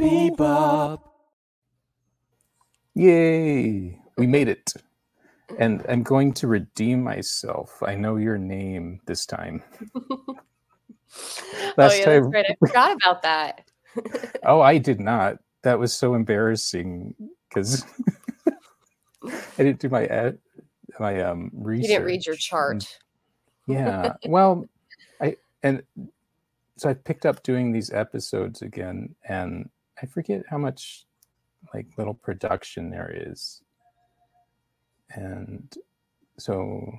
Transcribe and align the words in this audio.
Bebop. 0.00 1.02
Yay! 2.94 3.98
We 4.16 4.26
made 4.26 4.48
it. 4.48 4.72
And 5.58 5.84
I'm 5.88 6.02
going 6.02 6.32
to 6.34 6.46
redeem 6.46 7.02
myself. 7.02 7.82
I 7.82 7.96
know 7.96 8.16
your 8.16 8.38
name 8.38 9.00
this 9.06 9.26
time. 9.26 9.62
oh 9.94 10.36
Last 11.76 11.98
yeah, 11.98 12.04
time- 12.04 12.30
that's 12.30 12.34
right. 12.34 12.46
I 12.48 12.66
forgot 12.66 12.96
about 12.96 13.22
that. 13.22 13.64
Oh, 14.44 14.60
I 14.60 14.78
did 14.78 15.00
not. 15.00 15.38
That 15.62 15.78
was 15.78 15.92
so 15.92 16.14
embarrassing 16.14 17.14
because 17.48 17.84
I 19.26 19.32
didn't 19.58 19.80
do 19.80 19.88
my 19.88 20.06
ad, 20.06 20.38
my 21.00 21.20
um 21.22 21.50
research. 21.52 21.82
You 21.82 21.88
didn't 21.96 22.06
read 22.06 22.24
your 22.24 22.36
chart. 22.36 22.86
Yeah. 23.66 24.12
Well, 24.26 24.66
I 25.20 25.36
and 25.64 25.82
so 26.76 26.88
I 26.88 26.94
picked 26.94 27.26
up 27.26 27.42
doing 27.42 27.72
these 27.72 27.90
episodes 27.92 28.62
again, 28.62 29.16
and 29.28 29.68
I 30.02 30.06
forget 30.06 30.42
how 30.48 30.58
much 30.58 31.04
like 31.74 31.86
little 31.96 32.14
production 32.14 32.90
there 32.90 33.12
is. 33.14 33.62
And 35.10 35.72
so, 36.38 36.92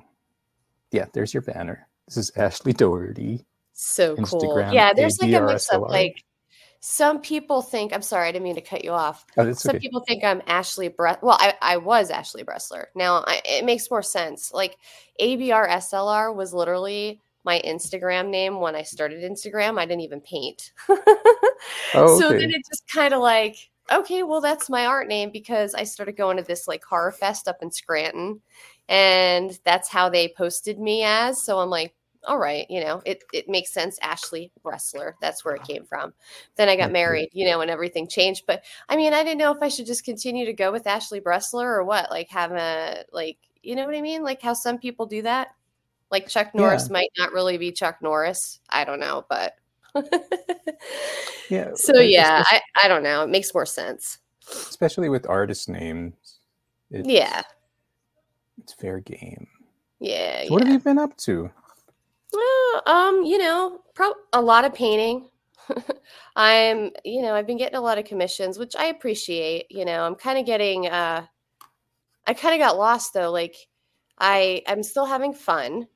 yeah, 0.91 1.05
there's 1.13 1.33
your 1.33 1.43
banner. 1.43 1.87
This 2.07 2.17
is 2.17 2.31
Ashley 2.35 2.73
Dougherty. 2.73 3.45
So 3.73 4.15
cool. 4.17 4.61
Yeah, 4.71 4.93
there's 4.93 5.19
like 5.19 5.33
a 5.33 5.41
mix 5.41 5.71
up. 5.71 5.81
Like 5.89 6.23
some 6.81 7.21
people 7.21 7.61
think. 7.61 7.93
I'm 7.93 8.01
sorry, 8.01 8.27
I 8.27 8.31
didn't 8.31 8.43
mean 8.43 8.55
to 8.55 8.61
cut 8.61 8.83
you 8.83 8.91
off. 8.91 9.25
Oh, 9.37 9.51
Some 9.53 9.71
okay. 9.71 9.79
people 9.79 10.03
think 10.07 10.23
I'm 10.23 10.41
Ashley 10.45 10.89
Bre- 10.89 11.19
Well, 11.21 11.37
I, 11.39 11.53
I 11.61 11.77
was 11.77 12.09
Ashley 12.09 12.43
Bressler. 12.43 12.85
Now 12.95 13.23
I, 13.25 13.41
it 13.45 13.65
makes 13.65 13.89
more 13.89 14.03
sense. 14.03 14.51
Like 14.51 14.77
ABR 15.21 15.69
SLR 15.69 16.35
was 16.35 16.53
literally 16.53 17.21
my 17.43 17.61
Instagram 17.65 18.29
name 18.29 18.59
when 18.59 18.75
I 18.75 18.83
started 18.83 19.23
Instagram. 19.29 19.79
I 19.79 19.85
didn't 19.85 20.01
even 20.01 20.21
paint. 20.21 20.71
Oh, 21.93 22.19
So 22.19 22.33
then 22.33 22.49
it 22.51 22.61
just 22.69 22.87
kind 22.87 23.13
of 23.13 23.21
like, 23.21 23.69
okay, 23.91 24.23
well, 24.23 24.41
that's 24.41 24.69
my 24.69 24.85
art 24.85 25.07
name 25.07 25.31
because 25.31 25.73
I 25.73 25.83
started 25.83 26.17
going 26.17 26.37
to 26.37 26.43
this 26.43 26.67
like 26.67 26.83
horror 26.83 27.11
fest 27.11 27.47
up 27.47 27.57
in 27.61 27.71
Scranton. 27.71 28.41
And 28.89 29.57
that's 29.63 29.89
how 29.89 30.09
they 30.09 30.33
posted 30.37 30.79
me 30.79 31.03
as. 31.03 31.41
So 31.43 31.59
I'm 31.59 31.69
like, 31.69 31.93
all 32.27 32.37
right, 32.37 32.67
you 32.69 32.81
know, 32.83 33.01
it, 33.05 33.23
it 33.33 33.49
makes 33.49 33.71
sense. 33.73 33.97
Ashley 34.01 34.51
Bressler. 34.63 35.13
That's 35.21 35.43
where 35.43 35.55
it 35.55 35.63
came 35.63 35.85
from. 35.85 36.13
Then 36.55 36.69
I 36.69 36.75
got 36.75 36.91
Okay. 36.91 36.91
married, 36.91 37.29
you 37.33 37.45
know, 37.47 37.61
and 37.61 37.71
everything 37.71 38.07
changed. 38.07 38.43
But 38.45 38.63
I 38.89 38.95
mean, 38.95 39.13
I 39.13 39.23
didn't 39.23 39.39
know 39.39 39.51
if 39.51 39.61
I 39.61 39.69
should 39.69 39.87
just 39.87 40.05
continue 40.05 40.45
to 40.45 40.53
go 40.53 40.71
with 40.71 40.85
Ashley 40.87 41.19
Bressler 41.21 41.65
or 41.65 41.83
what, 41.83 42.11
like 42.11 42.29
have 42.29 42.51
a, 42.51 43.05
like, 43.11 43.37
you 43.63 43.75
know 43.75 43.85
what 43.85 43.95
I 43.95 44.01
mean? 44.01 44.23
Like 44.23 44.41
how 44.41 44.53
some 44.53 44.77
people 44.77 45.05
do 45.05 45.23
that. 45.23 45.49
Like 46.11 46.27
Chuck 46.27 46.53
Norris 46.53 46.87
Yeah. 46.87 46.93
might 46.93 47.11
not 47.17 47.31
really 47.31 47.57
be 47.57 47.71
Chuck 47.71 47.97
Norris. 48.01 48.59
I 48.69 48.83
don't 48.83 48.99
know, 48.99 49.25
but 49.29 49.55
Yeah. 51.49 51.71
so 51.75 51.99
yeah, 51.99 52.43
I, 52.45 52.61
I 52.83 52.87
don't 52.87 53.03
know. 53.03 53.23
It 53.23 53.29
makes 53.29 53.53
more 53.53 53.65
sense. 53.65 54.19
especially 54.49 55.09
with 55.09 55.27
artist 55.29 55.69
names. 55.69 56.13
It's, 56.89 57.07
Yeah. 57.07 57.41
It's 58.61 58.73
fair 58.73 58.99
game. 58.99 59.47
Yeah. 59.99 60.43
So 60.45 60.53
what 60.53 60.63
yeah. 60.63 60.67
have 60.71 60.73
you 60.81 60.83
been 60.83 60.99
up 60.99 61.15
to? 61.17 61.49
Well, 62.33 62.81
um, 62.85 63.23
you 63.23 63.37
know, 63.37 63.81
pro- 63.93 64.13
a 64.33 64.41
lot 64.41 64.65
of 64.65 64.73
painting. 64.73 65.29
I'm, 66.35 66.91
you 67.05 67.21
know, 67.21 67.35
I've 67.35 67.47
been 67.47 67.57
getting 67.57 67.77
a 67.77 67.81
lot 67.81 67.97
of 67.97 68.05
commissions, 68.05 68.57
which 68.57 68.75
I 68.77 68.85
appreciate. 68.85 69.65
You 69.69 69.85
know, 69.85 70.03
I'm 70.03 70.15
kind 70.15 70.37
of 70.39 70.45
getting 70.45 70.87
uh 70.87 71.25
I 72.27 72.33
kind 72.33 72.53
of 72.53 72.65
got 72.65 72.77
lost 72.77 73.13
though. 73.13 73.31
Like 73.31 73.55
I 74.19 74.61
I'm 74.67 74.83
still 74.83 75.05
having 75.05 75.33
fun, 75.33 75.87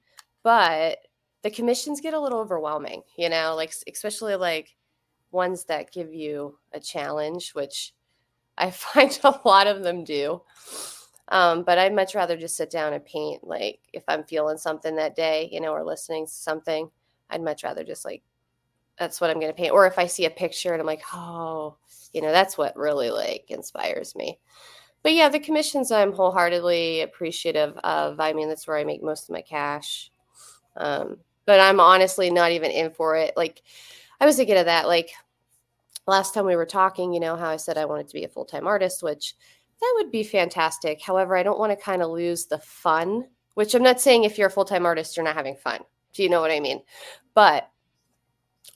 but 0.45 0.99
the 1.41 1.49
commissions 1.49 2.01
get 2.01 2.13
a 2.13 2.19
little 2.19 2.39
overwhelming, 2.39 3.01
you 3.17 3.29
know, 3.29 3.55
like 3.55 3.73
especially 3.91 4.35
like 4.35 4.75
ones 5.31 5.65
that 5.65 5.91
give 5.91 6.13
you 6.13 6.59
a 6.71 6.79
challenge, 6.79 7.55
which 7.55 7.95
I 8.55 8.69
find 8.71 9.19
a 9.23 9.39
lot 9.43 9.65
of 9.65 9.81
them 9.81 10.03
do. 10.03 10.43
Um, 11.29 11.63
but 11.63 11.79
I'd 11.79 11.95
much 11.95 12.13
rather 12.13 12.37
just 12.37 12.55
sit 12.55 12.69
down 12.69 12.93
and 12.93 13.03
paint. 13.03 13.43
Like 13.43 13.79
if 13.91 14.03
I'm 14.07 14.23
feeling 14.23 14.59
something 14.59 14.95
that 14.97 15.15
day, 15.15 15.49
you 15.51 15.59
know, 15.59 15.73
or 15.73 15.83
listening 15.83 16.27
to 16.27 16.31
something, 16.31 16.91
I'd 17.31 17.41
much 17.41 17.63
rather 17.63 17.83
just 17.83 18.05
like 18.05 18.21
that's 18.99 19.19
what 19.19 19.31
I'm 19.31 19.39
going 19.39 19.51
to 19.51 19.57
paint. 19.57 19.73
Or 19.73 19.87
if 19.87 19.97
I 19.97 20.05
see 20.05 20.25
a 20.25 20.29
picture 20.29 20.73
and 20.73 20.79
I'm 20.79 20.85
like, 20.85 21.01
oh, 21.11 21.75
you 22.13 22.21
know, 22.21 22.31
that's 22.31 22.55
what 22.55 22.77
really 22.77 23.09
like 23.09 23.45
inspires 23.49 24.15
me. 24.15 24.37
But 25.01 25.13
yeah, 25.13 25.27
the 25.29 25.39
commissions 25.39 25.91
I'm 25.91 26.13
wholeheartedly 26.13 27.01
appreciative 27.01 27.75
of. 27.77 28.19
I 28.19 28.33
mean, 28.33 28.47
that's 28.47 28.67
where 28.67 28.77
I 28.77 28.83
make 28.83 29.01
most 29.01 29.27
of 29.27 29.33
my 29.33 29.41
cash. 29.41 30.11
Um, 30.75 31.17
but 31.45 31.59
I'm 31.59 31.79
honestly 31.79 32.29
not 32.29 32.51
even 32.51 32.71
in 32.71 32.91
for 32.91 33.15
it. 33.15 33.35
Like 33.37 33.61
I 34.19 34.25
was 34.25 34.35
thinking 34.35 34.57
of 34.57 34.65
that. 34.65 34.87
Like 34.87 35.11
last 36.07 36.33
time 36.33 36.45
we 36.45 36.55
were 36.55 36.65
talking, 36.65 37.13
you 37.13 37.19
know, 37.19 37.35
how 37.35 37.49
I 37.49 37.57
said 37.57 37.77
I 37.77 37.85
wanted 37.85 38.07
to 38.07 38.13
be 38.13 38.23
a 38.23 38.29
full 38.29 38.45
time 38.45 38.67
artist, 38.67 39.03
which 39.03 39.35
that 39.81 39.93
would 39.97 40.11
be 40.11 40.23
fantastic. 40.23 41.01
However, 41.01 41.35
I 41.35 41.43
don't 41.43 41.59
want 41.59 41.71
to 41.71 41.83
kind 41.83 42.01
of 42.01 42.11
lose 42.11 42.45
the 42.45 42.59
fun, 42.59 43.25
which 43.55 43.73
I'm 43.73 43.83
not 43.83 44.01
saying 44.01 44.23
if 44.23 44.37
you're 44.37 44.47
a 44.47 44.51
full 44.51 44.65
time 44.65 44.85
artist, 44.85 45.15
you're 45.15 45.25
not 45.25 45.35
having 45.35 45.55
fun. 45.55 45.81
Do 46.13 46.23
you 46.23 46.29
know 46.29 46.41
what 46.41 46.51
I 46.51 46.59
mean? 46.59 46.81
But 47.33 47.69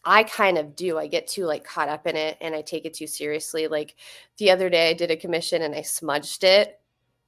I 0.03 0.23
kind 0.23 0.57
of 0.57 0.75
do. 0.75 0.97
I 0.97 1.07
get 1.07 1.27
too 1.27 1.45
like 1.45 1.63
caught 1.63 1.89
up 1.89 2.07
in 2.07 2.15
it 2.15 2.37
and 2.41 2.53
I 2.53 2.61
take 2.61 2.85
it 2.85 2.93
too 2.93 3.07
seriously. 3.07 3.67
Like 3.67 3.95
the 4.37 4.51
other 4.51 4.69
day 4.69 4.89
I 4.89 4.93
did 4.93 5.11
a 5.11 5.17
commission 5.17 5.61
and 5.61 5.73
I 5.73 5.81
smudged 5.81 6.43
it. 6.43 6.79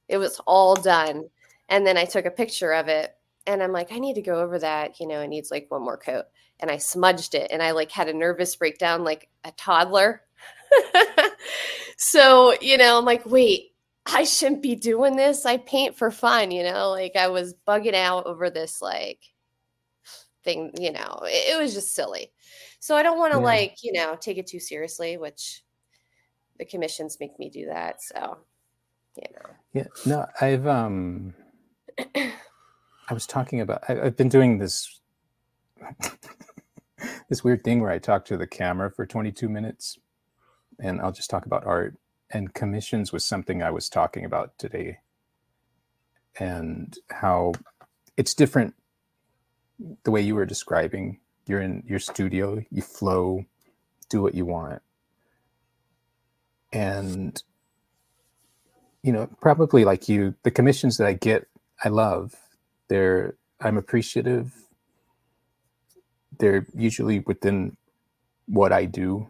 It 0.08 0.18
was 0.18 0.40
all 0.46 0.76
done. 0.76 1.28
And 1.68 1.86
then 1.86 1.96
I 1.96 2.04
took 2.04 2.26
a 2.26 2.30
picture 2.30 2.72
of 2.72 2.88
it 2.88 3.14
and 3.46 3.62
I'm 3.62 3.72
like, 3.72 3.92
I 3.92 3.98
need 3.98 4.14
to 4.14 4.22
go 4.22 4.40
over 4.40 4.58
that. 4.58 5.00
You 5.00 5.06
know, 5.06 5.20
it 5.20 5.28
needs 5.28 5.50
like 5.50 5.66
one 5.68 5.82
more 5.82 5.96
coat. 5.96 6.26
And 6.60 6.70
I 6.70 6.76
smudged 6.76 7.34
it 7.34 7.50
and 7.50 7.62
I 7.62 7.72
like 7.72 7.90
had 7.90 8.08
a 8.08 8.12
nervous 8.12 8.54
breakdown 8.56 9.04
like 9.04 9.28
a 9.44 9.52
toddler. 9.52 10.22
so, 11.96 12.54
you 12.60 12.78
know, 12.78 12.98
I'm 12.98 13.04
like, 13.04 13.26
wait, 13.26 13.72
I 14.06 14.24
shouldn't 14.24 14.62
be 14.62 14.74
doing 14.74 15.16
this. 15.16 15.44
I 15.46 15.56
paint 15.56 15.96
for 15.96 16.10
fun, 16.10 16.50
you 16.50 16.62
know, 16.62 16.90
like 16.90 17.16
I 17.16 17.28
was 17.28 17.54
bugging 17.66 17.94
out 17.94 18.26
over 18.26 18.50
this 18.50 18.80
like 18.80 19.20
thing, 20.44 20.72
you 20.78 20.92
know, 20.92 21.20
it, 21.24 21.54
it 21.54 21.60
was 21.60 21.74
just 21.74 21.94
silly. 21.94 22.32
So 22.80 22.96
I 22.96 23.02
don't 23.02 23.18
want 23.18 23.32
to 23.32 23.38
Yeah. 23.38 23.44
like, 23.44 23.76
you 23.82 23.92
know, 23.92 24.16
take 24.20 24.38
it 24.38 24.46
too 24.46 24.60
seriously, 24.60 25.16
which 25.16 25.62
the 26.58 26.64
commissions 26.64 27.18
make 27.20 27.38
me 27.38 27.48
do 27.48 27.66
that. 27.66 28.02
So, 28.02 28.38
you 29.16 29.24
know. 29.34 29.50
Yeah, 29.72 29.86
no, 30.06 30.26
I've 30.40 30.66
um, 30.66 31.34
I 33.12 33.14
was 33.14 33.26
talking 33.26 33.60
about. 33.60 33.84
I, 33.90 34.00
I've 34.00 34.16
been 34.16 34.30
doing 34.30 34.56
this 34.56 34.98
this 37.28 37.44
weird 37.44 37.62
thing 37.62 37.82
where 37.82 37.90
I 37.90 37.98
talk 37.98 38.24
to 38.24 38.38
the 38.38 38.46
camera 38.46 38.90
for 38.90 39.04
22 39.04 39.50
minutes, 39.50 39.98
and 40.80 40.98
I'll 40.98 41.12
just 41.12 41.28
talk 41.28 41.44
about 41.44 41.66
art. 41.66 41.98
And 42.30 42.54
commissions 42.54 43.12
was 43.12 43.22
something 43.22 43.62
I 43.62 43.68
was 43.68 43.90
talking 43.90 44.24
about 44.24 44.56
today, 44.56 45.00
and 46.40 46.96
how 47.10 47.52
it's 48.16 48.32
different. 48.32 48.72
The 50.04 50.10
way 50.10 50.22
you 50.22 50.34
were 50.34 50.46
describing, 50.46 51.20
you're 51.46 51.60
in 51.60 51.82
your 51.86 51.98
studio, 51.98 52.64
you 52.70 52.80
flow, 52.80 53.44
do 54.08 54.22
what 54.22 54.34
you 54.34 54.46
want, 54.46 54.80
and 56.72 57.42
you 59.02 59.12
know 59.12 59.28
probably 59.42 59.84
like 59.84 60.08
you 60.08 60.34
the 60.44 60.50
commissions 60.50 60.96
that 60.96 61.06
i 61.06 61.12
get 61.12 61.46
i 61.84 61.90
love 61.90 62.34
they're 62.88 63.36
i'm 63.60 63.76
appreciative. 63.76 64.52
They're 66.38 66.66
usually 66.74 67.20
within 67.20 67.76
what 68.46 68.72
i 68.72 68.84
do. 68.84 69.28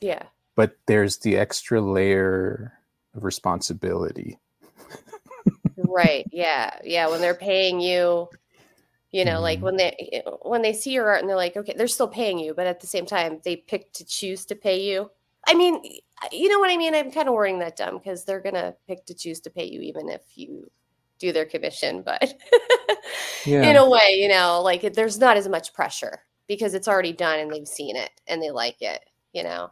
Yeah. 0.00 0.22
but 0.56 0.76
there's 0.86 1.18
the 1.18 1.36
extra 1.36 1.80
layer 1.80 2.72
of 3.14 3.24
responsibility. 3.24 4.38
Right. 5.76 6.26
Yeah. 6.32 6.74
Yeah. 6.84 7.08
When 7.08 7.20
they're 7.20 7.34
paying 7.34 7.80
you 7.80 8.28
you 9.12 9.24
know 9.24 9.40
like 9.40 9.58
Mhm. 9.58 9.62
when 9.62 9.76
they 9.76 10.22
when 10.42 10.62
they 10.62 10.72
see 10.72 10.92
your 10.92 11.08
art 11.08 11.20
and 11.20 11.28
they're 11.28 11.36
like 11.36 11.56
okay 11.56 11.74
they're 11.76 11.88
still 11.88 12.06
paying 12.06 12.38
you 12.38 12.54
but 12.54 12.66
at 12.68 12.78
the 12.80 12.86
same 12.86 13.06
time 13.06 13.40
they 13.44 13.56
pick 13.56 13.92
to 13.94 14.04
choose 14.04 14.44
to 14.46 14.54
pay 14.54 14.80
you. 14.82 15.10
I 15.48 15.54
mean 15.54 15.82
you 16.32 16.48
know 16.48 16.58
what 16.60 16.70
i 16.70 16.76
mean? 16.76 16.94
I'm 16.94 17.10
kind 17.10 17.28
of 17.28 17.34
wording 17.34 17.58
that 17.60 17.76
dumb 17.76 17.96
because 17.98 18.24
they're 18.24 18.40
gonna 18.40 18.74
pick 18.86 19.06
to 19.06 19.14
choose 19.14 19.40
to 19.40 19.50
pay 19.50 19.64
you 19.64 19.80
even 19.80 20.08
if 20.10 20.22
you 20.36 20.70
do 21.20 21.32
their 21.32 21.44
commission 21.44 22.02
but 22.02 22.34
yeah 23.46 23.62
in 23.62 23.76
a 23.76 23.88
way 23.88 24.16
you 24.16 24.28
know 24.28 24.60
like 24.62 24.92
there's 24.94 25.18
not 25.18 25.36
as 25.36 25.48
much 25.48 25.72
pressure 25.72 26.22
because 26.48 26.74
it's 26.74 26.88
already 26.88 27.12
done 27.12 27.38
and 27.38 27.52
they've 27.52 27.68
seen 27.68 27.94
it 27.94 28.10
and 28.26 28.42
they 28.42 28.50
like 28.50 28.76
it 28.80 29.04
you 29.32 29.44
know 29.44 29.70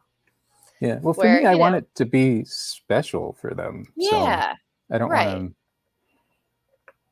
yeah 0.80 1.00
well 1.02 1.12
for 1.12 1.24
where, 1.24 1.40
me 1.40 1.46
i 1.46 1.52
you 1.54 1.58
want 1.58 1.74
it 1.74 1.92
to 1.96 2.04
be 2.06 2.44
special 2.44 3.32
for 3.40 3.54
them 3.54 3.84
so 3.98 4.22
yeah 4.22 4.54
i 4.92 4.98
don't 4.98 5.10
right. 5.10 5.26
want 5.26 5.54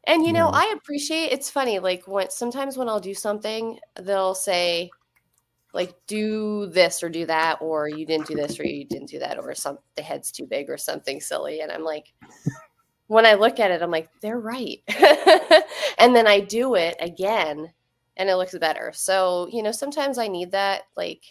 And 0.08 0.24
you 0.24 0.32
know, 0.32 0.46
Yeah. 0.52 0.60
I 0.60 0.74
appreciate 0.76 1.32
it's 1.32 1.50
funny, 1.50 1.80
like 1.80 2.06
when 2.06 2.30
sometimes 2.30 2.76
when 2.76 2.88
I'll 2.88 3.00
do 3.00 3.12
something, 3.12 3.80
they'll 4.00 4.36
say, 4.36 4.88
like, 5.74 5.94
do 6.06 6.66
this 6.66 7.02
or 7.02 7.08
do 7.08 7.26
that, 7.26 7.58
or 7.60 7.88
you 7.88 8.06
didn't 8.06 8.28
do 8.28 8.36
this 8.36 8.60
or 8.60 8.64
you 8.64 8.84
didn't 8.84 9.08
do 9.10 9.18
that, 9.18 9.36
or 9.36 9.52
some 9.54 9.78
the 9.96 10.02
head's 10.02 10.30
too 10.30 10.46
big 10.46 10.70
or 10.70 10.78
something 10.78 11.20
silly. 11.20 11.60
And 11.60 11.72
I'm 11.72 11.82
like, 11.82 12.14
when 13.08 13.26
I 13.26 13.34
look 13.34 13.60
at 13.60 13.70
it, 13.70 13.82
I'm 13.82 13.90
like, 13.90 14.10
they're 14.20 14.38
right. 14.40 14.78
and 15.98 16.14
then 16.16 16.26
I 16.26 16.40
do 16.40 16.74
it 16.74 16.96
again 17.00 17.72
and 18.16 18.28
it 18.30 18.36
looks 18.36 18.56
better. 18.58 18.92
So, 18.94 19.48
you 19.52 19.62
know, 19.62 19.72
sometimes 19.72 20.18
I 20.18 20.28
need 20.28 20.52
that, 20.52 20.82
like, 20.96 21.24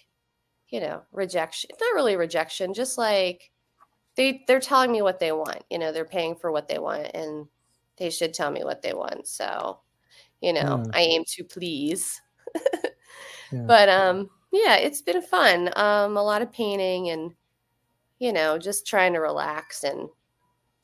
you 0.69 0.79
know, 0.79 1.03
rejection. 1.11 1.69
It's 1.71 1.81
not 1.81 1.95
really 1.95 2.15
rejection, 2.15 2.73
just 2.73 2.97
like 2.97 3.51
they 4.15 4.43
they're 4.47 4.59
telling 4.59 4.91
me 4.91 5.01
what 5.01 5.19
they 5.19 5.31
want. 5.31 5.63
You 5.69 5.79
know, 5.79 5.91
they're 5.91 6.05
paying 6.05 6.35
for 6.35 6.51
what 6.51 6.67
they 6.67 6.79
want 6.79 7.11
and 7.15 7.47
they 7.97 8.09
should 8.09 8.33
tell 8.33 8.51
me 8.51 8.63
what 8.63 8.81
they 8.81 8.93
want. 8.93 9.27
So, 9.27 9.79
you 10.41 10.53
know, 10.53 10.83
Yeah. 10.85 10.91
I 10.93 11.01
aim 11.01 11.23
to 11.29 11.43
please. 11.43 12.21
Yeah. 13.51 13.67
But 13.67 13.89
um 13.89 14.29
yeah, 14.51 14.77
it's 14.77 15.01
been 15.01 15.21
fun. 15.21 15.69
Um 15.75 16.17
a 16.17 16.23
lot 16.23 16.41
of 16.41 16.51
painting 16.51 17.09
and 17.09 17.33
you 18.19 18.33
know, 18.33 18.57
just 18.57 18.87
trying 18.87 19.13
to 19.13 19.19
relax 19.19 19.83
and 19.83 20.09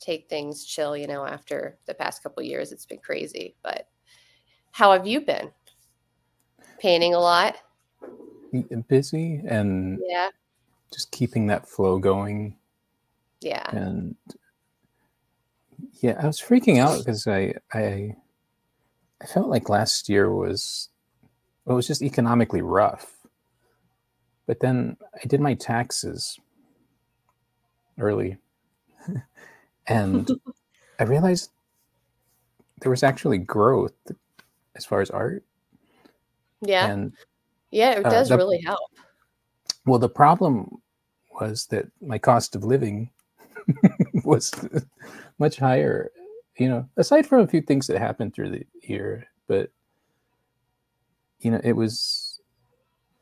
take 0.01 0.27
things 0.27 0.65
chill, 0.65 0.97
you 0.97 1.07
know, 1.07 1.25
after 1.25 1.77
the 1.85 1.93
past 1.93 2.23
couple 2.23 2.43
years 2.43 2.71
it's 2.71 2.85
been 2.85 2.99
crazy. 2.99 3.55
But 3.63 3.87
how 4.71 4.91
have 4.91 5.07
you 5.07 5.21
been? 5.21 5.51
Painting 6.79 7.13
a 7.13 7.19
lot? 7.19 7.57
busy 8.87 9.41
and 9.47 9.99
Yeah. 10.05 10.29
just 10.93 11.11
keeping 11.11 11.47
that 11.47 11.69
flow 11.69 11.99
going 11.99 12.57
Yeah. 13.39 13.65
and 13.71 14.15
yeah 16.01 16.19
i 16.21 16.27
was 16.27 16.41
freaking 16.41 16.79
out 16.79 16.99
because 16.99 17.27
i 17.27 17.53
i 17.73 18.13
i 19.21 19.25
felt 19.25 19.47
like 19.47 19.69
last 19.69 20.09
year 20.09 20.33
was 20.33 20.89
it 21.65 21.71
was 21.71 21.87
just 21.87 22.01
economically 22.01 22.61
rough 22.61 23.15
but 24.47 24.59
then 24.59 24.97
i 25.23 25.27
did 25.27 25.39
my 25.39 25.53
taxes 25.53 26.37
early 27.97 28.37
and 29.87 30.29
i 30.99 31.03
realized 31.03 31.51
there 32.81 32.89
was 32.91 33.03
actually 33.03 33.37
growth 33.37 33.93
as 34.75 34.85
far 34.85 35.01
as 35.01 35.09
art 35.09 35.43
Yeah. 36.61 36.87
and 36.91 37.13
Yeah, 37.71 37.91
it 37.99 38.05
uh, 38.05 38.09
does 38.09 38.29
the- 38.29 38.37
really 38.37 38.61
help. 38.61 38.89
well 39.85 39.99
the 39.99 40.09
problem 40.09 40.81
was 41.39 41.65
that 41.67 41.85
my 42.01 42.17
cost 42.17 42.55
of 42.55 42.63
living 42.63 43.09
was 44.23 44.51
much 45.39 45.57
higher 45.57 46.11
you 46.57 46.67
know 46.69 46.87
aside 46.97 47.25
from 47.25 47.39
a 47.41 47.47
few 47.47 47.61
things 47.61 47.87
that 47.87 47.97
happened 47.99 48.33
through 48.33 48.49
the 48.49 48.65
year 48.83 49.25
but 49.47 49.71
you 51.39 51.49
know 51.51 51.61
it 51.63 51.73
was 51.73 52.41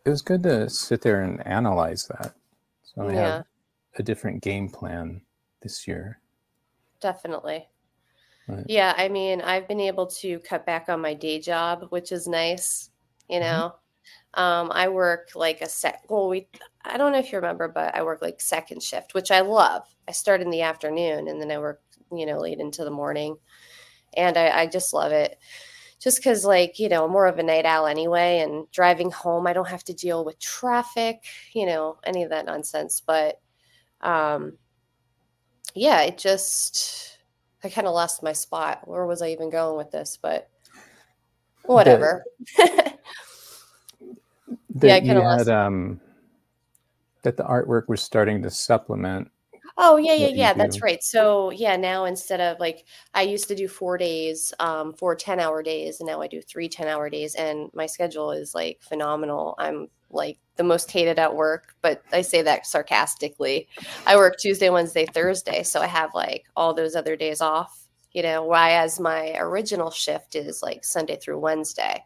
it 0.05 0.09
was 0.09 0.21
good 0.21 0.43
to 0.43 0.69
sit 0.69 1.01
there 1.01 1.21
and 1.21 1.45
analyze 1.45 2.07
that 2.07 2.33
so 2.83 3.07
i 3.07 3.13
Yeah, 3.13 3.35
have 3.37 3.45
a 3.97 4.03
different 4.03 4.41
game 4.41 4.69
plan 4.69 5.21
this 5.61 5.87
year 5.87 6.19
definitely. 7.01 7.69
Right. 8.47 8.67
Yeah, 8.67 8.93
I 8.97 9.09
mean, 9.09 9.41
I've 9.41 9.67
been 9.67 9.79
able 9.79 10.07
to 10.07 10.39
cut 10.39 10.65
back 10.65 10.89
on 10.89 11.01
my 11.01 11.13
day 11.13 11.39
job, 11.39 11.87
which 11.89 12.11
is 12.11 12.27
nice. 12.27 12.91
You 13.29 13.39
Mhm. 13.39 13.41
know, 13.41 13.75
um, 14.35 14.71
I 14.73 14.89
work 14.89 15.31
like 15.35 15.61
a 15.61 15.69
sec. 15.69 16.03
Well, 16.09 16.29
we, 16.29 16.49
I 16.83 16.97
don't 16.97 17.13
know 17.13 17.19
if 17.19 17.31
you 17.31 17.37
remember, 17.39 17.67
but 17.69 17.95
I 17.95 18.03
work 18.03 18.21
like 18.21 18.41
second 18.41 18.83
shift, 18.83 19.13
which 19.15 19.31
I 19.31 19.41
love. 19.41 19.83
I 20.07 20.11
start 20.13 20.41
in 20.41 20.49
the 20.51 20.63
afternoon 20.63 21.27
and 21.29 21.41
then 21.41 21.51
I 21.51 21.59
work, 21.59 21.81
you 22.11 22.25
know, 22.25 22.39
late 22.39 22.59
into 22.59 22.83
the 22.85 22.91
morning, 22.91 23.37
and 24.15 24.37
I, 24.37 24.61
I 24.61 24.67
just 24.67 24.93
love 24.93 25.11
it. 25.11 25.37
Just 25.99 26.17
because, 26.19 26.45
like, 26.45 26.79
you 26.79 26.89
know, 26.89 27.05
I'm 27.05 27.11
more 27.11 27.27
of 27.27 27.39
a 27.39 27.43
night 27.43 27.65
owl 27.65 27.87
anyway, 27.87 28.39
and 28.39 28.69
driving 28.71 29.11
home, 29.11 29.47
I 29.47 29.53
don't 29.53 29.67
have 29.69 29.83
to 29.85 29.93
deal 29.93 30.25
with 30.25 30.39
traffic, 30.39 31.23
you 31.53 31.65
know, 31.65 31.97
any 32.05 32.23
of 32.23 32.29
that 32.31 32.45
nonsense. 32.45 33.01
But, 33.05 33.39
um, 34.01 34.57
yeah, 35.75 36.01
it 36.01 36.17
just, 36.17 37.17
I 37.63 37.69
kind 37.69 37.87
of 37.87 37.93
lost 37.93 38.23
my 38.23 38.33
spot. 38.33 38.87
Where 38.87 39.05
was 39.05 39.21
I 39.21 39.29
even 39.29 39.49
going 39.49 39.77
with 39.77 39.91
this? 39.91 40.17
But 40.21 40.49
whatever. 41.63 42.23
that 42.57 42.97
I 44.83 44.99
you 44.99 45.07
kinda 45.07 45.21
lost 45.21 45.47
had 45.47 45.49
um 45.49 45.99
that 47.23 47.37
the 47.37 47.43
artwork 47.43 47.87
was 47.87 48.01
starting 48.01 48.41
to 48.43 48.49
supplement 48.49 49.29
Oh 49.77 49.95
yeah, 49.97 50.13
yeah, 50.13 50.27
yeah. 50.27 50.53
That's 50.53 50.77
do. 50.77 50.83
right. 50.83 51.01
So 51.01 51.51
yeah, 51.51 51.77
now 51.77 52.03
instead 52.05 52.41
of 52.41 52.59
like 52.59 52.85
I 53.13 53.21
used 53.21 53.47
to 53.47 53.55
do 53.55 53.67
four 53.69 53.97
days, 53.97 54.53
um, 54.59 54.93
four 54.93 55.15
10 55.15 55.39
hour 55.39 55.63
days, 55.63 55.99
and 56.01 56.07
now 56.07 56.21
I 56.21 56.27
do 56.27 56.41
three 56.41 56.67
10 56.67 56.87
hour 56.87 57.09
days, 57.09 57.35
and 57.35 57.69
my 57.73 57.85
schedule 57.85 58.31
is 58.31 58.53
like 58.53 58.79
phenomenal. 58.81 59.55
I'm 59.57 59.87
like 60.09 60.37
the 60.59 60.65
most 60.65 60.91
hated 60.91 61.19
at 61.19 61.35
work, 61.35 61.75
but 61.81 62.03
I 62.13 62.21
say 62.21 62.43
that 62.43 62.67
sarcastically. 62.67 63.69
I 64.05 64.17
work 64.17 64.35
Tuesday, 64.39 64.69
Wednesday, 64.69 65.07
Thursday, 65.07 65.63
so 65.63 65.81
I 65.81 65.87
have 65.87 66.11
like 66.15 66.45
all 66.55 66.75
those 66.75 66.95
other 66.95 67.17
days 67.17 67.41
off, 67.41 67.87
you 68.13 68.23
know, 68.23 68.45
whereas 68.45 68.99
my 68.99 69.35
original 69.39 69.91
shift 69.91 70.35
is 70.35 70.61
like 70.63 70.85
Sunday 70.85 71.17
through 71.17 71.39
Wednesday. 71.39 72.05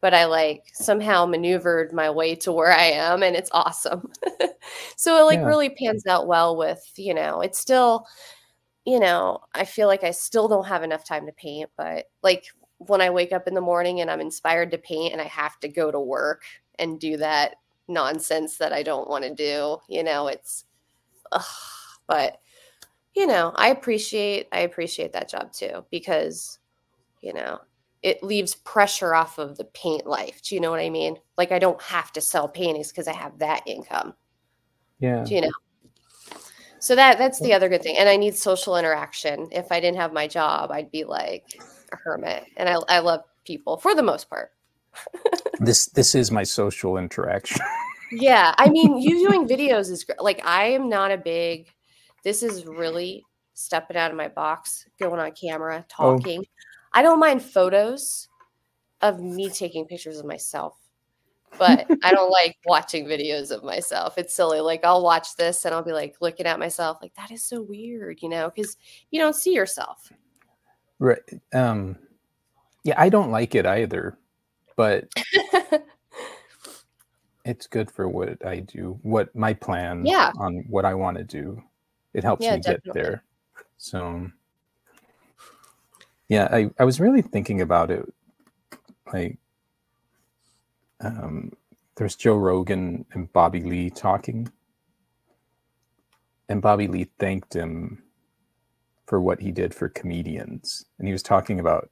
But 0.00 0.14
I 0.14 0.26
like 0.26 0.64
somehow 0.74 1.26
maneuvered 1.26 1.92
my 1.92 2.10
way 2.10 2.36
to 2.36 2.52
where 2.52 2.72
I 2.72 2.84
am, 2.92 3.22
and 3.24 3.36
it's 3.36 3.50
awesome. 3.52 4.12
so 4.96 5.18
it 5.18 5.24
like 5.24 5.40
Yeah. 5.40 5.46
really 5.46 5.70
pans 5.70 6.06
out 6.06 6.26
well 6.28 6.56
with 6.56 6.82
you 6.96 7.14
know 7.14 7.40
it's 7.40 7.58
still 7.58 8.06
you 8.84 8.98
know 9.00 9.40
i 9.54 9.64
feel 9.64 9.86
like 9.88 10.04
i 10.04 10.10
still 10.10 10.48
don't 10.48 10.66
have 10.66 10.82
enough 10.82 11.04
time 11.04 11.26
to 11.26 11.32
paint 11.32 11.70
but 11.76 12.06
like 12.22 12.46
when 12.78 13.00
i 13.00 13.10
wake 13.10 13.32
up 13.32 13.46
in 13.46 13.54
the 13.54 13.60
morning 13.60 14.00
and 14.00 14.10
i'm 14.10 14.20
inspired 14.20 14.70
to 14.70 14.78
paint 14.78 15.12
and 15.12 15.20
i 15.20 15.26
have 15.26 15.58
to 15.60 15.68
go 15.68 15.90
to 15.90 16.00
work 16.00 16.42
and 16.78 17.00
do 17.00 17.16
that 17.16 17.56
nonsense 17.88 18.58
that 18.58 18.72
i 18.72 18.82
don't 18.82 19.08
want 19.08 19.24
to 19.24 19.34
do 19.34 19.78
you 19.88 20.02
know 20.02 20.28
it's 20.28 20.64
ugh. 21.32 21.42
but 22.06 22.40
you 23.14 23.26
know 23.26 23.52
i 23.56 23.68
appreciate 23.68 24.46
i 24.52 24.60
appreciate 24.60 25.12
that 25.12 25.28
job 25.28 25.52
too 25.52 25.84
because 25.90 26.58
you 27.20 27.32
know 27.32 27.58
it 28.02 28.22
leaves 28.22 28.54
pressure 28.54 29.14
off 29.14 29.38
of 29.38 29.56
the 29.56 29.64
paint 29.64 30.06
life 30.06 30.40
do 30.42 30.54
you 30.54 30.60
know 30.60 30.70
what 30.70 30.80
i 30.80 30.90
mean? 30.90 31.16
Like 31.36 31.50
i 31.50 31.58
don't 31.58 31.80
have 31.82 32.12
to 32.12 32.20
sell 32.20 32.48
paintings 32.48 32.90
because 32.90 33.08
i 33.08 33.14
have 33.14 33.38
that 33.38 33.62
income 33.66 34.14
yeah. 35.00 35.24
you 35.24 35.40
know? 35.40 35.50
So 36.80 36.94
that 36.94 37.18
that's 37.18 37.40
the 37.40 37.52
other 37.54 37.68
good 37.68 37.82
thing 37.82 37.96
and 37.98 38.08
i 38.08 38.16
need 38.16 38.36
social 38.36 38.76
interaction. 38.76 39.48
If 39.50 39.72
i 39.72 39.80
didn't 39.80 39.98
have 39.98 40.12
my 40.12 40.28
job 40.28 40.70
i'd 40.70 40.90
be 40.90 41.04
like 41.04 41.60
a 41.92 41.96
hermit 41.96 42.44
and 42.56 42.68
i, 42.68 42.76
I 42.88 42.98
love 43.00 43.22
people 43.44 43.78
for 43.78 43.94
the 43.94 44.02
most 44.02 44.28
part 44.28 44.52
this 45.60 45.86
this 45.86 46.14
is 46.14 46.30
my 46.30 46.42
social 46.42 46.96
interaction. 46.98 47.60
Yeah 48.10 48.54
i 48.56 48.70
mean 48.70 48.96
you 48.96 49.28
doing 49.28 49.46
videos 49.46 49.90
is 49.90 50.02
great 50.02 50.22
like 50.22 50.40
i 50.46 50.64
am 50.64 50.88
not 50.88 51.10
a 51.10 51.18
big 51.18 51.68
this 52.24 52.42
is 52.42 52.64
really 52.64 53.22
stepping 53.52 53.98
out 53.98 54.10
of 54.10 54.16
my 54.16 54.28
box 54.28 54.86
going 54.98 55.20
on 55.20 55.30
camera 55.32 55.84
Oh. 55.98 56.16
talking. 56.16 56.42
I 56.94 57.02
don't 57.02 57.20
mind 57.20 57.42
photos 57.42 58.28
of 59.02 59.20
me 59.20 59.50
taking 59.50 59.84
pictures 59.84 60.18
of 60.18 60.24
myself 60.24 60.78
but 61.58 61.86
i 62.02 62.10
don't 62.10 62.30
like 62.30 62.56
watching 62.64 63.04
videos 63.04 63.50
of 63.50 63.62
myself. 63.62 64.16
It's 64.16 64.32
silly 64.32 64.60
like 64.60 64.86
i'll 64.86 65.02
watch 65.04 65.36
this 65.36 65.66
and 65.66 65.74
i'll 65.74 65.84
be 65.84 65.92
like 65.92 66.16
looking 66.22 66.46
at 66.46 66.58
myself 66.58 66.96
like 67.02 67.12
that 67.16 67.30
is 67.30 67.44
so 67.44 67.60
weird 67.60 68.22
you 68.22 68.30
know 68.30 68.48
because 68.48 68.78
you 69.10 69.20
don't 69.20 69.36
see 69.36 69.52
yourself. 69.52 70.10
Right 70.98 71.20
um 71.52 71.98
yeah 72.84 72.94
i 72.96 73.10
don't 73.10 73.30
like 73.30 73.54
it 73.54 73.66
either 73.66 74.16
but 74.78 75.08
it's 77.44 77.66
good 77.66 77.90
for 77.90 78.08
what 78.08 78.44
i 78.46 78.60
do 78.60 78.98
what 79.02 79.34
my 79.36 79.52
plan 79.52 80.04
Yeah. 80.06 80.32
on 80.38 80.64
what 80.70 80.86
i 80.86 80.94
want 80.94 81.18
to 81.18 81.24
do. 81.24 81.62
It 82.14 82.24
helps 82.24 82.44
Yeah, 82.44 82.56
me 82.56 82.60
get 82.62 82.82
there. 82.94 83.24
So 83.78 84.30
yeah 86.28 86.48
i 86.52 86.70
i 86.78 86.84
was 86.84 87.00
really 87.00 87.22
thinking 87.22 87.60
about 87.62 87.90
it 87.90 88.06
like 89.12 89.38
um 91.00 91.52
there's 91.96 92.16
joe 92.16 92.36
rogan 92.36 93.04
and 93.12 93.32
bobby 93.34 93.62
lee 93.62 93.90
talking. 93.90 94.50
And 96.48 96.62
bobby 96.62 96.88
lee 96.88 97.10
thanked 97.18 97.54
him 97.54 98.04
for 99.06 99.20
what 99.20 99.40
he 99.40 99.50
did 99.52 99.74
for 99.74 99.88
comedians. 99.88 100.86
And 100.98 101.08
he 101.08 101.12
was 101.12 101.22
talking 101.22 101.60
about 101.60 101.90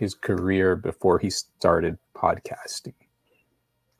his 0.00 0.14
career 0.14 0.76
before 0.76 1.20
he 1.20 1.30
started 1.30 1.98
podcasting. 2.16 2.94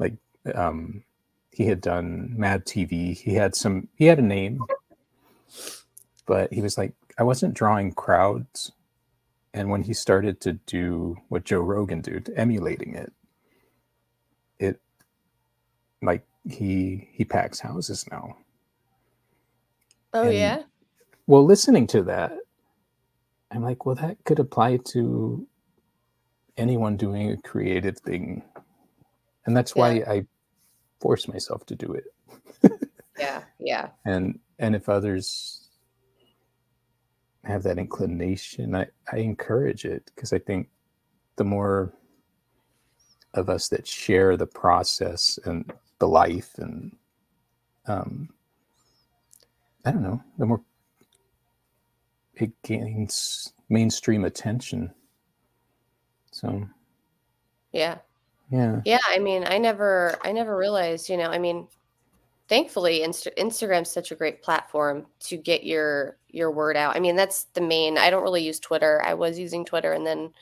Like 0.00 0.14
um 0.54 1.04
he 1.52 1.66
had 1.66 1.80
done 1.82 2.32
mad 2.36 2.64
tv 2.64 3.14
he 3.16 3.34
had 3.34 3.54
some 3.54 3.88
he 3.96 4.06
had 4.06 4.18
a 4.18 4.22
name 4.22 4.60
but 6.26 6.52
he 6.52 6.62
was 6.62 6.78
like 6.78 6.94
i 7.18 7.22
wasn't 7.22 7.54
drawing 7.54 7.92
crowds. 7.92 8.72
And 9.52 9.68
when 9.70 9.82
he 9.82 9.94
started 9.94 10.40
to 10.42 10.54
do 10.54 11.16
what 11.28 11.44
joe 11.44 11.60
rogan 11.60 12.00
did 12.02 12.32
emulating 12.36 12.94
it 12.94 13.12
it 14.58 14.80
like 16.02 16.24
he 16.48 17.08
he 17.12 17.24
packs 17.24 17.60
houses 17.60 18.06
now. 18.10 18.36
Oh 20.14 20.24
And- 20.28 20.34
yeah? 20.34 20.62
well 21.26 21.44
listening 21.44 21.86
to 21.88 22.02
that 22.04 22.32
i'm 23.50 23.62
like 23.62 23.84
well 23.86 23.96
that 23.96 24.16
could 24.24 24.38
apply 24.38 24.78
to 24.92 25.46
anyone 26.56 26.96
doing 26.96 27.30
a 27.30 27.36
creative 27.36 27.98
thing. 27.98 28.42
And 29.46 29.56
that's 29.56 29.74
why 29.74 30.02
i 30.06 30.24
force 31.00 31.28
myself 31.28 31.64
to 31.66 31.74
do 31.74 31.92
it. 31.92 32.04
Yeah 33.18 33.42
yeah. 33.58 33.88
And 34.04 34.38
and 34.58 34.74
if 34.74 34.88
others 34.88 35.68
have 37.42 37.62
that 37.62 37.78
inclination 37.78 38.74
i 38.74 38.86
i 39.10 39.16
encourage 39.16 39.86
it 39.86 40.10
because 40.14 40.34
i 40.34 40.38
think 40.38 40.68
the 41.36 41.44
more 41.44 41.90
of 43.32 43.48
us 43.48 43.68
that 43.68 43.86
share 43.86 44.36
the 44.36 44.46
process 44.46 45.38
and 45.46 45.72
the 46.00 46.06
life 46.06 46.50
and 46.58 46.94
um, 47.86 48.28
I 49.84 49.90
don't 49.90 50.02
know, 50.02 50.22
the 50.38 50.46
more 50.46 50.60
it 52.34 52.52
gains 52.62 53.52
mainstream 53.68 54.24
attention. 54.24 54.92
So, 56.30 56.68
yeah. 57.72 57.98
Yeah. 58.50 58.80
Yeah, 58.84 58.98
I 59.08 59.18
mean, 59.18 59.44
I 59.46 59.58
never 59.58 60.16
I 60.22 60.32
never 60.32 60.56
realized, 60.56 61.08
you 61.08 61.16
know, 61.16 61.30
I 61.30 61.38
mean, 61.38 61.68
thankfully 62.48 63.00
Insta- 63.00 63.36
Instagram's 63.38 63.90
such 63.90 64.10
a 64.10 64.16
great 64.16 64.42
platform 64.42 65.06
to 65.20 65.36
get 65.36 65.64
your 65.64 66.16
your 66.28 66.50
word 66.50 66.76
out. 66.76 66.96
I 66.96 67.00
mean, 67.00 67.16
that's 67.16 67.44
the 67.54 67.60
main 67.60 67.96
I 67.96 68.10
don't 68.10 68.24
really 68.24 68.44
use 68.44 68.58
Twitter. 68.58 69.00
I 69.04 69.14
was 69.14 69.38
using 69.38 69.64
Twitter 69.64 69.92
and 69.92 70.04
then 70.04 70.32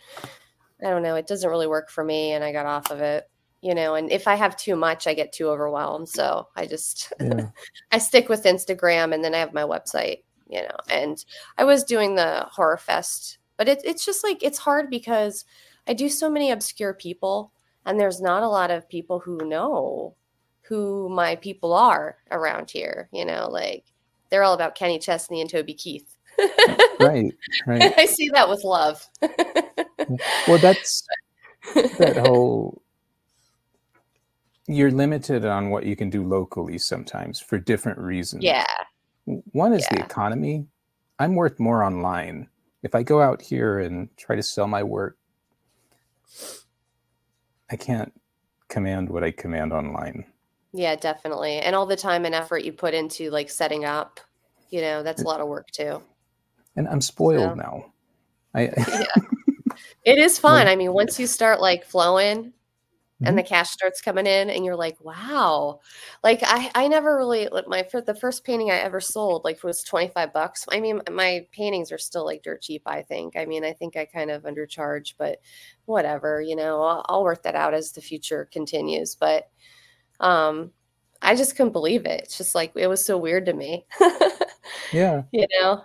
I 0.85 0.91
don't 0.91 1.03
know, 1.03 1.17
it 1.17 1.27
doesn't 1.27 1.51
really 1.51 1.67
work 1.67 1.91
for 1.91 2.03
me 2.03 2.33
and 2.33 2.43
I 2.43 2.53
got 2.53 2.67
off 2.67 2.91
of 2.91 3.01
it. 3.01 3.29
You 3.61 3.75
know, 3.75 3.95
and 3.97 4.11
if 4.11 4.29
I 4.29 4.37
have 4.37 4.57
too 4.57 4.77
much, 4.77 5.07
I 5.07 5.15
get 5.15 5.33
too 5.33 5.49
overwhelmed. 5.49 6.09
So 6.09 6.49
I 6.57 6.67
just 6.67 7.13
Yeah. 7.21 7.49
I 7.93 7.99
stick 7.99 8.29
with 8.29 8.45
Instagram 8.45 9.13
and 9.13 9.23
then 9.23 9.35
I 9.35 9.39
have 9.39 9.53
my 9.53 9.65
website, 9.65 10.23
you 10.49 10.63
know. 10.63 10.77
And 10.89 11.23
I 11.59 11.65
was 11.65 11.85
doing 11.85 12.15
the 12.15 12.47
horror 12.51 12.79
fest, 12.79 13.39
but 13.59 13.69
it, 13.69 13.83
it's 13.85 14.07
just 14.07 14.25
like 14.25 14.43
it's 14.43 14.59
hard 14.59 14.89
because 14.89 15.45
I 15.89 15.95
do 15.95 16.09
so 16.09 16.31
many 16.31 16.51
obscure 16.51 16.95
people 16.95 17.53
and 17.87 17.99
there's 17.99 18.21
not 18.21 18.43
a 18.43 18.49
lot 18.49 18.71
of 18.71 18.89
people 18.89 19.19
who 19.19 19.39
know 19.39 20.15
who 20.61 21.09
my 21.09 21.37
people 21.37 21.73
are 21.73 22.19
around 22.31 22.71
here, 22.71 23.09
you 23.13 23.25
know, 23.25 23.49
like 23.51 23.85
they're 24.29 24.43
all 24.43 24.53
about 24.53 24.75
Kenny 24.75 24.99
Chesney 24.99 25.41
and 25.41 25.49
Toby 25.49 25.73
Keith. 25.73 26.15
right. 27.01 27.33
Right. 27.67 27.95
I 27.99 28.05
see 28.05 28.29
that 28.31 28.49
with 28.49 28.63
love. 28.65 29.05
Well, 30.47 30.57
that's 30.57 31.07
that 31.75 32.17
whole. 32.17 32.81
You're 34.67 34.91
limited 34.91 35.45
on 35.45 35.69
what 35.69 35.85
you 35.85 35.97
can 35.97 36.09
do 36.09 36.27
locally 36.27 36.79
sometimes 36.79 37.41
for 37.41 37.59
different 37.59 37.99
reasons. 37.99 38.43
yeah. 38.43 38.65
One 39.27 39.75
is 39.75 39.87
the 39.91 39.99
economy. 39.99 40.65
I'm 41.19 41.35
worth 41.35 41.61
more 41.61 41.83
online. 41.85 42.49
If 42.83 42.95
I 42.95 43.03
go 43.03 43.21
out 43.21 43.43
here 43.43 43.81
and 43.81 44.09
try 44.17 44.37
to 44.37 44.43
sell 44.43 44.67
my 44.67 44.83
work, 44.83 45.19
I 47.71 47.77
can't 47.77 48.13
command 48.69 49.09
what 49.09 49.25
I 49.25 49.31
command 49.31 49.73
online. 49.73 50.25
Yeah, 50.73 50.97
definitely. 50.97 51.59
And 51.59 51.75
all 51.75 51.87
the 51.87 51.97
time 51.97 52.25
and 52.25 52.35
effort 52.35 52.59
you 52.65 52.73
put 52.73 52.95
into 52.95 53.31
like 53.31 53.51
setting 53.51 53.85
up, 53.85 54.21
you 54.71 54.81
know, 54.81 55.03
that's 55.03 55.23
a 55.23 55.27
lot 55.27 55.41
of 55.41 55.49
work 55.49 55.71
too. 55.71 56.03
And 56.77 56.89
I'm 56.89 57.01
spoiled 57.01 57.51
So- 57.51 57.55
now. 57.55 57.93
I, 58.55 58.63
Yeah. 58.77 59.23
It 60.05 60.19
is 60.19 60.39
fun. 60.39 60.67
I 60.67 60.75
mean, 60.77 60.93
once 60.93 61.21
you 61.21 61.27
start 61.27 61.61
like 61.61 61.85
flowing. 61.85 62.53
And 63.25 63.37
the 63.37 63.43
cash 63.43 63.71
starts 63.71 64.01
coming 64.01 64.27
in 64.27 64.49
and 64.49 64.65
you're 64.65 64.77
like, 64.77 64.97
wow. 65.01 65.81
Like 66.23 66.41
I 66.45 66.71
I 66.75 66.89
never 66.89 67.17
really 67.17 67.49
like 67.49 67.67
my 67.67 67.83
for 67.83 68.01
the 68.01 68.15
first 68.15 68.45
painting 68.45 68.71
I 68.71 68.77
ever 68.77 69.01
sold 69.01 69.45
like 69.45 69.63
was 69.65 69.83
25 69.83 70.33
bucks. 70.33 70.65
I 70.71 70.81
mean, 70.81 71.01
my 71.11 71.47
paintings 71.53 71.91
are 71.91 71.99
still 71.99 72.25
like 72.25 72.43
dirt 72.43 72.63
cheap, 72.63 72.83
I 72.87 73.03
think. 73.03 73.37
I 73.37 73.45
mean, 73.45 73.65
I 73.65 73.73
think 73.73 73.97
I 73.97 74.05
kind 74.05 74.31
of 74.31 74.45
undercharge, 74.45 75.15
but 75.19 75.39
whatever, 75.87 76.41
you 76.41 76.55
know, 76.57 76.83
I'll, 76.83 77.05
I'll 77.09 77.25
work 77.25 77.43
that 77.43 77.57
out 77.57 77.75
as 77.75 77.93
the 77.93 78.01
future 78.01 78.49
continues, 78.53 79.15
but 79.17 79.49
um 80.21 80.73
I 81.23 81.35
just 81.35 81.57
couldn't 81.57 81.73
believe 81.73 82.07
it. 82.07 82.23
It's 82.25 82.39
just 82.39 82.55
like 82.55 82.73
it 82.77 82.87
was 82.89 83.05
so 83.05 83.19
weird 83.19 83.47
to 83.47 83.53
me. 83.53 83.87
yeah. 84.93 85.23
you 85.33 85.47
know 85.61 85.83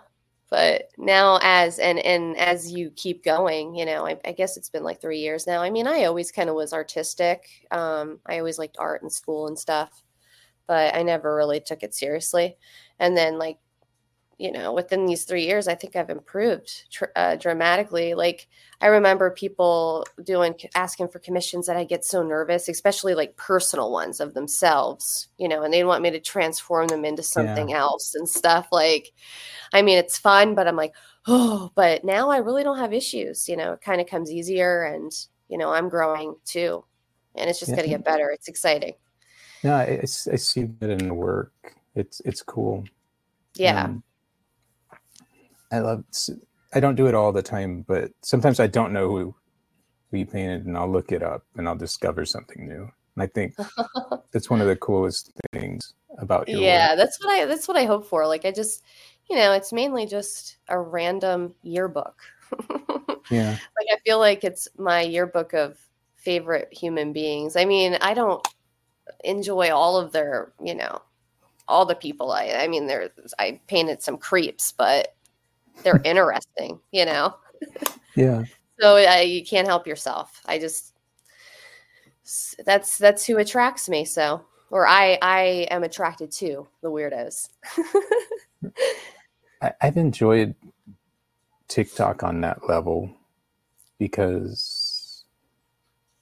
but 0.53 0.89
now 0.99 1.39
as 1.41 1.79
and 1.79 1.97
and 1.97 2.37
as 2.37 2.71
you 2.71 2.91
keep 2.95 3.23
going 3.23 3.73
you 3.75 3.85
know 3.87 4.05
I, 4.05 4.19
I 4.23 4.33
guess 4.33 4.55
it's 4.55 4.69
been 4.69 4.83
like 4.83 5.01
three 5.01 5.17
years 5.17 5.47
now. 5.47 5.63
I 5.63 5.71
mean 5.71 5.87
i 5.87 6.03
always 6.05 6.31
kind 6.31 6.47
of 6.47 6.55
was 6.55 6.73
artistic. 6.73 7.49
Um 7.71 8.19
i 8.27 8.37
always 8.37 8.59
liked 8.59 8.77
art 8.79 9.01
in 9.01 9.09
school 9.09 9.47
and 9.47 9.57
stuff 9.57 10.03
but 10.67 10.95
i 10.95 11.01
never 11.03 11.35
really 11.35 11.59
took 11.59 11.81
it 11.83 11.95
seriously. 11.95 12.57
And 12.99 13.17
then 13.17 13.39
like 13.39 13.57
you 14.37 14.51
know 14.51 14.73
within 14.73 15.05
these 15.05 15.23
three 15.25 15.45
years 15.45 15.67
i 15.67 15.75
think 15.75 15.95
i've 15.95 16.09
improved 16.09 16.91
tr- 16.91 17.05
uh, 17.15 17.35
dramatically 17.35 18.13
like 18.15 18.47
i 18.81 18.87
remember 18.87 19.29
people 19.31 20.05
doing 20.23 20.55
asking 20.75 21.07
for 21.07 21.19
commissions 21.19 21.67
that 21.67 21.77
i 21.77 21.83
get 21.83 22.03
so 22.03 22.23
nervous 22.23 22.67
especially 22.67 23.13
like 23.15 23.35
personal 23.37 23.91
ones 23.91 24.19
of 24.19 24.33
themselves 24.33 25.27
you 25.37 25.47
know 25.47 25.63
and 25.63 25.73
they 25.73 25.83
want 25.83 26.01
me 26.01 26.09
to 26.11 26.19
transform 26.19 26.87
them 26.87 27.05
into 27.05 27.23
something 27.23 27.73
else 27.73 28.15
and 28.15 28.27
stuff 28.27 28.67
like 28.71 29.11
i 29.73 29.81
mean 29.81 29.97
it's 29.97 30.17
fun 30.17 30.55
but 30.55 30.67
i'm 30.67 30.75
like 30.75 30.93
oh 31.27 31.71
but 31.75 32.03
now 32.03 32.29
i 32.29 32.37
really 32.37 32.63
don't 32.63 32.79
have 32.79 32.93
issues 32.93 33.47
you 33.49 33.55
know 33.57 33.73
it 33.73 33.81
kind 33.81 34.01
of 34.01 34.07
comes 34.07 34.31
easier 34.31 34.83
and 34.83 35.11
you 35.49 35.57
know 35.57 35.71
i'm 35.71 35.89
growing 35.89 36.35
too 36.45 36.83
and 37.35 37.49
it's 37.49 37.59
just 37.59 37.73
Yeah. 37.73 37.75
going 37.75 37.85
to 37.87 37.89
get 37.93 38.03
better 38.03 38.29
it's 38.31 38.47
exciting 38.47 38.93
No, 39.63 39.75
I 39.75 40.05
see 40.05 40.63
that 40.79 40.89
in 40.89 41.07
the 41.07 41.13
work. 41.13 41.53
It's 41.95 42.19
it's 42.25 42.41
cool. 42.41 42.85
yeah 43.55 43.87
Um, 43.87 44.03
I 45.73 45.79
love. 45.79 46.03
I 46.73 46.79
don't 46.79 46.95
do 46.95 47.07
it 47.07 47.15
all 47.15 47.31
the 47.31 47.41
time, 47.41 47.83
but 47.87 48.11
sometimes 48.21 48.59
I 48.59 48.67
don't 48.67 48.93
know 48.93 49.09
who 49.09 49.35
who 50.11 50.17
you 50.17 50.25
painted, 50.25 50.65
and 50.65 50.77
I'll 50.77 50.91
look 50.91 51.11
it 51.11 51.23
up 51.23 51.43
and 51.55 51.67
I'll 51.67 51.75
discover 51.75 52.25
something 52.25 52.67
new. 52.67 52.83
And 53.15 53.23
I 53.23 53.27
think 53.27 53.55
that's 54.31 54.49
one 54.49 54.61
of 54.61 54.67
the 54.67 54.75
coolest 54.75 55.31
things 55.51 55.93
about 56.19 56.47
your 56.47 56.61
yeah 56.61 56.89
work. 56.89 56.97
that's 56.97 57.23
what 57.23 57.33
i 57.33 57.45
that's 57.45 57.67
what 57.67 57.77
i 57.77 57.85
hope 57.85 58.05
for 58.05 58.27
like 58.27 58.45
i 58.45 58.51
just 58.51 58.83
you 59.29 59.35
know 59.35 59.51
it's 59.51 59.73
mainly 59.73 60.05
just 60.05 60.57
a 60.67 60.79
random 60.79 61.53
yearbook 61.63 62.21
Yeah, 63.31 63.51
like 63.51 63.87
i 63.91 63.97
feel 64.05 64.19
like 64.19 64.43
it's 64.43 64.67
my 64.77 65.01
yearbook 65.01 65.53
of 65.53 65.77
favorite 66.15 66.71
human 66.71 67.13
beings 67.13 67.55
i 67.55 67.65
mean 67.65 67.97
i 68.01 68.13
don't 68.13 68.47
enjoy 69.23 69.73
all 69.73 69.97
of 69.97 70.11
their 70.11 70.53
you 70.63 70.75
know 70.75 71.01
all 71.67 71.85
the 71.85 71.95
people 71.95 72.31
i 72.31 72.49
i 72.49 72.67
mean 72.67 72.87
there's 72.87 73.33
i 73.39 73.59
painted 73.67 74.01
some 74.01 74.17
creeps 74.17 74.71
but 74.71 75.15
they're 75.81 76.01
interesting 76.03 76.79
you 76.91 77.05
know? 77.05 77.35
Yeah, 78.15 78.43
so 78.79 78.95
uh, 78.95 79.15
you 79.21 79.43
can't 79.43 79.65
help 79.65 79.87
yourself. 79.87 80.39
I 80.45 80.59
just 80.59 80.93
that's 82.63 82.99
that's 82.99 83.25
who 83.25 83.39
attracts 83.39 83.89
me 83.89 84.05
so 84.05 84.45
or 84.69 84.87
i 84.87 85.17
i 85.21 85.67
am 85.71 85.83
attracted 85.83 86.31
to 86.31 86.67
the 86.81 86.91
weirdos. 86.91 87.49
I, 89.63 89.71
I've 89.81 89.97
enjoyed 89.97 90.53
TikTok 91.69 92.21
on 92.21 92.41
that 92.41 92.67
level 92.67 93.09
because, 93.97 95.23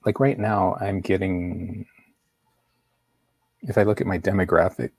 like 0.06 0.20
right 0.20 0.40
now, 0.40 0.78
I'm 0.80 1.02
getting. 1.02 1.86
If 3.64 3.78
I 3.78 3.84
look 3.84 4.00
at 4.00 4.08
my 4.08 4.18
demographic, 4.18 4.92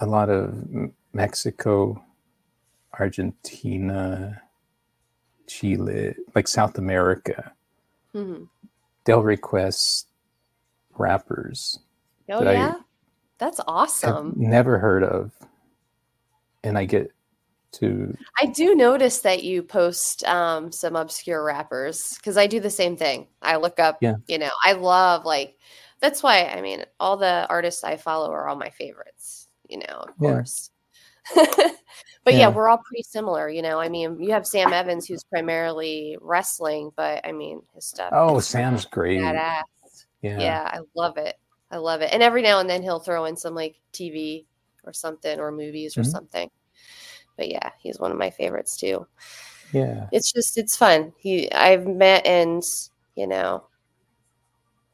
a 0.00 0.06
lot 0.06 0.28
of 0.30 0.54
Mexico, 1.12 2.02
Argentina, 2.98 4.40
Chile, 5.46 6.14
like 6.34 6.48
South 6.48 6.78
America, 6.78 7.52
Mhm. 8.14 8.48
they'll 9.04 9.22
request 9.22 10.08
rappers 10.98 11.78
oh 12.28 12.44
That 12.44 12.52
yeah 12.52 12.74
that's 13.38 13.60
awesome 13.66 14.34
never 14.36 14.78
heard 14.78 15.02
of, 15.02 15.32
and 16.62 16.76
I 16.76 16.84
get 16.84 17.10
to 17.72 18.16
I 18.40 18.46
do 18.46 18.74
notice 18.74 19.20
that 19.20 19.44
you 19.44 19.62
post 19.62 20.24
um, 20.24 20.72
some 20.72 20.96
obscure 20.96 21.42
rappers 21.44 22.14
because 22.16 22.36
I 22.36 22.46
do 22.48 22.58
the 22.60 22.68
same 22.70 22.96
thing. 22.96 23.28
I 23.42 23.56
look 23.56 23.78
up, 23.78 23.98
Yeah. 24.00 24.16
you 24.26 24.38
know, 24.38 24.50
I 24.64 24.72
love 24.72 25.24
like 25.24 25.56
that's 26.00 26.22
why 26.22 26.46
I 26.46 26.60
mean 26.60 26.84
all 26.98 27.16
the 27.16 27.46
artists 27.48 27.84
I 27.84 27.96
follow 27.96 28.30
are 28.32 28.48
all 28.48 28.56
my 28.56 28.70
favorites, 28.70 29.48
you 29.70 29.78
know, 29.78 29.84
of 30.06 30.10
Yeah. 30.20 30.30
course. 30.32 30.70
but 31.34 31.44
yeah. 32.34 32.38
Yeah. 32.40 32.48
we're 32.48 32.68
all 32.68 32.78
pretty 32.84 33.02
similar, 33.04 33.48
you 33.48 33.62
know. 33.62 33.78
I 33.80 33.88
mean, 33.88 34.20
you 34.20 34.32
have 34.32 34.46
Sam 34.46 34.72
Evans 34.72 35.06
who's 35.06 35.24
primarily 35.24 36.16
wrestling, 36.20 36.90
but 36.96 37.26
I 37.26 37.32
mean 37.32 37.62
his 37.74 37.86
stuff. 37.86 38.10
oh, 38.12 38.40
Sam's 38.40 38.84
great. 38.84 39.20
badass. 39.20 39.62
Yeah. 40.22 40.38
Yeah, 40.40 40.70
I 40.72 40.80
love 40.94 41.16
it. 41.16 41.36
I 41.70 41.76
love 41.78 42.00
it. 42.02 42.10
And 42.12 42.22
every 42.22 42.42
now 42.42 42.58
and 42.60 42.68
then 42.68 42.82
he'll 42.82 43.00
throw 43.00 43.24
in 43.26 43.36
some 43.36 43.54
like 43.54 43.76
TV 43.92 44.44
or 44.84 44.92
something 44.92 45.38
or 45.38 45.52
movies 45.52 45.96
or 45.96 46.00
Mhm. 46.02 46.06
something. 46.10 46.50
But 47.36 47.48
yeah, 47.48 47.70
he's 47.78 47.98
one 48.00 48.10
of 48.12 48.18
my 48.18 48.30
favorites 48.30 48.76
too. 48.76 49.06
yeah. 49.72 50.08
It's 50.12 50.32
just 50.32 50.58
it's 50.58 50.76
fun. 50.76 51.12
He 51.18 51.50
I've 51.52 51.86
met 51.86 52.26
and, 52.26 52.62
you 53.14 53.26
know, 53.28 53.64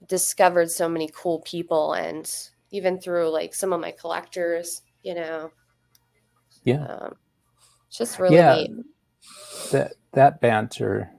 discovered 0.06 0.70
so 0.70 0.88
many 0.88 1.08
cool 1.14 1.40
people 1.40 1.94
and 1.94 2.30
even 2.70 3.00
through 3.00 3.30
like 3.30 3.54
some 3.54 3.72
of 3.72 3.80
my 3.80 3.92
collectors, 3.92 4.82
you 5.02 5.14
know. 5.14 5.50
Yeah. 6.64 6.84
Um 6.86 7.14
it's 7.88 7.98
just 7.98 8.18
really 8.18 8.36
yeah. 8.36 8.54
neat. 8.54 8.70
That 9.72 9.94
that 10.12 10.40
banter 10.40 11.10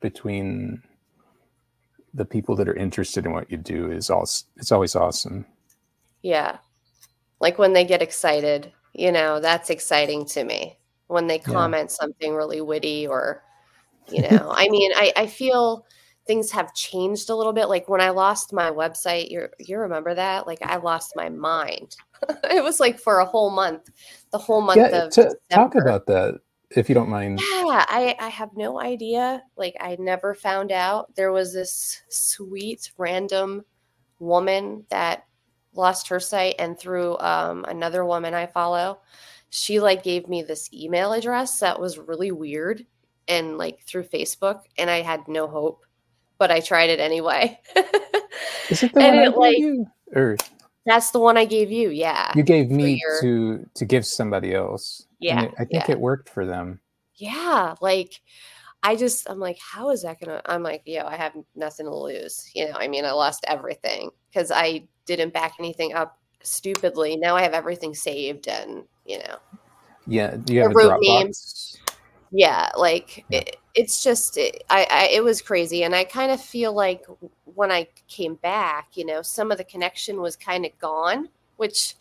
between 0.00 0.82
the 2.14 2.24
people 2.24 2.56
that 2.56 2.68
are 2.68 2.74
interested 2.74 3.24
in 3.24 3.32
what 3.32 3.50
you 3.50 3.56
do 3.56 3.90
is 3.90 4.10
all 4.10 4.24
it's 4.56 4.72
always 4.72 4.94
awesome. 4.94 5.46
Yeah. 6.22 6.58
Like 7.40 7.58
when 7.58 7.72
they 7.72 7.84
get 7.84 8.02
excited, 8.02 8.72
you 8.92 9.10
know, 9.12 9.40
that's 9.40 9.70
exciting 9.70 10.26
to 10.26 10.44
me. 10.44 10.78
When 11.06 11.26
they 11.26 11.36
Yeah. 11.36 11.52
comment 11.52 11.90
something 11.90 12.34
really 12.34 12.60
witty 12.60 13.06
or, 13.06 13.42
you 14.10 14.22
know, 14.30 14.52
I 14.54 14.68
mean, 14.68 14.92
I, 14.94 15.12
I 15.16 15.26
feel 15.26 15.86
things 16.26 16.50
have 16.50 16.74
changed 16.74 17.30
a 17.30 17.36
little 17.36 17.52
bit. 17.52 17.68
Like 17.68 17.88
when 17.88 18.00
I 18.00 18.10
lost 18.10 18.52
my 18.52 18.70
website, 18.70 19.30
you 19.30 19.48
you 19.58 19.78
remember 19.78 20.14
that? 20.14 20.46
Like 20.46 20.60
I 20.62 20.76
lost 20.76 21.14
my 21.16 21.28
mind. 21.28 21.96
it 22.44 22.62
was 22.62 22.80
like 22.80 22.98
for 22.98 23.18
a 23.18 23.24
whole 23.24 23.50
month, 23.50 23.90
the 24.30 24.38
whole 24.38 24.62
month 24.62 24.78
Yeah, 24.78 25.04
of 25.04 25.12
to, 25.12 25.36
talk 25.50 25.74
about 25.74 26.06
that 26.06 26.38
if 26.70 26.88
you 26.88 26.94
don't 26.94 27.08
mind. 27.08 27.40
Yeah, 27.40 27.84
I 27.88 28.16
I 28.20 28.28
have 28.28 28.50
no 28.56 28.80
idea. 28.80 29.42
Like 29.56 29.76
I 29.80 29.96
never 29.98 30.34
found 30.34 30.70
out 30.72 31.14
there 31.16 31.32
was 31.32 31.52
this 31.52 32.02
sweet 32.08 32.92
random 32.96 33.62
woman 34.18 34.84
that 34.90 35.24
lost 35.74 36.06
her 36.08 36.20
site 36.20 36.54
and 36.58 36.78
through 36.78 37.18
um 37.18 37.64
another 37.66 38.04
woman 38.04 38.34
I 38.34 38.46
follow, 38.46 39.00
she 39.50 39.80
like 39.80 40.02
gave 40.02 40.28
me 40.28 40.42
this 40.42 40.72
email 40.72 41.12
address 41.12 41.58
that 41.60 41.80
was 41.80 41.98
really 41.98 42.30
weird 42.30 42.86
and 43.28 43.58
like 43.58 43.80
through 43.86 44.04
Facebook 44.04 44.60
and 44.78 44.88
I 44.90 45.02
had 45.02 45.26
no 45.28 45.46
hope, 45.46 45.84
but 46.42 46.50
I 46.50 46.58
tried 46.58 46.90
it 46.90 46.98
anyway. 46.98 47.56
Is 48.68 48.82
it 48.82 48.92
the 48.94 49.00
and 49.00 49.16
one 49.16 49.20
I 49.20 49.24
gave 49.26 49.36
like 49.36 49.58
you, 49.58 49.86
or 50.12 50.36
that's 50.86 51.12
the 51.12 51.20
one 51.20 51.36
I 51.36 51.44
gave 51.44 51.70
you. 51.70 51.90
Yeah. 51.90 52.32
you 52.34 52.42
gave 52.42 52.68
me 52.68 53.00
your- 53.00 53.20
to 53.20 53.68
to 53.76 53.84
give 53.84 54.04
somebody 54.04 54.52
else? 54.52 55.06
Yeah, 55.20 55.42
it- 55.44 55.52
I 55.54 55.64
think 55.66 55.86
yeah. 55.86 55.92
it 55.92 56.00
worked 56.00 56.28
for 56.28 56.44
them. 56.44 56.80
yeah 57.14 57.74
like 57.80 58.20
i 58.82 58.96
just 58.96 59.30
i'm 59.30 59.38
like 59.38 59.58
how 59.60 59.90
is 59.90 60.02
that 60.02 60.18
gonna 60.18 60.40
i'm 60.46 60.64
like 60.64 60.82
yo 60.86 61.04
i 61.06 61.14
have 61.14 61.34
nothing 61.54 61.86
to 61.86 61.94
lose 61.94 62.50
you 62.56 62.66
know 62.66 62.74
i 62.74 62.88
mean 62.88 63.04
i 63.04 63.12
lost 63.12 63.44
everything 63.46 64.10
because 64.28 64.50
i 64.50 64.82
didn't 65.06 65.32
back 65.32 65.52
anything 65.60 65.92
up 65.94 66.18
stupidly 66.42 67.16
now 67.16 67.36
i 67.36 67.42
have 67.42 67.52
everything 67.54 67.94
saved 67.94 68.48
and 68.48 68.82
you 69.06 69.18
know 69.18 69.36
Yeah, 70.08 70.36
you 70.48 70.62
have 70.62 70.74
names. 71.00 71.78
yeah 72.32 72.70
like 72.76 73.24
Yeah. 73.28 73.40
It, 73.46 73.56
it's 73.74 74.02
just 74.02 74.36
it, 74.36 74.64
I, 74.68 74.86
I 74.90 75.08
it 75.12 75.24
was 75.24 75.40
crazy 75.40 75.84
and 75.84 75.94
i 75.94 76.04
kind 76.04 76.30
of 76.30 76.40
feel 76.40 76.72
like 76.72 77.04
when 77.54 77.70
i 77.70 77.86
came 78.08 78.34
back 78.36 78.88
you 78.94 79.06
know 79.06 79.22
some 79.22 79.50
of 79.50 79.58
the 79.58 79.64
connection 79.64 80.20
was 80.20 80.36
kind 80.36 80.66
of 80.66 80.78
gone 80.78 81.28
which 81.56 81.94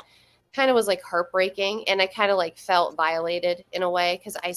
kind 0.54 0.70
of 0.70 0.75
was 0.75 0.88
like 0.88 1.01
heartbreaking 1.01 1.88
and 1.88 2.01
i 2.01 2.08
kind 2.08 2.32
of 2.32 2.38
like 2.38 2.58
felt 2.58 2.96
violated 2.96 3.63
in 3.72 3.84
a 3.84 3.90
way 3.90 4.18
because 4.18 4.38
i 4.44 4.54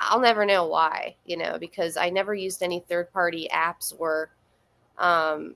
i'll 0.00 0.20
never 0.20 0.44
know 0.44 0.66
why 0.66 1.14
you 1.24 1.36
know 1.36 1.56
because 1.58 1.96
i 1.96 2.10
never 2.10 2.34
used 2.34 2.62
any 2.62 2.80
third 2.88 3.10
party 3.12 3.48
apps 3.52 3.94
or 3.98 4.30
um 4.98 5.54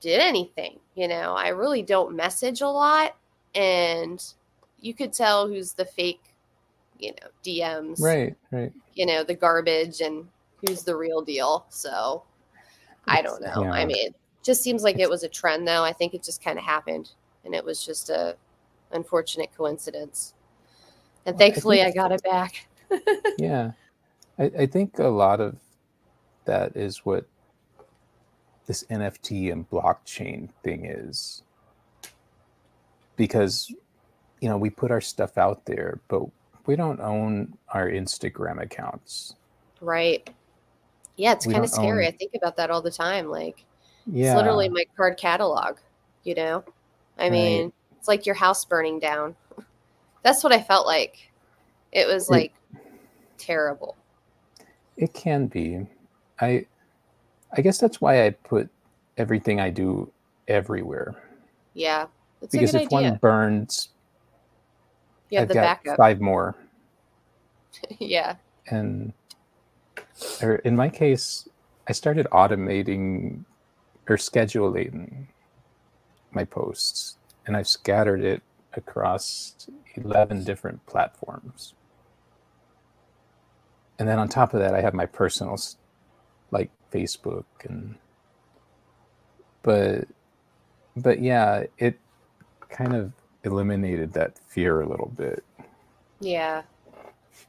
did 0.00 0.20
anything 0.20 0.78
you 0.94 1.08
know? 1.08 1.34
I 1.34 1.48
really 1.48 1.82
don't 1.82 2.14
message 2.14 2.60
a 2.60 2.68
lot 2.68 3.16
and 3.54 4.22
you 4.80 4.94
could 4.94 5.12
tell 5.12 5.48
who's 5.48 5.72
the 5.72 5.84
fake 5.84 6.31
you 7.02 7.12
know 7.12 7.28
dms 7.44 8.00
Right, 8.00 8.34
right. 8.50 8.72
you 8.94 9.06
know 9.06 9.24
the 9.24 9.34
garbage 9.34 10.00
and 10.00 10.26
who's 10.64 10.84
the 10.84 10.96
real 10.96 11.20
deal. 11.22 11.66
So 11.70 12.22
i 13.08 13.20
don't 13.20 13.42
know. 13.42 13.64
i 13.64 13.80
yeah. 13.80 13.86
mean 13.86 14.14
just 14.42 14.62
seems 14.62 14.82
like 14.82 14.98
it 14.98 15.08
was 15.08 15.22
a 15.22 15.28
trend 15.28 15.66
though. 15.66 15.84
I 15.84 15.92
think 15.92 16.14
it 16.14 16.22
just 16.22 16.42
kind 16.42 16.58
of 16.58 16.64
happened 16.64 17.10
and 17.44 17.54
it 17.54 17.64
was 17.64 17.84
just 17.84 18.10
a 18.10 18.36
unfortunate 18.92 19.50
coincidence. 19.56 20.34
And 21.26 21.36
Well, 21.36 21.46
I 21.46 21.50
thankfully 21.50 21.82
i, 21.82 21.90
got 21.90 22.12
it 22.12 22.22
back. 22.22 22.66
Yeah, 23.38 23.72
I, 24.38 24.44
I 24.60 24.66
think 24.66 24.98
a 24.98 25.08
lot 25.08 25.40
of 25.40 25.56
that 26.44 26.76
is 26.76 27.06
what 27.06 27.26
this 28.66 28.84
NFT 28.90 29.50
and 29.50 29.68
blockchain 29.70 30.50
thing 30.62 30.84
is, 30.84 31.42
because 33.16 33.72
you 34.40 34.48
know 34.48 34.58
we 34.58 34.68
put 34.68 34.90
our 34.90 35.00
stuff 35.00 35.38
out 35.38 35.64
there, 35.64 36.00
but 36.08 36.24
we 36.66 36.76
don't 36.76 37.00
own 37.00 37.56
our 37.70 37.88
Instagram 37.88 38.60
accounts. 38.62 39.34
right. 39.80 40.28
Yeah 41.16 41.32
it's 41.32 41.44
kind 41.46 41.62
of 41.62 41.70
scary. 41.70 42.06
own- 42.06 42.12
i 42.12 42.16
think 42.16 42.32
about 42.34 42.56
that 42.56 42.70
all 42.70 42.80
the 42.82 42.90
time 42.90 43.28
like 43.28 43.64
Yeah, 44.06 44.32
it's 44.32 44.36
literally 44.36 44.68
my 44.68 44.84
card 44.96 45.16
catalog 45.18 45.76
you 46.24 46.34
know? 46.34 46.64
I 47.18 47.24
Right. 47.24 47.32
mean 47.32 47.72
it's 47.98 48.08
like 48.08 48.24
your 48.26 48.34
house 48.36 48.64
burning 48.64 48.98
down. 49.00 49.36
That's 50.22 50.42
what 50.44 50.52
i 50.52 50.60
felt 50.62 50.86
like. 50.86 51.30
It 51.92 52.06
was 52.06 52.28
It- 52.28 52.32
like 52.32 52.52
terrible. 53.38 53.96
It 54.96 55.12
can 55.14 55.46
be. 55.46 55.86
I 56.40 56.66
I 57.56 57.60
guess 57.60 57.78
that's 57.78 58.00
why 58.00 58.24
I 58.26 58.30
put 58.30 58.68
everything 59.18 59.60
I 59.60 59.68
do 59.70 60.10
everywhere. 60.48 61.14
Yeah 61.74 62.06
because 62.40 62.74
a 62.74 62.78
if 62.82 62.86
idea. 62.86 63.10
one 63.10 63.14
burns, 63.18 63.88
you 65.32 65.38
have 65.38 65.44
I've 65.44 65.48
the 65.48 65.54
got 65.54 65.62
backup. 65.84 65.96
five 65.96 66.20
more. 66.20 66.54
yeah. 67.98 68.36
And 68.68 69.12
or 70.42 70.56
in 70.56 70.76
my 70.76 70.88
case 70.88 71.48
i 71.88 71.92
started 71.92 72.26
automating 72.32 73.44
or 74.08 74.16
scheduling 74.16 75.26
my 76.32 76.44
posts 76.44 77.16
and 77.46 77.56
i've 77.56 77.68
scattered 77.68 78.22
it 78.22 78.42
across 78.74 79.68
11 79.96 80.44
different 80.44 80.84
platforms. 80.86 81.74
And 83.98 84.08
then 84.08 84.18
on 84.18 84.28
top 84.28 84.54
of 84.54 84.60
that 84.60 84.74
i 84.74 84.80
have 84.80 84.94
my 84.94 85.06
personal 85.06 85.58
like 86.50 86.70
facebook 86.92 87.44
and 87.64 87.96
but 89.62 90.08
but 90.96 91.20
yeah 91.20 91.64
it 91.78 91.98
kind 92.70 92.94
of 92.94 93.12
eliminated 93.44 94.12
that 94.12 94.38
fear 94.48 94.80
a 94.82 94.88
little 94.88 95.12
bit 95.16 95.44
Yeah. 96.20 96.62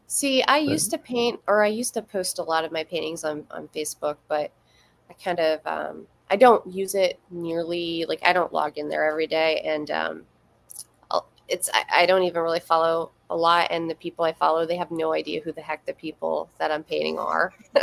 See, 0.07 0.43
I 0.43 0.63
But- 0.63 0.71
used 0.71 0.91
to 0.91 0.97
paint 0.97 1.39
or 1.47 1.63
I 1.63 1.67
used 1.67 1.93
to 1.95 2.01
post 2.01 2.39
a 2.39 2.43
lot 2.43 2.65
of 2.65 2.71
my 2.71 2.83
paintings 2.83 3.23
on, 3.23 3.45
on 3.51 3.67
Facebook, 3.69 4.17
but 4.27 4.51
I 5.09 5.13
kind 5.23 5.39
of 5.39 5.59
um 5.67 6.07
I 6.29 6.35
don't 6.35 6.65
use 6.67 6.95
it 6.95 7.19
nearly 7.29 8.05
like 8.07 8.21
I 8.25 8.33
don't 8.33 8.51
log 8.53 8.77
in 8.77 8.89
there 8.89 9.05
every 9.09 9.27
day 9.27 9.61
and 9.65 9.91
um 9.91 10.23
it's 11.49 11.69
I, 11.73 11.83
I 12.03 12.05
don't 12.05 12.23
even 12.23 12.41
really 12.41 12.61
follow 12.61 13.11
a 13.29 13.35
lot 13.35 13.67
and 13.69 13.89
the 13.89 13.95
people 13.95 14.23
I 14.23 14.31
follow 14.33 14.65
they 14.65 14.77
have 14.77 14.91
no 14.91 15.13
idea 15.13 15.41
who 15.41 15.51
the 15.51 15.61
heck 15.61 15.85
the 15.85 15.93
people 15.93 16.49
that 16.57 16.71
I'm 16.71 16.83
painting 16.83 17.19
are. 17.19 17.53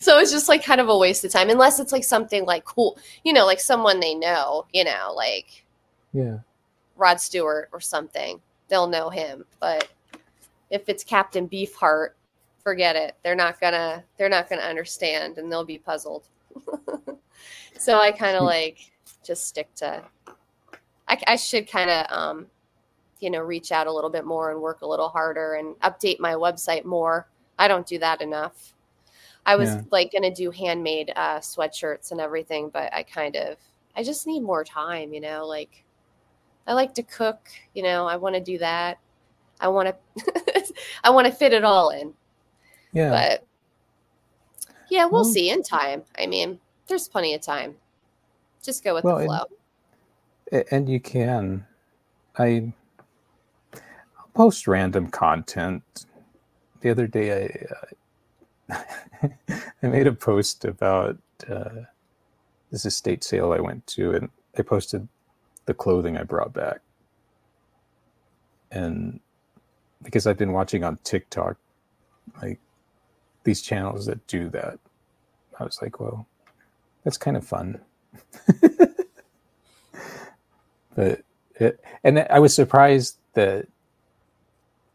so 0.00 0.18
it's 0.18 0.32
just 0.32 0.48
like 0.48 0.64
kind 0.64 0.80
of 0.80 0.88
a 0.88 0.96
waste 0.98 1.24
of 1.24 1.30
time 1.30 1.48
unless 1.48 1.78
it's 1.78 1.92
like 1.92 2.04
something 2.04 2.44
like 2.44 2.64
cool, 2.64 2.98
you 3.24 3.32
know, 3.32 3.46
like 3.46 3.60
someone 3.60 4.00
they 4.00 4.14
know, 4.14 4.66
you 4.72 4.84
know, 4.84 5.12
like 5.14 5.64
yeah 6.12 6.38
Rod 6.96 7.20
Stewart 7.20 7.68
or 7.72 7.80
something, 7.80 8.40
they'll 8.68 8.86
know 8.86 9.10
him. 9.10 9.44
But 9.60 9.88
if 10.70 10.88
it's 10.88 11.04
Captain 11.04 11.48
Beefheart, 11.48 12.10
forget 12.62 12.96
it. 12.96 13.14
They're 13.22 13.36
not 13.36 13.60
gonna 13.60 14.02
they're 14.18 14.28
not 14.28 14.48
gonna 14.48 14.62
understand 14.62 15.38
and 15.38 15.50
they'll 15.50 15.64
be 15.64 15.78
puzzled. 15.78 16.28
so 17.78 17.98
I 17.98 18.10
kind 18.12 18.36
of 18.36 18.44
like 18.44 18.78
just 19.24 19.46
stick 19.46 19.72
to 19.76 20.02
I, 21.08 21.20
I 21.26 21.36
should 21.36 21.70
kind 21.70 21.90
of 21.90 22.06
um 22.10 22.46
you 23.20 23.30
know 23.30 23.40
reach 23.40 23.72
out 23.72 23.86
a 23.86 23.92
little 23.92 24.10
bit 24.10 24.24
more 24.24 24.50
and 24.50 24.60
work 24.60 24.82
a 24.82 24.86
little 24.86 25.08
harder 25.08 25.54
and 25.54 25.74
update 25.80 26.20
my 26.20 26.34
website 26.34 26.84
more. 26.84 27.28
I 27.58 27.68
don't 27.68 27.86
do 27.86 27.98
that 28.00 28.20
enough. 28.20 28.74
I 29.46 29.56
was 29.56 29.70
Yeah. 29.70 29.82
like 29.90 30.12
gonna 30.12 30.34
do 30.34 30.50
handmade 30.50 31.12
uh, 31.16 31.38
sweatshirts 31.38 32.10
and 32.10 32.20
everything, 32.20 32.68
but 32.70 32.92
I 32.92 33.04
kind 33.04 33.36
of 33.36 33.58
I 33.96 34.02
just 34.02 34.26
need 34.26 34.40
more 34.40 34.64
time, 34.64 35.14
you 35.14 35.20
know, 35.20 35.46
like 35.46 35.84
I 36.66 36.72
like 36.72 36.94
to 36.94 37.02
cook, 37.02 37.48
you 37.74 37.82
know, 37.82 38.06
I 38.06 38.16
want 38.16 38.34
to 38.34 38.40
do 38.40 38.58
that. 38.58 38.98
I 39.60 39.68
want 39.68 39.88
to 39.88 40.64
I 41.04 41.10
want 41.10 41.26
to 41.26 41.32
fit 41.32 41.52
it 41.52 41.64
all 41.64 41.90
in. 41.90 42.12
yeah 42.92 43.10
But 43.10 43.46
yeah, 44.90 45.04
we'll 45.04 45.22
Well- 45.22 45.24
see 45.24 45.50
in 45.50 45.62
time. 45.62 46.02
I 46.18 46.26
mean, 46.26 46.60
there's 46.88 47.08
plenty 47.08 47.34
of 47.34 47.40
time. 47.40 47.76
Just 48.62 48.84
go 48.84 48.94
with 48.94 49.04
Well, 49.04 49.18
the 49.18 49.24
flow. 49.26 49.44
A- 50.52 50.74
and 50.74 50.88
you 50.88 51.00
can 51.00 51.66
i 52.38 52.72
I'll 53.74 54.28
post 54.34 54.66
random 54.68 55.08
content 55.08 56.06
the 56.82 56.90
other 56.90 57.06
day 57.06 57.28
i 58.70 58.74
uh, 58.74 58.82
i 59.82 59.86
made 59.86 60.06
a 60.06 60.12
post 60.12 60.64
about 60.64 61.16
uh, 61.48 61.82
this 62.70 62.84
estate 62.84 63.24
sale 63.24 63.52
i 63.52 63.58
went 63.60 63.86
to 63.88 64.12
and 64.12 64.28
i 64.58 64.62
posted 64.62 65.08
the 65.66 65.74
clothing 65.74 66.16
i 66.16 66.22
brought 66.24 66.54
back 66.54 66.80
and 68.72 69.20
because 70.02 70.26
i've 70.26 70.38
been 70.38 70.52
watching 70.52 70.84
on 70.84 70.96
tiktok 71.04 71.56
like 72.42 72.58
these 73.44 73.62
channels 73.62 74.06
that 74.06 74.26
do 74.28 74.50
that 74.50 74.78
i 75.60 75.64
was 75.64 75.80
like 75.82 76.00
well 76.00 76.28
that's 77.04 77.18
kind 77.18 77.36
of 77.36 77.46
fun 77.46 77.80
but 80.96 81.22
it, 81.56 81.80
and 82.04 82.20
I 82.30 82.40
was 82.40 82.54
surprised 82.54 83.18
that 83.34 83.68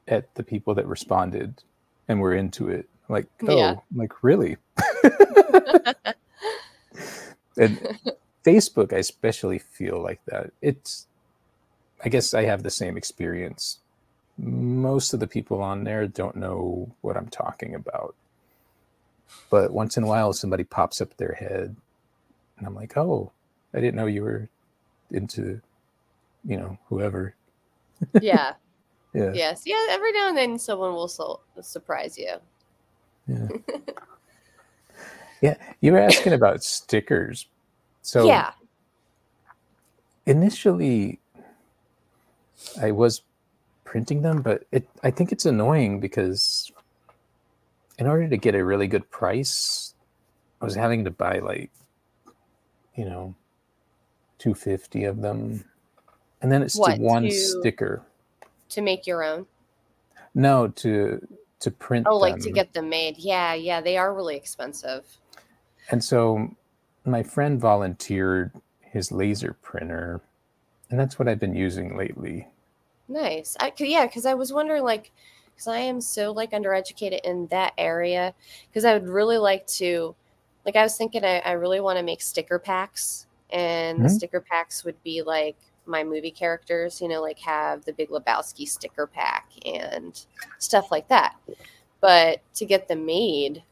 at 0.07 0.33
the 0.35 0.43
people 0.43 0.75
that 0.75 0.87
responded 0.87 1.63
and 2.07 2.21
were 2.21 2.33
into 2.35 2.69
it, 2.69 2.87
like, 3.09 3.27
oh, 3.47 3.57
Yeah. 3.57 3.75
like 3.95 4.23
really. 4.23 4.57
and 7.57 7.79
Facebook, 8.45 8.93
I 8.93 8.97
especially 8.97 9.59
feel 9.59 10.01
like 10.01 10.21
that. 10.27 10.51
It's, 10.61 11.07
I 12.03 12.09
guess 12.09 12.33
I 12.33 12.43
have 12.45 12.63
the 12.63 12.69
same 12.71 12.97
experience. 12.97 13.79
Most 14.37 15.13
of 15.13 15.19
the 15.19 15.27
people 15.27 15.61
on 15.61 15.83
there 15.83 16.07
don't 16.07 16.35
know 16.37 16.91
what 17.01 17.17
I'm 17.17 17.27
talking 17.29 17.75
about. 17.75 18.15
but 19.49 19.71
once 19.73 19.97
in 19.97 20.03
a 20.03 20.07
while 20.07 20.33
somebody 20.33 20.63
pops 20.63 21.01
up 21.01 21.15
their 21.17 21.33
head 21.33 21.75
and 22.57 22.67
i'm 22.67 22.75
like 22.75 22.97
oh 22.97 23.31
i 23.73 23.79
didn't 23.79 23.95
know 23.95 24.05
you 24.05 24.21
were 24.23 24.49
into 25.11 25.61
you 26.45 26.57
know 26.57 26.77
whoever 26.89 27.33
Yeah. 28.21 28.53
yeah 29.13 29.31
yes. 29.33 29.63
Yeah. 29.65 29.85
Every 29.89 30.11
now 30.13 30.29
and 30.29 30.37
then 30.37 30.59
someone 30.59 30.93
will 30.93 31.07
so- 31.07 31.41
surprise 31.61 32.17
you. 32.17 32.33
yeah 33.27 33.47
yeah 35.41 35.55
you 35.81 35.91
were 35.91 35.99
asking 35.99 36.33
about 36.33 36.63
stickers 36.63 37.45
so 38.01 38.25
yeah. 38.25 38.51
initially 40.25 41.19
i 42.81 42.91
was 42.91 43.21
printing 43.83 44.21
them 44.21 44.41
but 44.41 44.63
it 44.71 44.87
i 45.03 45.11
think 45.11 45.31
it's 45.31 45.45
annoying 45.45 45.99
because 45.99 46.71
in 47.97 48.07
order 48.07 48.27
to 48.27 48.37
get 48.37 48.55
a 48.55 48.63
really 48.63 48.87
good 48.87 49.09
price 49.11 49.93
i 50.61 50.65
was 50.65 50.75
having 50.75 51.03
to 51.03 51.11
buy 51.11 51.39
like 51.39 51.71
you 52.95 53.05
know 53.05 53.33
250 54.39 55.03
of 55.05 55.21
them 55.21 55.63
and 56.41 56.51
then 56.51 56.63
it's 56.63 56.75
What, 56.77 56.95
to 56.95 57.01
one 57.01 57.23
to- 57.23 57.31
sticker 57.31 58.01
To 58.69 58.81
make 58.81 59.05
your 59.05 59.23
own. 59.23 59.45
no 60.33 60.67
to 60.69 61.27
to 61.59 61.69
print 61.69 62.07
Oh, 62.09 62.17
like 62.17 62.39
to 62.39 62.49
get 62.51 62.73
them 62.73 62.89
made. 62.89 63.19
Yeah. 63.19 63.53
Yeah. 63.53 63.81
They 63.81 63.95
are 63.95 64.15
really 64.15 64.35
expensive. 64.35 65.05
And 65.91 66.03
so 66.03 66.49
my 67.05 67.23
friend 67.23 67.59
volunteered 67.59 68.53
his 68.81 69.11
laser 69.11 69.53
printer, 69.61 70.21
and 70.89 70.99
that's 70.99 71.19
what 71.19 71.27
I've 71.27 71.39
been 71.39 71.55
using 71.55 71.97
lately. 71.97 72.47
Nice. 73.07 73.57
I, 73.59 73.73
yeah, 73.77 74.05
because 74.05 74.25
I 74.25 74.33
was 74.33 74.53
wondering, 74.53 74.83
like, 74.83 75.11
because 75.51 75.67
I 75.67 75.79
am 75.79 76.01
so 76.01 76.31
like 76.31 76.51
undereducated 76.51 77.21
in 77.23 77.47
that 77.47 77.73
area, 77.77 78.33
because 78.69 78.85
I 78.85 78.93
would 78.93 79.09
really 79.09 79.37
like 79.37 79.67
to, 79.67 80.15
like, 80.65 80.75
I 80.75 80.83
was 80.83 80.95
thinking 80.97 81.25
I, 81.25 81.39
I 81.39 81.51
really 81.53 81.81
want 81.81 81.97
to 81.97 82.03
make 82.03 82.21
sticker 82.21 82.59
packs, 82.59 83.27
and 83.51 84.03
the 84.03 84.09
Mhm. 84.09 84.09
sticker 84.09 84.41
packs 84.41 84.83
would 84.85 85.01
be 85.03 85.21
like 85.21 85.57
my 85.85 86.03
movie 86.03 86.31
characters, 86.31 87.01
you 87.01 87.07
know, 87.07 87.21
like 87.21 87.39
have 87.39 87.83
the 87.85 87.93
Big 87.93 88.09
Lebowski 88.09 88.67
sticker 88.67 89.07
pack 89.07 89.49
and 89.65 90.25
stuff 90.59 90.91
like 90.91 91.07
that. 91.09 91.35
But 92.01 92.41
to 92.55 92.65
get 92.65 92.87
them 92.87 93.05
made, 93.05 93.63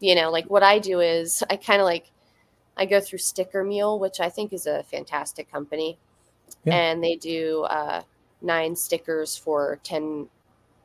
you 0.00 0.14
know, 0.14 0.30
like 0.30 0.46
what 0.50 0.62
I 0.62 0.78
do 0.78 1.00
is 1.00 1.42
I 1.50 1.56
kind 1.56 1.80
of 1.80 1.86
like 1.86 2.10
I 2.76 2.86
go 2.86 3.00
through 3.00 3.18
Sticker 3.18 3.62
Mule, 3.64 3.98
which 3.98 4.20
I 4.20 4.28
think 4.28 4.52
is 4.52 4.66
a 4.66 4.82
fantastic 4.84 5.50
company, 5.50 5.98
Yeah. 6.64 6.74
and 6.74 7.02
they 7.04 7.16
do 7.16 7.62
uh, 7.64 8.02
nine 8.42 8.74
stickers 8.76 9.36
for 9.36 9.78
ten. 9.82 10.28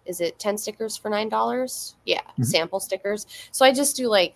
Is 0.06 0.21
it 0.21 0.39
ten 0.39 0.58
stickers 0.58 0.95
for 0.97 1.10
nine 1.10 1.30
dollars? 1.30 1.95
Yeah, 2.06 2.21
Mhm. 2.39 2.45
sample 2.45 2.80
stickers. 2.80 3.25
So 3.52 3.65
I 3.65 3.71
just 3.73 3.95
do 3.95 4.08
like 4.08 4.36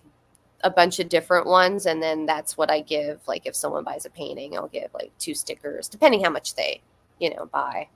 a 0.62 0.70
bunch 0.70 0.98
of 0.98 1.08
different 1.08 1.46
ones, 1.46 1.86
and 1.86 2.02
then 2.02 2.26
that's 2.26 2.56
what 2.56 2.70
I 2.70 2.80
give. 2.80 3.20
Like 3.28 3.46
if 3.46 3.54
someone 3.54 3.84
buys 3.84 4.04
a 4.06 4.10
painting, 4.10 4.56
I'll 4.56 4.68
give 4.68 4.92
like 4.94 5.12
two 5.18 5.34
stickers, 5.34 5.88
depending 5.88 6.24
how 6.24 6.30
much 6.30 6.54
they, 6.54 6.80
you 7.18 7.30
know, 7.34 7.46
buy 7.46 7.88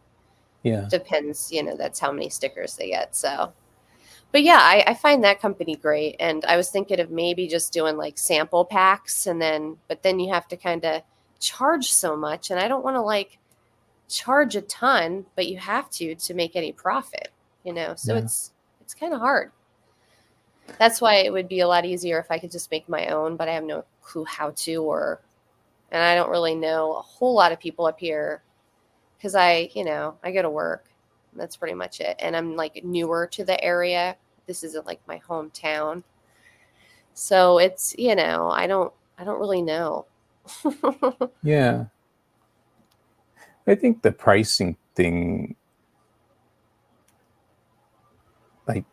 Yeah. 0.64 0.86
depends 0.90 1.52
you 1.52 1.62
know 1.62 1.76
that's 1.76 2.00
how 2.00 2.10
many 2.10 2.28
stickers 2.28 2.76
they 2.76 2.88
get 2.88 3.14
so 3.14 3.52
but 4.32 4.42
yeah 4.42 4.58
I, 4.60 4.84
I 4.88 4.94
find 4.94 5.24
that 5.24 5.40
company 5.40 5.76
great 5.76 6.16
and 6.20 6.44
i 6.44 6.56
was 6.56 6.70
thinking 6.70 7.00
of 7.00 7.10
maybe 7.10 7.46
just 7.48 7.72
doing 7.72 7.96
like 7.96 8.18
sample 8.18 8.64
packs 8.64 9.26
and 9.26 9.40
then 9.40 9.76
but 9.88 10.02
then 10.02 10.18
you 10.20 10.32
have 10.32 10.48
to 10.48 10.56
kind 10.56 10.84
of 10.84 11.02
charge 11.40 11.92
so 11.92 12.16
much 12.16 12.50
and 12.50 12.60
i 12.60 12.68
don't 12.68 12.84
want 12.84 12.96
to 12.96 13.00
like 13.02 13.38
charge 14.08 14.56
a 14.56 14.62
ton 14.62 15.26
but 15.36 15.46
you 15.46 15.58
have 15.58 15.88
to 15.90 16.14
to 16.16 16.34
make 16.34 16.56
any 16.56 16.72
profit 16.72 17.28
you 17.64 17.72
know 17.72 17.94
so 17.96 18.14
Yeah. 18.14 18.20
it's 18.20 18.52
it's 18.80 18.94
kind 18.94 19.12
of 19.14 19.20
hard 19.20 19.52
that's 20.78 21.00
why 21.00 21.16
it 21.16 21.32
would 21.32 21.48
be 21.48 21.60
a 21.60 21.68
lot 21.68 21.84
easier 21.84 22.18
if 22.18 22.30
i 22.30 22.38
could 22.38 22.50
just 22.50 22.70
make 22.70 22.88
my 22.88 23.08
own 23.08 23.36
but 23.36 23.48
i 23.48 23.52
have 23.52 23.64
no 23.64 23.84
clue 24.02 24.24
how 24.24 24.50
to 24.56 24.76
or 24.82 25.20
and 25.90 26.02
i 26.02 26.14
don't 26.14 26.30
really 26.30 26.54
know 26.54 26.96
a 26.96 27.02
whole 27.02 27.34
lot 27.34 27.52
of 27.52 27.58
people 27.60 27.86
up 27.86 27.98
here 28.00 28.42
because 29.16 29.34
I, 29.34 29.68
you 29.74 29.84
know, 29.84 30.14
I 30.22 30.30
go 30.30 30.42
to 30.42 30.50
work. 30.50 30.84
That's 31.34 31.56
pretty 31.56 31.74
much 31.74 32.00
it. 32.00 32.16
And 32.18 32.36
I'm 32.36 32.56
like 32.56 32.84
newer 32.84 33.26
to 33.28 33.44
the 33.44 33.62
area. 33.62 34.16
This 34.46 34.64
isn't 34.64 34.86
like 34.86 35.00
my 35.06 35.18
hometown. 35.28 36.02
So 37.14 37.58
it's, 37.58 37.94
you 37.98 38.14
know, 38.14 38.48
I 38.50 38.66
don't 38.66 38.92
I 39.18 39.24
don't 39.24 39.38
really 39.40 39.62
know. 39.62 40.06
Yeah. 41.42 41.86
I 43.66 43.74
think 43.74 44.00
the 44.00 44.12
pricing 44.12 44.76
thing, 44.94 45.54
like, 48.66 48.84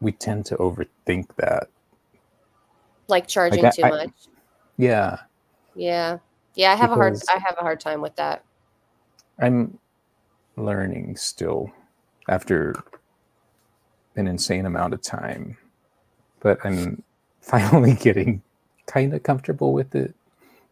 we 0.00 0.10
tend 0.12 0.44
to 0.46 0.56
overthink 0.56 1.28
that. 1.36 1.68
like 3.06 3.26
charging 3.26 3.64
I- 3.64 3.70
too 3.70 3.84
I- 3.84 3.90
much. 3.90 4.10
Yeah. 4.76 5.18
Yeah. 5.74 6.18
Yeah, 6.54 6.72
I 6.72 6.74
have 6.74 6.90
a 6.90 6.94
hard 6.94 7.16
I 7.28 7.38
have 7.38 7.56
a 7.58 7.62
hard 7.62 7.78
time 7.80 8.00
with 8.00 8.16
that. 8.16 8.44
I'm 9.38 9.78
learning 10.64 11.16
still 11.16 11.70
after 12.28 12.74
an 14.16 14.26
insane 14.26 14.66
amount 14.66 14.94
of 14.94 15.02
time, 15.02 15.56
but 16.40 16.58
I'm 16.64 17.02
finally 17.40 17.94
getting 17.94 18.42
kind 18.86 19.14
of 19.14 19.22
comfortable 19.22 19.72
with 19.72 19.94
it, 19.94 20.14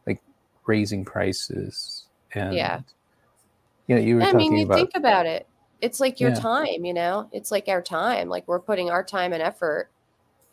like 0.07 0.21
raising 0.67 1.05
prices 1.05 2.07
and 2.35 2.55
Yeah. 2.55 2.81
you 3.87 3.95
know, 3.95 4.01
you 4.01 4.17
were 4.17 4.23
I 4.23 4.33
talking 4.33 4.39
mean, 4.39 4.59
you 4.59 4.65
about 4.65 4.79
think 4.79 4.91
about 4.95 5.27
it. 5.27 5.47
It's 5.81 6.01
like 6.01 6.21
your 6.21 6.31
Yeah. 6.31 6.41
time, 6.41 6.85
you 6.85 6.93
know? 6.95 7.29
It's 7.33 7.51
like 7.51 7.69
our 7.69 7.83
time. 7.83 8.29
Like 8.29 8.49
we're 8.49 8.61
putting 8.61 8.91
our 8.91 9.05
time 9.05 9.33
and 9.33 9.43
effort 9.43 9.91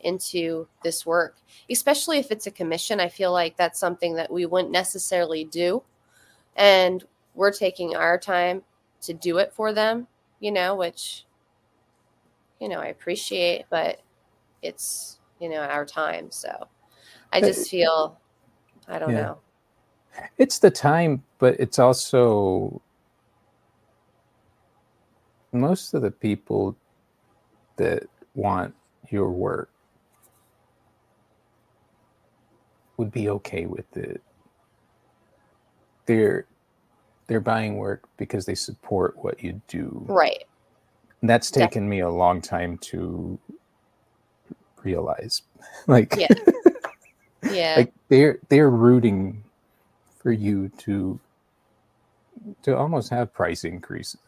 into 0.00 0.68
this 0.82 1.04
work, 1.04 1.36
especially 1.70 2.18
if 2.18 2.30
it's 2.30 2.46
a 2.46 2.50
commission. 2.50 3.00
I 3.00 3.08
feel 3.08 3.32
like 3.32 3.56
that's 3.56 3.80
something 3.80 4.14
that 4.14 4.30
we 4.30 4.46
wouldn't 4.46 4.72
necessarily 4.72 5.44
do. 5.44 5.82
And 6.56 7.02
we're 7.34 7.52
taking 7.52 7.96
our 7.96 8.18
time 8.18 8.62
to 9.04 9.14
do 9.14 9.38
it 9.38 9.52
for 9.52 9.72
them, 9.72 10.06
you 10.40 10.50
know, 10.52 10.74
which, 10.74 11.24
you 12.60 12.68
know, 12.68 12.80
I 12.80 12.86
appreciate, 12.86 13.64
but 13.70 14.00
it's, 14.62 15.18
you 15.40 15.48
know, 15.48 15.60
our 15.60 15.84
time. 15.84 16.30
So 16.30 16.68
I 17.32 17.40
just 17.40 17.70
feel, 17.70 18.18
I 18.88 18.98
don't 18.98 19.12
Yeah. 19.12 19.22
know. 19.22 19.38
it's 20.38 20.58
the 20.58 20.70
time, 20.70 21.22
but 21.38 21.58
it's 21.58 21.78
also 21.78 22.80
most 25.52 25.94
of 25.94 26.02
the 26.02 26.10
people 26.10 26.76
that 27.76 28.04
want 28.34 28.74
your 29.10 29.30
work 29.30 29.70
would 32.96 33.12
be 33.12 33.28
okay 33.28 33.66
with 33.66 33.96
it. 33.96 34.20
They're 36.06 36.46
they're 37.26 37.40
buying 37.40 37.76
work 37.76 38.08
because 38.16 38.46
they 38.46 38.54
support 38.54 39.16
what 39.22 39.42
you 39.42 39.60
do. 39.68 40.04
Right. 40.08 40.44
And 41.20 41.30
that's 41.30 41.50
Def- 41.50 41.70
taken 41.70 41.88
me 41.88 42.00
a 42.00 42.10
long 42.10 42.40
time 42.40 42.78
to 42.78 43.38
realize. 44.82 45.42
Like 45.86 46.14
Yeah. 46.16 46.28
Yeah. 47.52 47.74
like 47.78 47.92
they're 48.08 48.38
they're 48.48 48.70
rooting 48.70 49.42
for 50.22 50.30
you 50.32 50.68
to 50.78 51.18
to 52.62 52.76
almost 52.76 53.10
have 53.10 53.32
price 53.32 53.64
increases. 53.64 54.20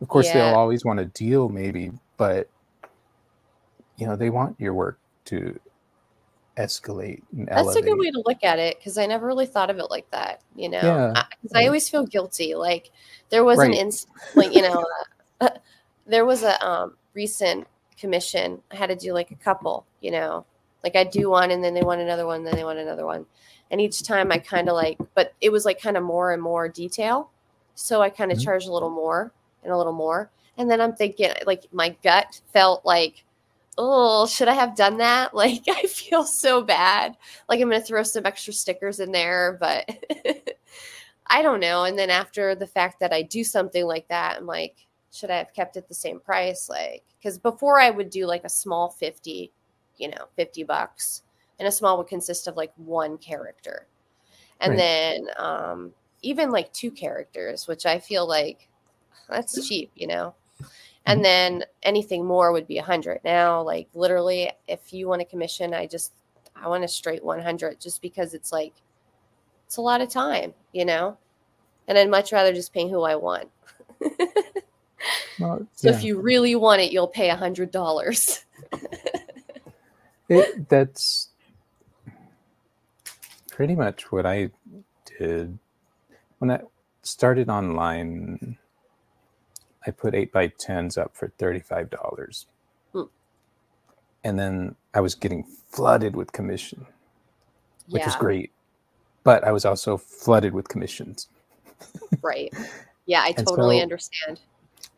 Of 0.00 0.08
course, 0.08 0.26
Yeah. 0.26 0.34
they'll 0.50 0.58
always 0.58 0.84
want 0.84 0.98
a 1.00 1.04
deal, 1.06 1.48
maybe, 1.48 1.92
but 2.16 2.48
you 3.96 4.06
know 4.06 4.16
they 4.16 4.30
want 4.30 4.58
your 4.60 4.74
work 4.74 4.98
to 5.26 5.58
escalate 6.64 7.22
and 7.32 7.48
That's 7.48 7.66
elevate. 7.66 7.82
a 7.82 7.86
good 7.86 7.98
way 7.98 8.10
to 8.10 8.22
look 8.26 8.44
at 8.44 8.58
it 8.58 8.78
because 8.78 8.96
I 8.98 9.06
never 9.06 9.26
really 9.26 9.46
thought 9.46 9.70
of 9.70 9.78
it 9.78 9.90
like 9.90 10.10
that. 10.10 10.40
You 10.56 10.68
know, 10.68 10.82
Yeah, 10.82 11.24
because 11.42 11.52
I, 11.54 11.66
always 11.66 11.88
feel 11.88 12.06
guilty. 12.06 12.54
Like 12.54 12.90
there 13.30 13.44
was 13.44 13.58
an 13.58 13.70
Right. 13.70 13.80
ins, 13.80 14.06
like 14.36 14.54
you 14.54 14.62
know, 14.62 14.86
uh, 15.40 15.48
there 16.06 16.24
was 16.24 16.42
a 16.42 16.64
um, 16.64 16.96
recent 17.14 17.66
commission. 17.98 18.60
I 18.70 18.76
had 18.76 18.88
to 18.90 18.96
do 18.96 19.12
like 19.12 19.30
a 19.30 19.36
couple. 19.36 19.84
You 20.00 20.12
know, 20.12 20.44
like 20.84 20.96
I 20.96 21.04
do 21.04 21.30
one 21.30 21.50
and 21.50 21.62
then 21.62 21.74
they 21.74 21.82
want 21.82 22.00
another 22.00 22.26
one, 22.26 22.44
then 22.44 22.54
they 22.56 22.64
want 22.64 22.78
another 22.78 23.06
one, 23.06 23.26
and 23.70 23.80
each 23.80 24.02
time 24.02 24.30
I 24.32 24.38
kind 24.38 24.68
of 24.68 24.74
like, 24.74 24.98
but 25.14 25.34
it 25.40 25.50
was 25.50 25.64
like 25.64 25.80
kind 25.80 25.96
of 25.96 26.04
more 26.04 26.32
and 26.32 26.42
more 26.42 26.68
detail. 26.68 27.30
So 27.74 28.00
I 28.02 28.10
kind 28.10 28.30
of 28.32 28.38
Mhm. 28.38 28.42
charged 28.44 28.68
a 28.68 28.72
little 28.72 28.90
more 28.90 29.32
and 29.64 29.72
a 29.72 29.76
little 29.76 29.92
more, 29.92 30.30
and 30.56 30.70
then 30.70 30.80
I'm 30.80 30.94
thinking 30.94 31.32
like 31.46 31.64
my 31.72 31.96
gut 32.02 32.40
felt 32.52 32.84
like 32.84 33.24
oh, 33.80 34.26
should 34.26 34.48
I 34.48 34.54
have 34.54 34.76
done 34.76 34.98
that? 34.98 35.34
Like, 35.40 35.62
I 35.68 35.82
feel 35.84 36.24
so 36.24 36.62
bad. 36.62 37.16
Like, 37.48 37.60
I'm 37.60 37.68
going 37.70 37.80
to 37.80 37.86
throw 37.86 38.02
some 38.02 38.26
extra 38.26 38.52
stickers 38.52 39.00
in 39.00 39.12
there, 39.12 39.56
but 39.60 39.88
I 41.26 41.42
don't 41.42 41.60
know. 41.60 41.84
And 41.84 41.98
then 41.98 42.10
after 42.10 42.54
the 42.54 42.66
fact 42.66 43.00
that 43.00 43.12
I 43.12 43.22
do 43.22 43.44
something 43.44 43.84
like 43.86 44.08
that, 44.08 44.36
I'm 44.38 44.46
like, 44.46 44.76
should 45.12 45.30
I 45.30 45.36
have 45.38 45.54
kept 45.54 45.76
it 45.76 45.88
the 45.88 45.94
same 45.94 46.20
price? 46.20 46.68
Like, 46.68 47.04
because 47.18 47.38
before 47.38 47.80
I 47.80 47.90
would 47.90 48.10
do 48.10 48.26
like 48.26 48.44
a 48.44 48.48
small 48.48 48.90
50, 48.90 49.52
you 49.98 50.08
know, 50.08 50.26
50 50.36 50.64
bucks, 50.64 51.22
and 51.58 51.68
a 51.68 51.72
small 51.72 51.98
would 51.98 52.08
consist 52.08 52.46
of 52.48 52.56
like 52.56 52.72
one 52.76 53.18
character. 53.18 53.86
And 54.60 54.78
Right. 54.78 54.78
then 54.78 55.28
um, 55.38 55.92
even 56.22 56.50
like 56.50 56.72
two 56.72 56.90
characters, 56.90 57.68
which 57.68 57.86
I 57.86 57.98
feel 58.00 58.26
like 58.28 58.68
that's 59.28 59.58
cheap, 59.58 59.92
you 59.96 60.06
know? 60.08 60.34
Mm-hmm. 61.10 61.16
and 61.16 61.24
then 61.24 61.64
anything 61.82 62.24
more 62.24 62.52
would 62.52 62.66
be 62.66 62.78
a 62.78 62.82
hundred. 62.82 63.20
Now, 63.24 63.62
like 63.62 63.88
literally, 63.94 64.50
if 64.68 64.92
you 64.92 65.08
want 65.08 65.22
a 65.22 65.24
commission, 65.24 65.74
I 65.74 65.86
just 65.86 66.12
I 66.56 66.68
want 66.68 66.84
a 66.84 66.88
straight 66.88 67.24
one 67.24 67.40
hundred, 67.40 67.80
just 67.80 68.00
because 68.02 68.34
it's 68.34 68.52
like 68.52 68.72
it's 69.66 69.76
a 69.76 69.80
lot 69.80 70.00
of 70.00 70.08
time, 70.08 70.54
you 70.72 70.84
know, 70.84 71.16
and 71.88 71.96
I'd 71.98 72.10
much 72.10 72.32
rather 72.32 72.52
just 72.52 72.72
pay 72.72 72.88
who 72.88 73.02
I 73.02 73.16
want. 73.16 73.48
Well, 75.38 75.66
So 75.74 75.88
yeah. 75.90 75.96
if 75.96 76.04
you 76.04 76.20
really 76.20 76.54
want 76.54 76.80
it, 76.82 76.92
you'll 76.92 77.08
pay 77.08 77.30
a 77.30 77.36
hundred 77.36 77.70
dollars. 77.70 78.44
That's 80.68 81.28
pretty 83.50 83.74
much 83.74 84.12
what 84.12 84.26
I 84.26 84.50
did 85.18 85.58
when 86.38 86.50
I 86.50 86.60
started 87.02 87.48
online. 87.48 88.56
I 89.86 89.90
put 89.92 90.14
eight 90.14 90.32
by 90.32 90.48
tens 90.48 90.98
up 90.98 91.16
for 91.16 91.28
thirty-five 91.38 91.90
dollars, 91.90 92.46
Hmm. 92.92 93.04
and 94.24 94.38
then 94.38 94.76
I 94.94 95.00
was 95.00 95.14
getting 95.14 95.44
flooded 95.44 96.16
with 96.16 96.32
commission, 96.32 96.86
which 97.88 98.06
is 98.06 98.14
yeah, 98.14 98.18
great. 98.18 98.52
But 99.24 99.44
I 99.44 99.52
was 99.52 99.64
also 99.64 99.96
flooded 99.96 100.54
with 100.54 100.68
commissions, 100.68 101.28
right. 102.22 102.52
Yeah, 103.06 103.22
I 103.22 103.32
totally 103.32 103.78
so 103.78 103.82
understand. 103.82 104.40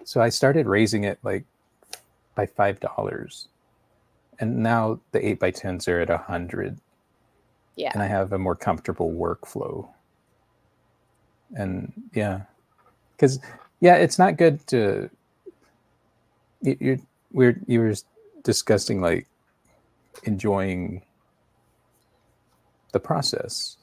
so 0.05 0.21
I 0.21 0.29
started 0.31 0.67
raising 0.67 1.05
it 1.05 1.19
like 1.23 1.45
by 2.35 2.47
five 2.47 2.81
dollars, 2.81 3.49
and 4.41 4.63
now 4.63 5.01
the 5.13 5.27
eight 5.27 5.39
by 5.41 5.51
tens 5.53 5.89
are 5.89 6.01
at 6.01 6.11
a 6.11 6.19
hundred, 6.19 6.79
Yeah, 7.77 7.91
and 7.95 8.03
I 8.03 8.07
have 8.07 8.33
a 8.33 8.39
more 8.39 8.57
comfortable 8.57 9.13
workflow. 9.13 9.89
And 11.55 11.93
yeah, 12.15 12.43
because 13.17 13.41
yeah, 13.83 13.97
it's 13.97 14.17
not 14.17 14.37
good 14.37 14.65
to 14.69 15.11
you, 16.63 16.77
you're 16.81 16.97
we're 17.33 17.61
you 17.67 17.81
were 17.81 17.95
discussing 18.45 19.01
like 19.01 19.27
enjoying 20.23 21.03
the 22.93 23.01
process, 23.01 23.79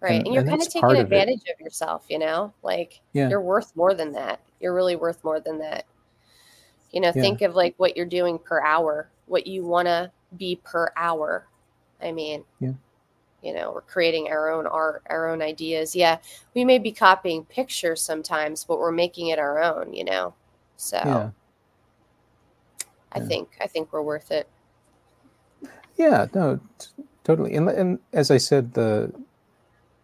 right. 0.00 0.16
and 0.16 0.26
And 0.26 0.34
you're 0.34 0.40
and 0.40 0.50
kind 0.50 0.60
of 0.60 0.66
taking 0.66 0.80
part 0.80 0.96
of 0.96 1.04
advantage 1.04 1.42
of 1.42 1.60
yourself, 1.60 2.06
you 2.08 2.18
know, 2.18 2.52
like 2.64 3.00
Yeah, 3.12 3.28
you're 3.28 3.40
worth 3.40 3.74
more 3.76 3.94
than 3.94 4.12
that. 4.12 4.40
You're 4.60 4.74
really 4.74 4.96
worth 4.96 5.22
more 5.22 5.38
than 5.38 5.58
that. 5.60 5.86
You 6.90 7.00
know, 7.00 7.12
yeah, 7.14 7.22
think 7.22 7.42
of 7.42 7.54
like 7.54 7.74
what 7.76 7.96
you're 7.96 8.04
doing 8.04 8.36
per 8.36 8.60
hour, 8.60 9.08
what 9.26 9.46
you 9.46 9.64
want 9.64 9.86
to 9.86 10.10
be 10.36 10.60
per 10.64 10.92
hour. 10.96 11.46
I 12.02 12.10
mean, 12.10 12.42
yeah, 12.58 12.72
you 13.42 13.54
know, 13.54 13.72
we're 13.72 13.82
creating 13.82 14.28
our 14.28 14.50
own 14.50 14.66
art, 14.66 15.02
our 15.08 15.28
own 15.28 15.42
ideas. 15.42 15.94
Yeah, 15.94 16.18
we 16.54 16.64
may 16.64 16.78
be 16.78 16.92
copying 16.92 17.44
pictures 17.44 18.02
sometimes, 18.02 18.64
but 18.64 18.78
we're 18.78 18.92
making 18.92 19.28
it 19.28 19.38
our 19.38 19.62
own, 19.62 19.92
you 19.92 20.04
know. 20.04 20.34
So 20.76 20.96
yeah, 20.96 21.30
I 23.12 23.20
yeah. 23.20 23.26
think 23.26 23.48
I 23.60 23.66
think 23.66 23.92
we're 23.92 24.02
worth 24.02 24.30
it. 24.30 24.48
Yeah, 25.96 26.26
no, 26.34 26.60
t- 26.78 26.88
totally. 27.24 27.54
And 27.54 27.68
and 27.68 27.98
as 28.12 28.30
I 28.30 28.38
said, 28.38 28.74
the 28.74 29.12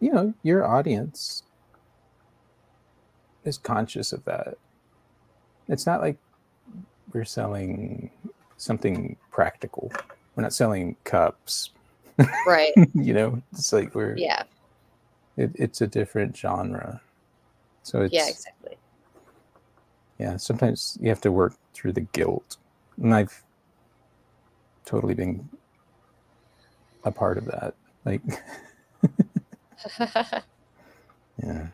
you 0.01 0.12
know 0.12 0.35
your 0.42 0.66
audience 0.66 1.42
is 3.45 3.59
conscious 3.59 4.12
of 4.12 4.25
that. 4.25 4.57
It's 5.68 5.87
not 5.87 6.01
like 6.01 6.18
we're 7.12 7.25
selling 7.25 8.11
something 8.57 9.16
practical. 9.31 9.92
We're 10.35 10.42
not 10.42 10.53
selling 10.53 10.97
cups. 11.05 11.71
Right. 12.46 12.72
you 12.94 13.14
know, 13.14 13.42
it's 13.53 13.72
like 13.72 13.94
we're 13.94 14.16
Yeah. 14.16 14.42
it, 15.37 15.51
it's 15.55 15.81
a 15.81 15.87
different 15.87 16.37
genre. 16.37 17.01
So 17.83 18.03
Yeah, 18.11 18.29
it's 18.29 18.31
exactly. 18.31 18.77
yeah. 20.18 20.37
Sometimes 20.37 20.98
you 21.01 21.09
have 21.09 21.20
to 21.22 21.33
work 21.33 21.55
through 21.75 21.92
the 21.92 22.03
guilt, 22.03 22.57
and 23.03 23.14
I've 23.14 23.42
totally 24.85 25.14
been 25.14 25.48
a 27.05 27.11
part 27.12 27.38
of 27.38 27.44
that. 27.46 27.75
Like. 28.05 28.22
Yeah. 31.42 31.68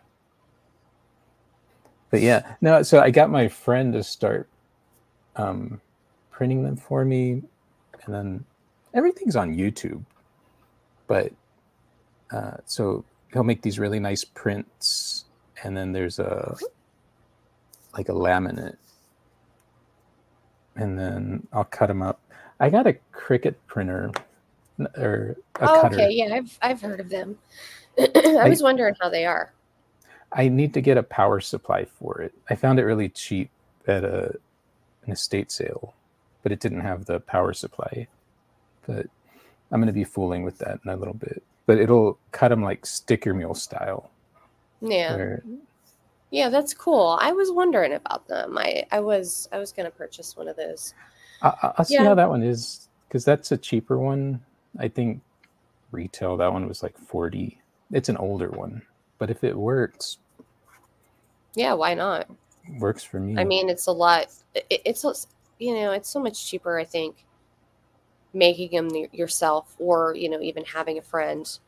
But 2.10 2.22
yeah, 2.22 2.54
no, 2.60 2.82
so 2.82 3.00
I 3.00 3.10
got 3.10 3.30
my 3.30 3.48
friend 3.48 3.92
to 3.92 4.02
start 4.02 4.48
um, 5.36 5.80
printing 6.30 6.62
them 6.62 6.76
for 6.76 7.04
me. 7.04 7.42
And 8.04 8.14
then 8.14 8.44
everything's 8.94 9.36
on 9.36 9.54
YouTube. 9.54 10.02
But 11.08 11.32
uh, 12.30 12.58
so 12.66 13.04
he'll 13.32 13.42
make 13.42 13.62
these 13.62 13.80
really 13.80 13.98
nice 13.98 14.22
prints. 14.22 15.24
And 15.64 15.76
then 15.76 15.90
there's 15.90 16.20
a 16.20 16.56
like 17.94 18.08
a 18.08 18.12
laminate. 18.12 18.76
And 20.76 20.96
then 20.96 21.48
I'll 21.52 21.64
cut 21.64 21.88
them 21.88 22.02
up. 22.02 22.20
I 22.60 22.70
got 22.70 22.86
a 22.86 22.96
Cricut 23.12 23.56
printer 23.66 24.12
or 24.96 25.36
a 25.60 25.68
oh, 25.68 25.82
cutter. 25.82 25.96
okay. 25.96 26.10
Yeah, 26.10 26.34
I've 26.34 26.58
I've 26.62 26.80
heard 26.80 27.00
of 27.00 27.08
them. 27.08 27.36
I 27.98 28.36
I, 28.42 28.48
was 28.48 28.62
wondering 28.62 28.94
how 29.00 29.08
they 29.08 29.26
are. 29.26 29.52
I 30.32 30.48
need 30.48 30.74
to 30.74 30.80
get 30.80 30.96
a 30.96 31.02
power 31.02 31.40
supply 31.40 31.84
for 31.84 32.20
it. 32.20 32.32
I 32.50 32.54
found 32.54 32.78
it 32.78 32.84
really 32.84 33.08
cheap 33.08 33.50
at 33.86 34.04
a 34.04 34.34
an 35.04 35.12
estate 35.12 35.50
sale, 35.50 35.94
but 36.42 36.52
it 36.52 36.60
didn't 36.60 36.80
have 36.80 37.06
the 37.06 37.20
power 37.20 37.52
supply. 37.52 38.06
But 38.86 39.06
I'm 39.70 39.80
going 39.80 39.86
to 39.88 39.92
be 39.92 40.04
fooling 40.04 40.42
with 40.44 40.58
that 40.58 40.80
in 40.84 40.90
a 40.90 40.96
little 40.96 41.14
bit. 41.14 41.42
But 41.66 41.78
it'll 41.78 42.18
cut 42.32 42.48
them 42.48 42.62
like 42.62 42.86
sticker 42.86 43.34
mule 43.34 43.54
style. 43.54 44.10
Yeah. 44.80 45.16
Where 45.16 45.42
Yeah, 46.30 46.48
that's 46.48 46.72
cool. 46.74 47.18
I 47.20 47.32
was 47.32 47.50
wondering 47.52 47.92
about 47.92 48.26
them. 48.28 48.56
I 48.58 48.84
I 48.90 49.00
was 49.00 49.48
I 49.52 49.58
was 49.58 49.72
going 49.72 49.86
to 49.86 49.90
purchase 49.96 50.36
one 50.36 50.48
of 50.48 50.56
those. 50.56 50.94
I, 51.42 51.48
I- 51.62 51.72
I'll 51.78 51.84
see 51.84 51.94
Yeah. 51.94 52.04
how 52.04 52.14
that 52.14 52.28
one 52.28 52.42
is 52.42 52.88
because 53.08 53.24
that's 53.24 53.52
a 53.52 53.56
cheaper 53.56 53.98
one. 53.98 54.40
I 54.78 54.88
think 54.88 55.20
retail 55.90 56.36
that 56.38 56.52
one 56.52 56.68
was 56.68 56.82
like 56.82 56.96
40. 56.98 57.58
It's 57.92 58.08
an 58.10 58.16
older 58.18 58.50
one, 58.50 58.82
but 59.18 59.30
if 59.30 59.42
it 59.44 59.56
works, 59.56 60.18
Yeah, 61.54 61.72
why 61.74 61.94
not? 61.94 62.28
works 62.78 63.02
for 63.02 63.18
me. 63.18 63.40
I 63.40 63.44
mean, 63.44 63.70
it's 63.70 63.86
a 63.86 63.92
lot. 63.92 64.26
It, 64.54 64.82
it's 64.84 65.26
you 65.58 65.74
know, 65.74 65.92
it's 65.92 66.08
so 66.10 66.20
much 66.20 66.46
cheaper. 66.46 66.78
I 66.78 66.84
think 66.84 67.24
making 68.38 68.70
them 68.70 68.88
yourself, 69.12 69.74
or 69.78 70.14
you 70.14 70.28
know, 70.30 70.40
even 70.40 70.64
having 70.64 70.98
a 70.98 71.02
friend, 71.02 71.58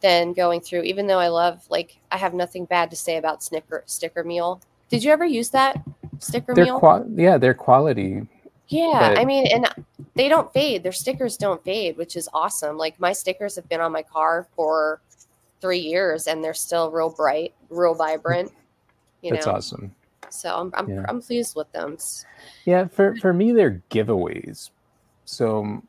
than 0.00 0.34
going 0.34 0.60
through. 0.60 0.82
Even 0.82 1.06
though 1.06 1.18
I 1.18 1.28
love, 1.28 1.64
like, 1.70 1.98
I 2.12 2.18
have 2.18 2.34
nothing 2.34 2.66
bad 2.66 2.90
to 2.90 2.96
say 2.96 3.16
about 3.16 3.42
Snicker 3.42 3.82
Sticker 3.86 4.22
Mule. 4.22 4.60
Did 4.90 5.02
you 5.02 5.10
ever 5.10 5.24
use 5.24 5.48
that 5.50 5.82
Sticker 6.18 6.54
Their 6.54 6.66
Meal? 6.66 6.78
qual 6.78 7.06
yeah, 7.16 7.38
their 7.38 7.54
quality, 7.54 8.26
Yeah, 8.68 8.98
but 9.00 9.18
I 9.18 9.24
mean, 9.24 9.46
and 9.46 9.66
they 10.14 10.28
don't 10.28 10.52
fade. 10.52 10.82
Their 10.82 10.92
stickers 10.92 11.36
don't 11.36 11.64
fade, 11.64 11.96
which 11.96 12.16
is 12.16 12.28
awesome. 12.34 12.76
Like 12.76 13.00
my 13.00 13.12
stickers 13.12 13.56
have 13.56 13.68
been 13.68 13.80
on 13.80 13.92
my 13.92 14.02
car 14.02 14.46
for 14.54 15.00
three 15.60 15.78
years, 15.78 16.26
and 16.26 16.44
they're 16.44 16.54
still 16.54 16.90
real 16.90 17.10
bright, 17.10 17.54
real 17.70 17.94
vibrant. 17.94 18.52
You 19.22 19.30
that's 19.30 19.46
know, 19.46 19.52
awesome. 19.52 19.94
so 20.28 20.54
I'm 20.54 20.70
I'm, 20.74 20.88
Yeah. 20.88 21.06
I'm 21.08 21.22
pleased 21.22 21.56
with 21.56 21.72
them. 21.72 21.96
Yeah, 22.66 22.88
for 22.88 23.16
for 23.16 23.32
me, 23.32 23.52
they're 23.52 23.82
giveaways. 23.90 24.68
So, 25.24 25.82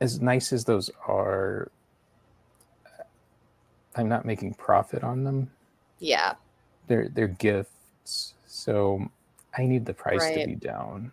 as 0.00 0.20
nice 0.20 0.52
as 0.52 0.64
those 0.64 0.90
are, 1.06 1.70
I'm 3.96 4.08
not 4.08 4.24
making 4.24 4.54
profit 4.54 5.02
on 5.02 5.24
them. 5.24 5.50
Yeah, 5.98 6.34
They're 6.86 7.08
they're 7.08 7.28
gifts, 7.28 8.34
so 8.46 9.08
I 9.56 9.64
need 9.64 9.86
the 9.86 9.94
price 9.94 10.30
to 10.30 10.46
be 10.46 10.54
down. 10.54 11.12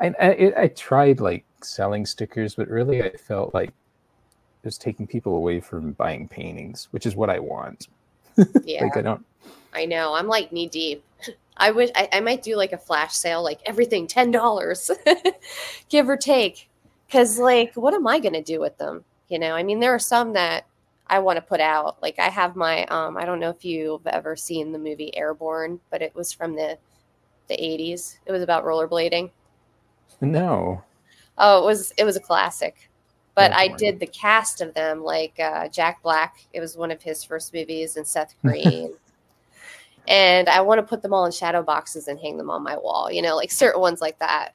I 0.00 0.14
I, 0.20 0.52
I 0.62 0.66
tried 0.68 1.20
like 1.20 1.44
selling 1.62 2.06
stickers, 2.06 2.54
but 2.54 2.68
really 2.68 3.02
I 3.02 3.10
felt 3.16 3.54
like 3.54 3.70
it 3.70 4.64
was 4.64 4.78
taking 4.78 5.06
people 5.06 5.36
away 5.36 5.60
from 5.60 5.92
buying 5.92 6.28
paintings, 6.28 6.88
which 6.90 7.06
is 7.06 7.16
what 7.16 7.30
I 7.30 7.38
want. 7.38 7.88
yeah. 8.64 8.84
Like 8.84 8.96
I 8.96 9.02
don't. 9.02 9.24
I 9.72 9.84
know. 9.84 10.14
I'm 10.14 10.28
like 10.28 10.52
knee 10.52 10.68
deep. 10.68 11.02
I 11.58 11.70
wish 11.72 11.90
I, 11.94 12.08
I 12.12 12.20
might 12.20 12.42
do 12.42 12.56
like 12.56 12.72
a 12.72 12.78
flash 12.78 13.14
sale, 13.14 13.42
like 13.42 13.60
everything 13.66 14.06
ten 14.06 14.30
dollars, 14.30 14.90
give 15.88 16.08
or 16.08 16.16
take. 16.16 16.68
Because 17.06 17.38
like, 17.38 17.74
what 17.74 17.94
am 17.94 18.06
I 18.06 18.20
gonna 18.20 18.42
do 18.42 18.60
with 18.60 18.76
them? 18.78 19.04
You 19.28 19.38
know, 19.38 19.54
I 19.54 19.62
mean, 19.62 19.80
there 19.80 19.94
are 19.94 19.98
some 19.98 20.32
that 20.34 20.66
I 21.06 21.18
want 21.18 21.36
to 21.36 21.42
put 21.42 21.60
out. 21.60 22.00
Like, 22.02 22.18
I 22.18 22.28
have 22.28 22.56
my 22.56 22.84
um. 22.86 23.16
I 23.16 23.24
don't 23.24 23.40
know 23.40 23.50
if 23.50 23.64
you've 23.64 24.06
ever 24.06 24.36
seen 24.36 24.72
the 24.72 24.78
movie 24.78 25.16
Airborne, 25.16 25.80
but 25.90 26.02
it 26.02 26.14
was 26.14 26.32
from 26.32 26.54
the 26.54 26.78
the 27.48 27.56
80s. 27.56 28.18
It 28.26 28.32
was 28.32 28.42
about 28.42 28.64
rollerblading. 28.64 29.30
No. 30.20 30.82
Oh, 31.38 31.62
it 31.62 31.64
was 31.64 31.92
it 31.96 32.04
was 32.04 32.16
a 32.16 32.20
classic. 32.20 32.88
But 33.34 33.52
I 33.52 33.68
did 33.68 34.00
the 34.00 34.06
cast 34.06 34.60
of 34.60 34.74
them, 34.74 35.04
like 35.04 35.38
uh, 35.38 35.68
Jack 35.68 36.02
Black. 36.02 36.44
It 36.52 36.60
was 36.60 36.76
one 36.76 36.90
of 36.90 37.00
his 37.00 37.22
first 37.22 37.54
movies, 37.54 37.96
and 37.96 38.04
Seth 38.04 38.34
Green. 38.42 38.94
And 40.08 40.48
I 40.48 40.62
want 40.62 40.78
to 40.78 40.82
put 40.82 41.02
them 41.02 41.12
all 41.12 41.26
in 41.26 41.32
shadow 41.32 41.62
boxes 41.62 42.08
and 42.08 42.18
hang 42.18 42.38
them 42.38 42.50
on 42.50 42.62
my 42.62 42.76
wall. 42.76 43.12
You 43.12 43.20
know, 43.22 43.36
like 43.36 43.52
certain 43.52 43.80
ones 43.80 44.00
like 44.00 44.18
that. 44.18 44.54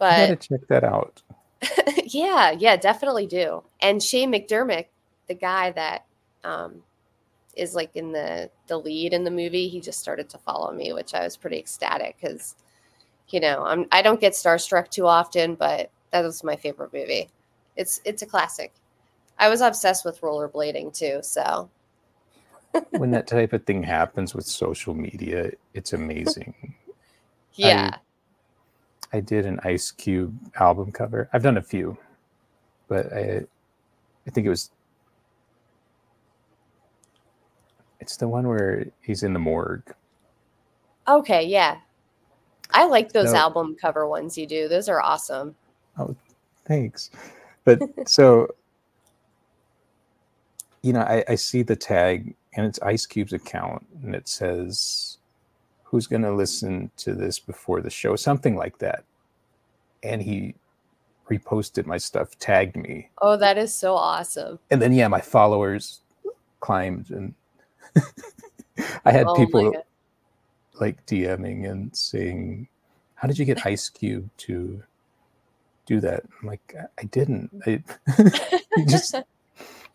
I 0.00 0.26
gotta 0.26 0.36
check 0.36 0.66
that 0.68 0.82
out. 0.82 1.22
yeah, 2.04 2.50
yeah, 2.50 2.76
definitely 2.76 3.26
do. 3.26 3.62
And 3.80 4.02
Shane 4.02 4.32
McDermott, 4.32 4.86
the 5.28 5.34
guy 5.34 5.70
that 5.70 6.04
um, 6.42 6.82
is 7.54 7.76
like 7.76 7.94
in 7.94 8.10
the 8.10 8.50
the 8.66 8.76
lead 8.76 9.12
in 9.12 9.22
the 9.22 9.30
movie, 9.30 9.68
he 9.68 9.80
just 9.80 10.00
started 10.00 10.28
to 10.30 10.38
follow 10.38 10.72
me, 10.72 10.92
which 10.92 11.14
I 11.14 11.22
was 11.22 11.36
pretty 11.36 11.58
ecstatic 11.58 12.16
because, 12.20 12.56
you 13.28 13.38
know, 13.38 13.62
I'm 13.64 13.86
I 13.92 14.02
don't 14.02 14.20
get 14.20 14.32
starstruck 14.32 14.90
too 14.90 15.06
often, 15.06 15.54
but 15.54 15.92
that 16.10 16.22
was 16.22 16.42
my 16.42 16.56
favorite 16.56 16.92
movie. 16.92 17.30
It's 17.76 18.00
it's 18.04 18.22
a 18.22 18.26
classic. 18.26 18.72
I 19.38 19.48
was 19.48 19.60
obsessed 19.60 20.04
with 20.04 20.20
rollerblading 20.20 20.92
too, 20.92 21.20
so 21.22 21.70
when 22.90 23.10
that 23.12 23.26
type 23.26 23.52
of 23.52 23.64
thing 23.64 23.82
happens 23.82 24.34
with 24.34 24.46
social 24.46 24.94
media, 24.94 25.52
it's 25.74 25.92
amazing. 25.92 26.74
yeah. 27.54 27.96
I, 29.12 29.18
I 29.18 29.20
did 29.20 29.46
an 29.46 29.60
Ice 29.64 29.90
Cube 29.90 30.38
album 30.60 30.92
cover. 30.92 31.28
I've 31.32 31.42
done 31.42 31.58
a 31.58 31.62
few, 31.62 31.96
but 32.88 33.12
I 33.12 33.42
I 34.26 34.30
think 34.30 34.46
it 34.46 34.50
was 34.50 34.70
it's 38.00 38.16
the 38.16 38.28
one 38.28 38.48
where 38.48 38.86
he's 39.02 39.22
in 39.22 39.32
the 39.32 39.38
morgue. 39.38 39.94
Okay, 41.08 41.44
yeah. 41.46 41.78
I 42.72 42.86
like 42.86 43.12
those 43.12 43.32
No. 43.32 43.38
album 43.38 43.76
cover 43.80 44.06
ones 44.08 44.38
you 44.38 44.46
do. 44.46 44.68
Those 44.68 44.88
are 44.88 45.00
awesome. 45.00 45.54
Oh, 45.98 46.16
Thanks. 46.66 47.10
But 47.64 47.80
so 48.06 48.48
you 50.82 50.92
know, 50.92 51.00
I, 51.02 51.24
I 51.28 51.34
see 51.36 51.62
the 51.62 51.76
tag 51.76 52.34
and 52.54 52.66
it's 52.66 52.80
Ice 52.82 53.06
Cube's 53.06 53.32
account 53.32 53.86
and 54.02 54.14
it 54.14 54.28
says 54.28 55.18
who's 55.84 56.06
gonna 56.06 56.32
listen 56.32 56.90
to 56.98 57.14
this 57.14 57.38
before 57.38 57.80
the 57.80 57.90
show, 57.90 58.16
something 58.16 58.56
like 58.56 58.78
that. 58.78 59.04
And 60.02 60.22
he 60.22 60.54
reposted 61.30 61.86
my 61.86 61.98
stuff, 61.98 62.38
tagged 62.38 62.76
me. 62.76 63.10
Oh, 63.20 63.36
that 63.36 63.58
is 63.58 63.74
so 63.74 63.94
awesome. 63.94 64.58
And 64.70 64.80
then 64.82 64.92
yeah, 64.92 65.08
my 65.08 65.20
followers 65.20 66.00
climbed 66.60 67.10
and 67.10 67.34
I 69.04 69.12
had 69.12 69.26
Oh 69.28 69.34
people 69.34 69.72
like 70.80 71.04
DMing 71.06 71.70
and 71.70 71.94
saying, 71.94 72.68
"How 73.14 73.28
did 73.28 73.38
you 73.38 73.44
get 73.44 73.66
Ice 73.66 73.88
Cube 73.88 74.30
to 74.38 74.82
do 75.86 76.00
that?" 76.00 76.24
I'm 76.40 76.48
like, 76.48 76.74
"I- 76.78 77.02
"I 77.02 77.04
didn't. 77.04 77.50
I, 77.66 77.82
he 78.76 78.84
just 78.86 79.14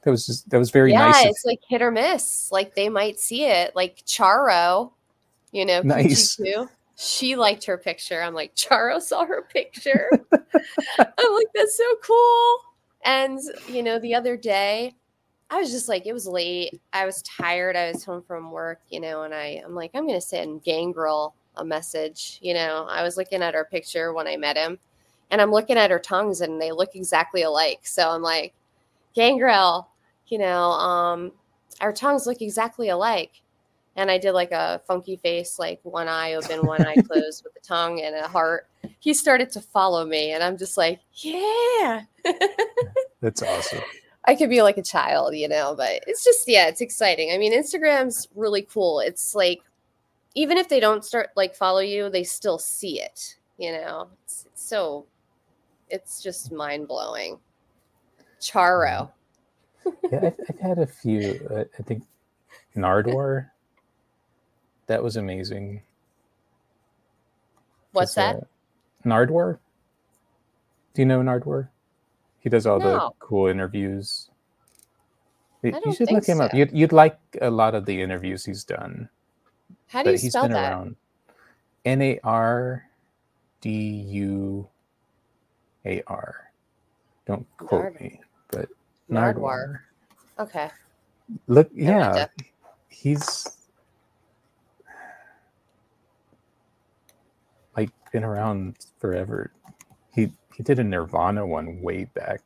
that 0.04 0.12
was 0.12 0.26
just 0.26 0.50
that 0.50 0.58
was 0.58 0.72
very 0.72 0.92
yeah, 0.92 1.10
nice." 1.10 1.26
of- 1.26 1.32
it's 1.32 1.46
like 1.46 1.60
hit 1.68 1.82
or 1.82 1.92
miss. 1.92 2.52
Like 2.52 2.76
they 2.76 2.90
might 2.90 3.20
see 3.20 3.46
it. 3.46 3.76
Like 3.76 4.04
Charo, 4.06 4.92
you 5.52 5.66
know, 5.66 5.82
Nice. 5.82 6.40
She 7.00 7.36
liked 7.36 7.64
her 7.66 7.78
picture. 7.78 8.24
I'm 8.24 8.34
like, 8.34 8.56
Charo 8.56 9.00
saw 9.00 9.24
her 9.24 9.44
picture. 9.44 10.10
I'm 10.34 11.34
like, 11.36 11.48
that's 11.54 11.78
so 11.78 11.96
cool. 12.04 12.58
And 13.06 13.40
you 13.70 13.84
know, 13.84 14.00
the 14.00 14.16
other 14.16 14.36
day, 14.36 14.96
I 15.50 15.60
was 15.60 15.72
just 15.72 15.88
like, 15.88 16.08
it 16.08 16.14
was 16.14 16.28
late. 16.28 16.82
I 16.94 17.06
was 17.06 17.22
tired. 17.22 17.76
I 17.76 17.92
was 17.92 18.04
home 18.04 18.24
from 18.24 18.52
work, 18.52 18.82
you 18.90 19.00
know, 19.00 19.24
and 19.24 19.34
I, 19.34 19.62
I'm 19.64 19.76
like, 19.76 19.92
I'm 19.94 20.08
gonna 20.08 20.20
send 20.20 20.64
Gangrel 20.64 21.36
a 21.56 21.64
message. 21.64 22.40
You 22.42 22.56
know, 22.56 22.88
I 22.90 23.04
was 23.04 23.16
looking 23.16 23.42
at 23.42 23.54
her 23.54 23.66
picture 23.66 24.12
when 24.12 24.28
I 24.28 24.36
met 24.36 24.58
him, 24.58 24.80
and 25.30 25.40
I'm 25.40 25.52
looking 25.52 25.78
at 25.78 25.92
her 25.92 26.00
tongues, 26.00 26.42
and 26.42 26.60
they 26.60 26.72
look 26.72 26.96
exactly 26.96 27.44
alike. 27.44 27.82
So 27.84 28.10
I'm 28.10 28.24
like, 28.24 28.54
Gangrel, 29.18 29.90
you 30.28 30.38
know, 30.38 30.70
um, 30.74 31.32
our 31.82 31.92
tongues 31.92 32.28
look 32.28 32.40
exactly 32.40 32.90
alike. 32.90 33.42
And 33.96 34.12
I 34.12 34.20
did 34.20 34.34
like 34.34 34.52
a 34.52 34.80
funky 34.86 35.16
face, 35.16 35.58
like 35.58 35.80
one 35.82 36.08
eye 36.08 36.36
open, 36.36 36.68
one 36.68 36.86
eye 36.86 37.02
closed 37.08 37.44
with 37.44 37.56
the 37.56 37.60
tongue 37.62 38.00
and 38.00 38.16
a 38.16 38.28
heart. 38.28 38.68
He 39.00 39.16
started 39.16 39.50
to 39.54 39.62
follow 39.62 40.06
me, 40.06 40.34
and 40.34 40.44
I'm 40.44 40.56
just 40.56 40.78
like, 40.78 41.00
yeah. 41.14 42.04
That's 43.22 43.42
awesome. 43.42 43.82
I 44.26 44.36
could 44.36 44.52
be 44.52 44.62
like 44.62 44.78
a 44.78 44.84
child, 44.84 45.36
you 45.36 45.48
know, 45.48 45.74
but 45.76 46.04
it's 46.06 46.24
just, 46.24 46.48
yeah, 46.48 46.68
it's 46.68 46.82
exciting. 46.82 47.32
I 47.32 47.40
mean, 47.40 47.54
Instagram's 47.54 48.28
really 48.36 48.62
cool. 48.62 49.00
It's 49.00 49.34
like, 49.34 49.62
even 50.36 50.58
if 50.58 50.70
they 50.70 50.80
don't 50.80 51.04
start 51.04 51.30
like 51.36 51.56
follow 51.56 51.80
you, 51.80 52.12
they 52.12 52.24
still 52.24 52.60
see 52.60 53.02
it, 53.02 53.38
you 53.58 53.72
know? 53.72 54.10
It's, 54.26 54.46
it's 54.46 54.64
so, 54.64 55.08
it's 55.90 56.22
just 56.22 56.52
mind 56.52 56.88
blowing. 56.88 57.40
Charo. 58.42 59.12
Yeah, 60.12 60.20
I've, 60.24 60.36
I've 60.50 60.60
had 60.60 60.80
a 60.80 60.88
few. 60.88 61.48
Uh, 61.50 61.64
I 61.80 61.84
think 61.84 62.04
Nardwuar. 62.76 63.50
That 64.88 65.04
was 65.04 65.16
amazing. 65.18 65.82
What's 67.92 68.16
'Cause, 68.16 68.16
that? 68.16 68.36
uh, 68.38 68.40
Nardwuar. 69.06 69.60
Do 70.94 71.02
you 71.02 71.06
know 71.06 71.22
Nardwuar? 71.22 71.70
He 72.40 72.50
does 72.50 72.66
all 72.66 72.80
the 72.80 73.10
cool 73.20 73.48
interviews. 73.48 74.30
You- 75.64 75.74
should 75.94 76.12
look 76.12 76.26
him 76.26 76.40
up. 76.40 76.54
You'd, 76.54 76.72
you'd 76.72 76.94
like 76.94 77.18
a 77.42 77.50
lot 77.50 77.76
of 77.76 77.86
the 77.86 78.02
interviews 78.02 78.46
he's 78.46 78.64
done. 78.64 79.10
How 79.88 80.04
do 80.04 80.12
you 80.12 80.16
but 80.16 80.22
he's 80.22 80.32
spell 80.32 80.44
been 80.44 80.52
that? 80.54 80.72
around. 80.72 80.96
N 81.86 82.02
A 82.02 82.20
R 82.24 82.86
D 83.62 83.70
U 83.72 84.68
A 85.86 86.02
R. 86.08 86.52
Don't 87.26 87.46
quote 87.58 87.82
Nard- 87.84 88.02
me, 88.02 88.22
but 88.50 88.70
Nardwuar. 89.10 89.36
Nardwuar. 89.36 89.80
Okay. 90.40 90.70
Look, 91.48 91.70
yeah, 91.74 92.28
he's 92.88 93.48
like 97.76 97.90
been 98.12 98.24
around 98.24 98.78
forever. 99.00 99.52
He 100.14 100.32
he 100.56 100.64
did 100.64 100.80
a 100.80 100.84
Nirvana 100.84 101.46
one 101.46 101.82
way 101.82 102.06
back, 102.06 102.42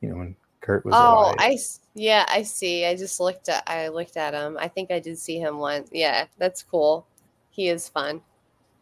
you 0.00 0.08
know, 0.08 0.16
when 0.16 0.36
Kurt 0.60 0.84
was 0.84 0.94
Oh, 0.96 1.18
alive. 1.26 1.36
I 1.38 1.58
yeah, 1.94 2.24
I 2.28 2.42
see. 2.42 2.86
I 2.86 2.96
just 2.96 3.20
looked 3.20 3.48
at 3.48 3.62
I 3.66 3.88
looked 3.88 4.16
at 4.16 4.34
him. 4.34 4.56
I 4.58 4.68
think 4.68 4.90
I 4.90 4.98
did 4.98 5.18
see 5.18 5.38
him 5.38 5.58
once. 5.58 5.90
Yeah, 5.92 6.26
that's 6.38 6.62
cool. 6.62 7.06
He 7.50 7.68
is 7.68 7.88
fun. 7.88 8.22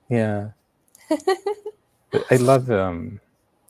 Yeah. 0.09 0.51
I 2.31 2.37
love 2.37 2.71
um 2.71 3.21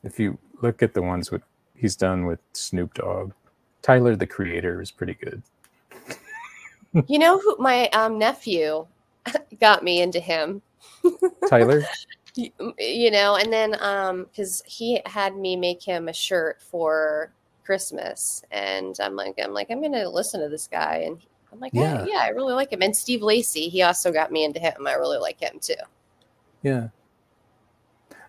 if 0.04 0.20
you 0.20 0.38
look 0.60 0.82
at 0.82 0.94
the 0.94 1.02
ones 1.02 1.30
with 1.30 1.42
he's 1.82 1.96
done 1.96 2.26
with 2.26 2.40
Snoop 2.54 2.94
Dogg. 2.94 3.32
Tyler 3.82 4.16
the 4.16 4.26
creator 4.28 4.80
is 4.80 4.92
pretty 4.92 5.14
good. 5.14 5.42
You 7.06 7.18
know 7.18 7.38
who 7.38 7.56
my 7.58 7.88
um 7.90 8.18
nephew 8.18 8.86
got 9.60 9.84
me 9.84 10.00
into 10.02 10.20
him. 10.20 10.62
Tyler? 11.44 11.90
Y- 12.36 12.52
You 12.78 13.10
know, 13.10 13.36
and 13.36 13.52
then 13.52 13.76
um 13.82 14.26
cuz 14.34 14.62
he 14.66 15.02
had 15.06 15.36
me 15.36 15.56
make 15.56 15.82
him 15.82 16.08
a 16.08 16.14
shirt 16.14 16.62
for 16.62 17.32
Christmas 17.64 18.42
and 18.50 18.96
I'm 19.00 19.16
like 19.16 19.34
I'm 19.42 19.52
like 19.52 19.70
I'm 19.70 19.80
going 19.80 19.92
to 19.92 20.08
listen 20.08 20.40
to 20.40 20.48
this 20.48 20.68
guy 20.68 21.04
and 21.06 21.20
I'm 21.52 21.60
like 21.60 21.74
yeah. 21.74 21.98
Yeah. 21.98 22.06
yeah, 22.06 22.20
I 22.22 22.28
really 22.28 22.54
like 22.54 22.72
him. 22.72 22.82
And 22.82 22.96
Steve 22.96 23.22
Lacy, 23.22 23.68
he 23.68 23.82
also 23.82 24.12
got 24.12 24.32
me 24.32 24.44
into 24.44 24.60
him. 24.60 24.86
I 24.86 24.94
really 24.94 25.18
like 25.18 25.40
him 25.40 25.58
too. 25.60 25.74
Yeah. 26.62 26.88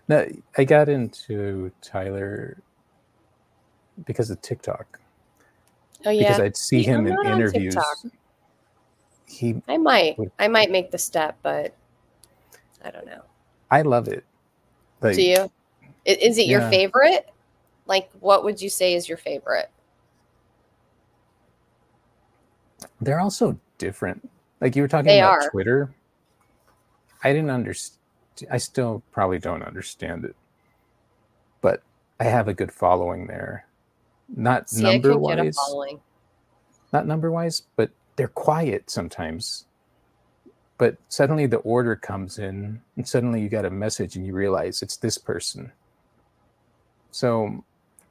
Now 0.08 0.26
I 0.58 0.64
got 0.64 0.88
into 0.88 1.72
Tyler 1.82 2.58
because 4.06 4.30
of 4.30 4.40
TikTok. 4.42 4.98
Oh 6.06 6.10
yeah. 6.10 6.28
Because 6.28 6.40
I'd 6.40 6.56
see 6.56 6.78
Yeah, 6.80 6.92
him 6.94 7.06
I'm 7.06 7.26
in 7.26 7.32
interviews. 7.32 7.76
He 9.26 9.62
I 9.68 9.78
might. 9.78 10.18
Would- 10.18 10.32
I 10.38 10.48
might 10.48 10.70
make 10.70 10.90
the 10.90 10.98
step, 10.98 11.36
but 11.42 11.74
I 12.84 12.90
don't 12.90 13.06
know. 13.06 13.22
I 13.70 13.82
love 13.82 14.08
it. 14.08 14.24
Like 15.00 15.16
Do 15.16 15.22
you? 15.22 15.50
Is 16.04 16.38
it 16.38 16.46
your 16.46 16.60
favorite? 16.68 17.30
Like, 17.86 18.10
what 18.20 18.44
would 18.44 18.60
you 18.60 18.68
say 18.68 18.94
is 18.94 19.08
your 19.08 19.18
favorite? 19.18 19.70
they're 23.00 23.20
also 23.20 23.58
different. 23.78 24.28
Like 24.60 24.76
you 24.76 24.82
were 24.82 24.88
talking 24.88 25.06
They 25.06 25.20
about 25.20 25.42
are. 25.42 25.50
Twitter. 25.50 25.94
I 27.22 27.32
didn't 27.32 27.50
understand. 27.50 27.98
I 28.50 28.58
still 28.58 29.02
probably 29.12 29.38
don't 29.38 29.62
understand 29.62 30.24
it, 30.24 30.34
but 31.60 31.82
I 32.20 32.24
have 32.24 32.48
a 32.48 32.54
good 32.54 32.72
following 32.72 33.26
there. 33.26 33.66
Not 34.28 34.70
See, 34.70 34.82
number 34.82 35.12
can 35.12 35.22
get 35.22 35.38
a 35.38 35.44
wise, 35.44 35.96
not 36.92 37.06
number 37.06 37.30
wise, 37.30 37.62
but 37.76 37.90
they're 38.16 38.28
quiet 38.28 38.90
sometimes. 38.90 39.66
But 40.78 40.96
suddenly 41.08 41.46
the 41.46 41.58
order 41.58 41.94
comes 41.94 42.38
in, 42.38 42.80
and 42.96 43.06
suddenly 43.06 43.40
you 43.40 43.48
got 43.48 43.64
a 43.64 43.70
message, 43.70 44.16
and 44.16 44.26
you 44.26 44.34
realize 44.34 44.82
it's 44.82 44.96
this 44.96 45.18
person. 45.18 45.70
So, 47.10 47.64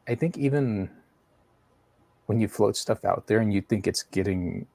I 0.08 0.16
think 0.16 0.38
even 0.38 0.90
when 2.28 2.40
you 2.40 2.48
float 2.48 2.78
stuff 2.78 3.04
out 3.04 3.28
there 3.28 3.40
and 3.40 3.54
you 3.54 3.62
think 3.62 3.86
it's 3.86 4.04
getting 4.04 4.66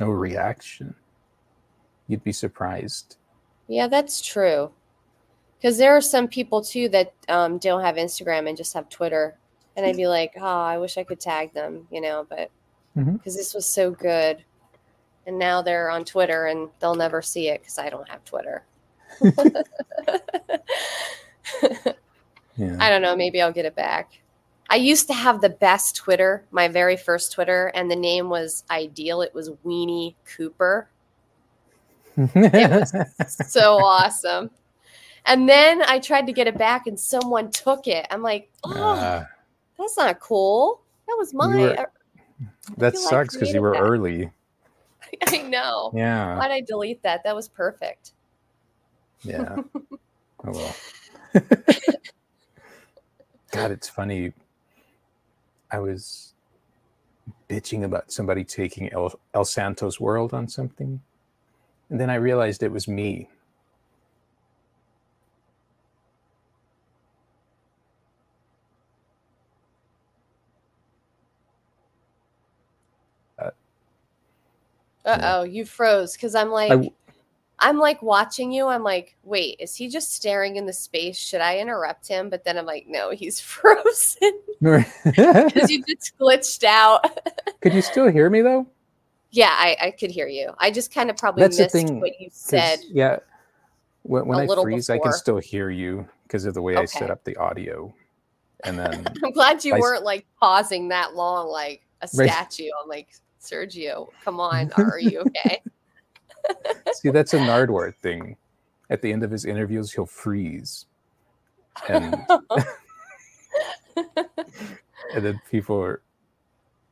no 0.00 0.08
reaction, 0.08 0.94
you'd 2.08 2.24
be 2.24 2.32
surprised. 2.32 3.16
Yeah, 3.68 3.86
that's 3.86 4.20
true. 4.20 4.72
Because 5.56 5.78
there 5.78 5.96
are 5.96 6.00
some 6.00 6.28
people 6.28 6.62
too 6.62 6.88
that 6.90 7.14
um, 7.28 7.58
don't 7.58 7.82
have 7.82 7.96
Instagram 7.96 8.48
and 8.48 8.56
just 8.56 8.74
have 8.74 8.88
Twitter, 8.88 9.36
and 9.78 9.86
I'd 9.86 9.96
be 9.96 10.06
like, 10.08 10.32
oh, 10.36 10.42
I 10.44 10.76
wish 10.76 10.98
I 10.98 11.04
could 11.04 11.20
tag 11.20 11.54
them, 11.54 11.86
you 11.90 12.02
know, 12.02 12.26
but 12.28 12.50
because 12.94 13.36
this 13.36 13.54
was 13.54 13.64
so 13.66 13.92
good, 13.92 14.44
and 15.26 15.38
now 15.38 15.62
they're 15.62 15.88
on 15.88 16.04
Twitter 16.04 16.46
and 16.46 16.68
they'll 16.80 16.94
never 16.96 17.22
see 17.22 17.48
it 17.48 17.60
because 17.60 17.78
I 17.78 17.88
don't 17.88 18.08
have 18.08 18.24
Twitter. 18.24 18.64
Yeah. 22.58 22.76
I 22.80 22.90
don't 22.90 23.02
know. 23.02 23.14
Maybe 23.14 23.40
I'll 23.40 23.52
get 23.52 23.66
it 23.66 23.76
back. 23.76 24.18
I 24.68 24.76
used 24.76 25.06
to 25.06 25.14
have 25.14 25.40
the 25.40 25.48
best 25.48 25.94
Twitter, 25.96 26.44
my 26.50 26.66
very 26.68 26.96
first 26.96 27.32
Twitter, 27.32 27.70
and 27.72 27.88
the 27.90 27.96
name 27.96 28.28
was 28.28 28.64
ideal. 28.70 29.22
It 29.22 29.32
was 29.32 29.50
Weenie 29.64 30.14
Cooper. 30.36 30.88
It 32.16 32.70
was 33.18 33.52
so 33.52 33.76
awesome. 33.76 34.50
And 35.24 35.48
then 35.48 35.82
I 35.82 36.00
tried 36.00 36.26
to 36.26 36.32
get 36.32 36.48
it 36.48 36.58
back 36.58 36.86
and 36.88 36.98
someone 36.98 37.50
took 37.50 37.86
it. 37.86 38.06
I'm 38.10 38.22
like, 38.22 38.50
oh, 38.64 38.72
Uh, 38.72 39.24
that's 39.78 39.96
not 39.96 40.20
cool. 40.20 40.82
That 41.06 41.16
was 41.18 41.32
mine. 41.32 41.58
were- 41.58 41.76
er, 41.78 41.92
that 42.76 42.96
sucks 42.96 43.34
because 43.34 43.52
you 43.52 43.62
were 43.62 43.72
that. 43.72 43.80
early. 43.80 44.30
I 45.26 45.38
know. 45.38 45.92
Yeah. 45.94 46.36
Why'd 46.36 46.50
I 46.50 46.60
delete 46.60 47.02
that? 47.02 47.24
That 47.24 47.34
was 47.34 47.48
perfect. 47.48 48.12
Yeah. 49.22 49.56
oh 49.90 49.98
well. 50.44 50.76
God, 53.50 53.70
it's 53.70 53.88
funny. 53.88 54.32
I 55.70 55.78
was 55.78 56.34
bitching 57.48 57.84
about 57.84 58.12
somebody 58.12 58.44
taking 58.44 58.92
El, 58.92 59.18
El 59.34 59.44
Santos 59.44 59.98
World 59.98 60.34
on 60.34 60.48
something, 60.48 61.00
and 61.90 62.00
then 62.00 62.10
I 62.10 62.16
realized 62.16 62.62
it 62.62 62.70
was 62.70 62.86
me. 62.88 63.28
Uh 75.08 75.18
oh, 75.22 75.42
you 75.44 75.64
froze 75.64 76.12
because 76.12 76.34
I'm 76.34 76.50
like, 76.50 76.92
I'm 77.58 77.78
like 77.78 78.02
watching 78.02 78.52
you. 78.52 78.66
I'm 78.66 78.82
like, 78.82 79.16
wait, 79.22 79.56
is 79.58 79.74
he 79.74 79.88
just 79.88 80.12
staring 80.12 80.56
in 80.56 80.66
the 80.66 80.72
space? 80.72 81.16
Should 81.16 81.40
I 81.40 81.58
interrupt 81.58 82.06
him? 82.06 82.28
But 82.30 82.44
then 82.44 82.58
I'm 82.58 82.66
like, 82.66 82.84
no, 82.86 83.10
he's 83.10 83.40
frozen 83.54 84.32
because 84.60 84.84
you 85.70 85.82
just 85.84 86.12
glitched 86.20 86.64
out. 86.64 87.04
Could 87.60 87.72
you 87.74 87.82
still 87.82 88.08
hear 88.08 88.28
me 88.30 88.42
though? 88.42 88.66
yeah, 89.30 89.50
I, 89.52 89.76
I 89.80 89.90
could 89.90 90.10
hear 90.10 90.28
you. 90.28 90.52
I 90.58 90.70
just 90.70 90.92
kind 90.92 91.10
of 91.10 91.16
probably 91.16 91.42
That's 91.42 91.56
the 91.56 91.64
missed 91.64 91.72
thing, 91.74 92.00
what 92.00 92.20
you 92.20 92.28
said. 92.32 92.80
yeah. 92.90 93.18
When, 94.02 94.26
when 94.26 94.38
I 94.40 94.46
freeze, 94.46 94.88
I 94.90 94.98
can 94.98 95.12
still 95.12 95.38
hear 95.38 95.70
you 95.70 96.08
because 96.22 96.44
of 96.46 96.54
the 96.54 96.62
way 96.62 96.76
I 96.76 96.86
set 96.86 97.10
up 97.10 97.24
the 97.24 97.36
audio. 97.36 97.92
And 98.64 98.78
then 98.78 99.06
I'm 99.24 99.32
glad 99.32 99.64
you 99.64 99.74
I 99.74 99.80
weren't 99.80 100.04
like 100.04 100.26
pausing 100.40 100.88
that 100.88 101.14
long, 101.14 101.48
like 101.48 101.82
a 102.00 102.08
Right. 102.14 102.30
statue. 102.30 102.68
I'm 102.82 102.88
like, 102.88 103.08
Sergio, 103.40 104.08
come 104.24 104.40
on, 104.40 104.70
are 104.76 104.98
you 104.98 105.20
okay? 105.20 105.62
See, 106.94 107.10
that's 107.10 107.34
a 107.34 107.38
Nardwuar 107.38 107.94
thing. 107.94 108.36
At 108.90 109.02
the 109.02 109.12
end 109.12 109.22
of 109.22 109.30
his 109.30 109.44
interviews, 109.44 109.92
he'll 109.92 110.06
freeze. 110.06 110.86
And 111.88 112.16
and 113.96 115.24
then 115.24 115.40
people 115.50 115.80
are 115.80 116.00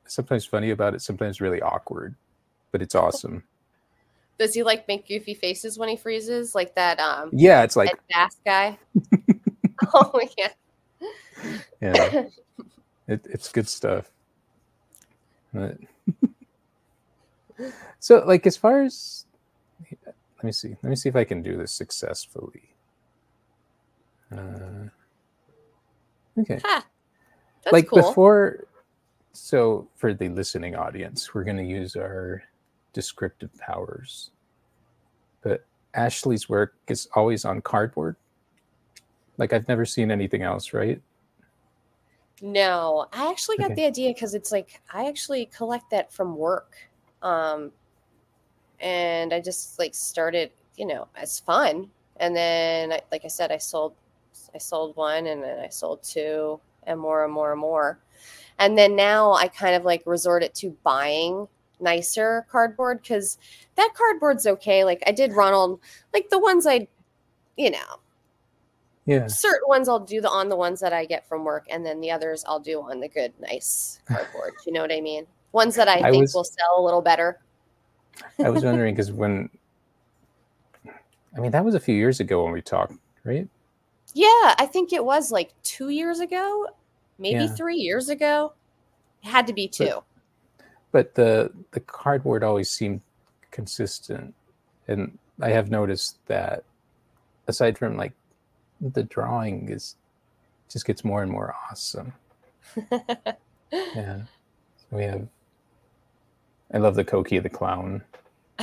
sometimes 0.07 0.45
funny 0.45 0.71
about 0.71 0.95
it, 0.95 1.03
sometimes 1.03 1.41
really 1.41 1.61
awkward. 1.63 2.15
But 2.71 2.83
it's 2.83 2.95
awesome. 2.95 3.43
Does 4.39 4.53
he 4.53 4.63
like 4.63 4.87
make 4.87 5.09
goofy 5.09 5.35
faces 5.35 5.79
when 5.79 5.89
he 5.89 5.97
freezes, 5.97 6.55
like 6.55 6.75
that 6.75 7.01
um 7.01 7.31
Yeah, 7.33 7.63
it's 7.63 7.77
like 7.77 7.99
Bass 8.13 8.37
guy? 8.45 8.79
oh 9.95 10.21
yeah. 10.39 10.49
yeah. 11.81 12.25
It, 13.09 13.27
it's 13.31 13.51
good 13.51 13.69
stuff. 13.69 14.11
But- 15.55 15.79
so 18.01 18.25
like 18.27 18.47
as 18.47 18.57
far 18.57 18.83
as 18.83 19.27
let 20.39 20.45
me 20.45 20.53
see. 20.53 20.77
Let 20.83 20.91
me 20.91 20.97
see 20.97 21.09
if 21.09 21.17
I 21.17 21.25
can 21.25 21.43
do 21.43 21.57
this 21.57 21.73
successfully. 21.73 22.75
Uh, 24.33 24.89
okay. 26.39 26.61
That's 27.65 27.73
like 27.73 27.89
cool. 27.89 27.99
before 27.99 28.67
so 29.33 29.89
for 29.97 30.15
the 30.15 30.29
listening 30.31 30.77
audience 30.77 31.35
we're 31.35 31.45
going 31.45 31.57
to 31.57 31.65
use 31.65 31.97
our 31.97 32.43
descriptive 32.93 33.51
powers 33.59 34.31
but 35.43 35.65
ashley's 35.95 36.49
work 36.49 36.75
is 36.89 37.09
always 37.15 37.45
on 37.45 37.61
cardboard 37.61 38.17
like 39.39 39.53
i've 39.53 39.69
never 39.69 39.85
seen 39.85 40.11
anything 40.11 40.43
else 40.43 40.73
right 40.73 41.03
No, 42.43 43.07
I 43.13 43.31
actually 43.31 43.59
got 43.59 43.67
Okay. 43.67 43.75
the 43.75 43.87
idea 43.87 44.11
because 44.13 44.35
it's 44.35 44.53
like 44.53 44.81
I 44.93 45.07
actually 45.09 45.47
collect 45.47 45.91
that 45.91 46.13
from 46.13 46.37
work, 46.37 46.77
um, 47.27 47.73
and 48.81 49.33
I 49.33 49.41
just 49.41 49.79
like 49.79 49.95
started, 49.95 50.51
you 50.77 50.87
know, 50.87 51.09
as 51.17 51.41
fun, 51.41 51.91
and 52.19 52.37
then 52.37 52.93
I- 52.93 53.03
like 53.11 53.25
I 53.25 53.29
said, 53.29 53.51
I 53.51 53.59
sold, 53.59 53.95
I 54.55 54.59
sold 54.59 54.97
one, 54.97 55.27
and 55.27 55.43
then 55.43 55.59
I 55.59 55.69
sold 55.69 56.03
two, 56.03 56.61
and 56.85 57.01
more 57.01 57.25
and 57.25 57.33
more 57.33 57.51
and 57.53 57.61
more, 57.61 57.99
and 58.59 58.79
then 58.79 58.95
now 58.95 59.33
I 59.33 59.49
kind 59.49 59.75
of 59.75 59.85
like 59.85 60.03
resorted 60.07 60.55
to 60.57 60.71
buying 60.85 61.49
nicer 61.81 62.47
cardboard 62.51 63.03
because 63.03 63.39
that 63.75 63.93
cardboard's 63.95 64.47
okay. 64.47 64.85
Like 64.85 65.03
I 65.07 65.13
did 65.13 65.33
Ronald, 65.33 65.81
like 66.15 66.31
the 66.31 66.39
ones 66.39 66.65
I, 66.67 66.87
you 67.57 67.71
know, 67.71 68.01
yeah 69.05 69.27
certain 69.27 69.69
ones 69.69 69.89
I'll 69.89 70.01
do 70.01 70.21
the 70.21 70.31
on 70.31 70.49
the 70.49 70.57
ones 70.57 70.81
that 70.81 70.93
I 70.93 71.07
get 71.07 71.27
from 71.27 71.45
work, 71.45 71.67
and 71.71 71.85
then 71.85 72.01
the 72.01 72.13
others 72.13 72.45
I'll 72.47 72.61
do 72.61 72.83
on 72.83 73.01
the 73.01 73.09
good, 73.09 73.33
nice 73.41 74.01
cardboard. 74.07 74.55
you 74.65 74.73
know 74.73 74.83
what 74.83 74.93
I 74.93 75.01
mean? 75.01 75.27
Ones 75.57 75.75
that 75.77 75.89
I, 75.89 75.95
I 76.09 76.11
think 76.11 76.25
was- 76.25 76.35
will 76.35 76.45
sell 76.45 76.75
a 76.79 76.83
little 76.85 77.01
better. 77.01 77.41
i 78.45 78.51
was 78.51 78.63
wondering 78.63 78.95
because 78.95 79.11
when 79.11 79.49
i 80.87 81.41
mean 81.41 81.51
that 81.51 81.65
was 81.65 81.75
a 81.75 81.81
few 81.81 81.95
years 81.95 82.21
ago 82.21 82.45
when 82.45 82.53
we 82.53 82.61
talked 82.61 82.93
right 83.25 83.49
Yeah, 84.15 84.55
I 84.59 84.67
think 84.71 84.93
it 84.93 85.03
was 85.05 85.31
like 85.33 85.53
two 85.63 85.89
years 85.91 86.21
ago, 86.21 86.67
maybe 87.19 87.45
Yeah. 87.45 87.55
three 87.55 87.77
years 87.77 88.09
ago. 88.09 88.53
It 89.23 89.29
had 89.29 89.47
to 89.49 89.53
be 89.55 89.67
two. 89.69 90.03
but 90.93 91.15
the 91.15 91.51
the 91.73 91.81
cardboard 91.81 92.43
always 92.45 92.71
seemed 92.71 93.01
consistent 93.51 94.35
and 94.89 95.19
i 95.41 95.49
have 95.51 95.71
noticed 95.71 96.19
that 96.27 96.65
aside 97.49 97.77
from 97.79 97.97
like 97.97 98.13
the 98.81 99.03
drawing 99.05 99.69
is 99.71 99.97
just 100.73 100.85
gets 100.87 101.03
more 101.05 101.23
and 101.23 101.31
more 101.33 101.55
awesome 101.71 102.13
yeah 103.73 104.21
so 104.81 104.87
we 104.91 105.03
have 105.05 105.27
i 106.73 106.79
love 106.79 106.95
the 106.95 107.05
Koki 107.05 107.39
the 107.39 107.49
clown 107.49 108.03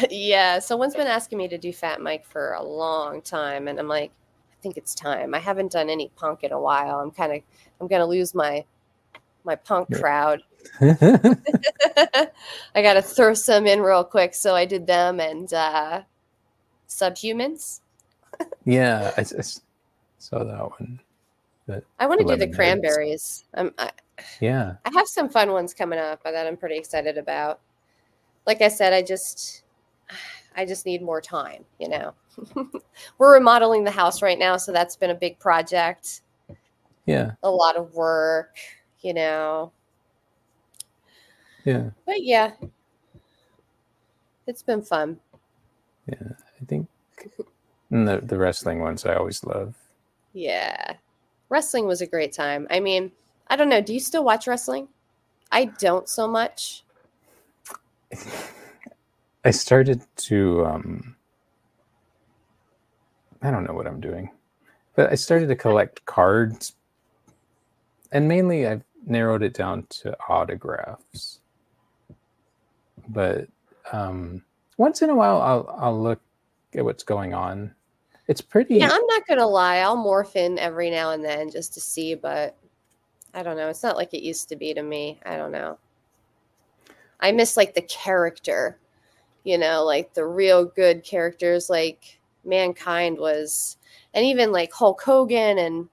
yeah, 0.09 0.59
someone's 0.59 0.95
been 0.95 1.07
asking 1.07 1.37
me 1.37 1.47
to 1.47 1.57
do 1.57 1.71
Fat 1.71 2.01
Mike 2.01 2.25
for 2.25 2.53
a 2.53 2.63
long 2.63 3.21
time, 3.21 3.67
and 3.67 3.79
I'm 3.79 3.87
like, 3.87 4.11
I 4.51 4.55
think 4.61 4.77
it's 4.77 4.95
time. 4.95 5.33
I 5.33 5.39
haven't 5.39 5.71
done 5.71 5.89
any 5.89 6.09
punk 6.15 6.43
in 6.43 6.51
a 6.51 6.59
while. 6.59 6.99
I'm 6.99 7.11
kind 7.11 7.33
of, 7.33 7.41
I'm 7.79 7.87
gonna 7.87 8.05
lose 8.05 8.33
my, 8.33 8.65
my 9.43 9.55
punk 9.55 9.93
crowd. 9.93 10.41
I 10.81 12.27
got 12.75 12.93
to 12.93 13.01
throw 13.01 13.33
some 13.33 13.67
in 13.67 13.81
real 13.81 14.03
quick. 14.03 14.33
So 14.33 14.55
I 14.55 14.65
did 14.65 14.87
them 14.87 15.19
and 15.19 15.53
uh, 15.53 16.01
Subhumans. 16.87 17.81
yeah 18.65 19.11
I 19.17 19.23
saw 19.23 20.43
that 20.43 20.71
one 20.79 20.99
I 21.99 22.07
want 22.07 22.21
to 22.21 22.27
do 22.27 22.35
the 22.37 22.51
cranberries. 22.51 23.45
Um, 23.53 23.73
I, 23.77 23.91
yeah 24.39 24.75
I 24.85 24.91
have 24.95 25.07
some 25.07 25.29
fun 25.29 25.51
ones 25.51 25.73
coming 25.73 25.99
up 25.99 26.23
that 26.23 26.47
I'm 26.47 26.57
pretty 26.57 26.77
excited 26.77 27.17
about. 27.17 27.59
Like 28.45 28.61
I 28.61 28.67
said, 28.67 28.93
I 28.93 29.01
just, 29.01 29.63
I 30.55 30.65
just 30.65 30.85
need 30.85 31.01
more 31.01 31.21
time. 31.21 31.65
You 31.79 31.89
know, 31.89 32.13
we're 33.17 33.33
remodeling 33.33 33.83
the 33.83 33.91
house 33.91 34.21
right 34.21 34.37
now, 34.37 34.57
so 34.57 34.71
that's 34.71 34.95
been 34.95 35.09
a 35.09 35.15
big 35.15 35.39
project, 35.39 36.21
yeah 37.05 37.31
a 37.43 37.49
lot 37.49 37.75
of 37.75 37.93
work. 37.93 38.55
You 39.01 39.13
know, 39.13 39.71
yeah 41.65 41.89
but 42.05 42.23
yeah, 42.23 42.51
it's 44.47 44.63
been 44.63 44.81
fun. 44.81 45.19
Yeah, 46.07 46.29
I 46.61 46.65
think 46.65 46.87
and 47.89 48.07
the, 48.07 48.19
the 48.23 48.37
wrestling 48.37 48.79
ones 48.79 49.05
i 49.05 49.15
always 49.15 49.43
love 49.43 49.75
Yeah. 50.33 50.93
Wrestling 51.49 51.85
was 51.85 52.01
a 52.01 52.07
great 52.07 52.33
time. 52.33 52.65
I 52.71 52.79
mean, 52.79 53.11
I 53.47 53.55
don't 53.55 53.69
know. 53.69 53.81
Do 53.81 53.93
you 53.93 53.99
still 53.99 54.23
watch 54.23 54.47
wrestling? 54.47 54.87
I 55.51 55.65
don't 55.65 56.09
so 56.09 56.27
much. 56.27 56.83
I 59.45 59.51
started 59.51 60.01
to 60.17 60.65
um 60.65 61.15
I 63.41 63.51
don't 63.51 63.65
know 63.65 63.73
what 63.73 63.87
I'm 63.87 64.01
doing. 64.01 64.31
But 64.95 65.11
I 65.11 65.15
started 65.15 65.47
to 65.49 65.55
collect 65.55 66.05
cards 66.05 66.73
and 68.11 68.27
mainly 68.27 68.67
I've 68.67 68.83
narrowed 69.05 69.43
it 69.43 69.53
down 69.53 69.85
to 69.89 70.15
autographs. 70.29 71.39
But 73.09 73.47
um 73.91 74.43
once 74.77 75.01
in 75.01 75.09
a 75.09 75.15
while 75.15 75.41
I'll 75.41 75.75
I'll 75.79 76.01
look 76.01 76.21
at 76.75 76.85
what's 76.85 77.03
going 77.03 77.33
on. 77.33 77.73
It's 78.27 78.41
pretty 78.41 78.79
Yeah, 78.79 78.89
I'm 78.91 79.05
not 79.07 79.27
to 79.39 79.45
lie. 79.45 79.77
I'll 79.77 79.97
morph 79.97 80.35
in 80.35 80.59
every 80.59 80.89
now 80.89 81.11
and 81.11 81.23
then 81.23 81.51
just 81.51 81.73
to 81.75 81.81
see, 81.81 82.15
but 82.15 82.57
I 83.33 83.43
don't 83.43 83.57
know. 83.57 83.69
It's 83.69 83.83
not 83.83 83.97
like 83.97 84.13
it 84.13 84.23
used 84.23 84.49
to 84.49 84.55
be 84.55 84.73
to 84.73 84.83
me. 84.83 85.19
I 85.25 85.37
don't 85.37 85.51
know. 85.51 85.77
I 87.23 87.31
miss 87.31 87.57
like 87.57 87.73
the 87.73 87.81
character, 87.81 88.77
you 89.45 89.57
know, 89.57 89.83
like 89.83 90.13
the 90.13 90.25
real 90.25 90.65
good 90.65 91.03
characters 91.03 91.69
like 91.69 92.19
Mankind 92.45 93.17
was, 93.17 93.77
and 94.13 94.25
even 94.25 94.51
like 94.51 94.71
Hulk 94.73 95.01
Hogan 95.01 95.57
and 95.57 95.87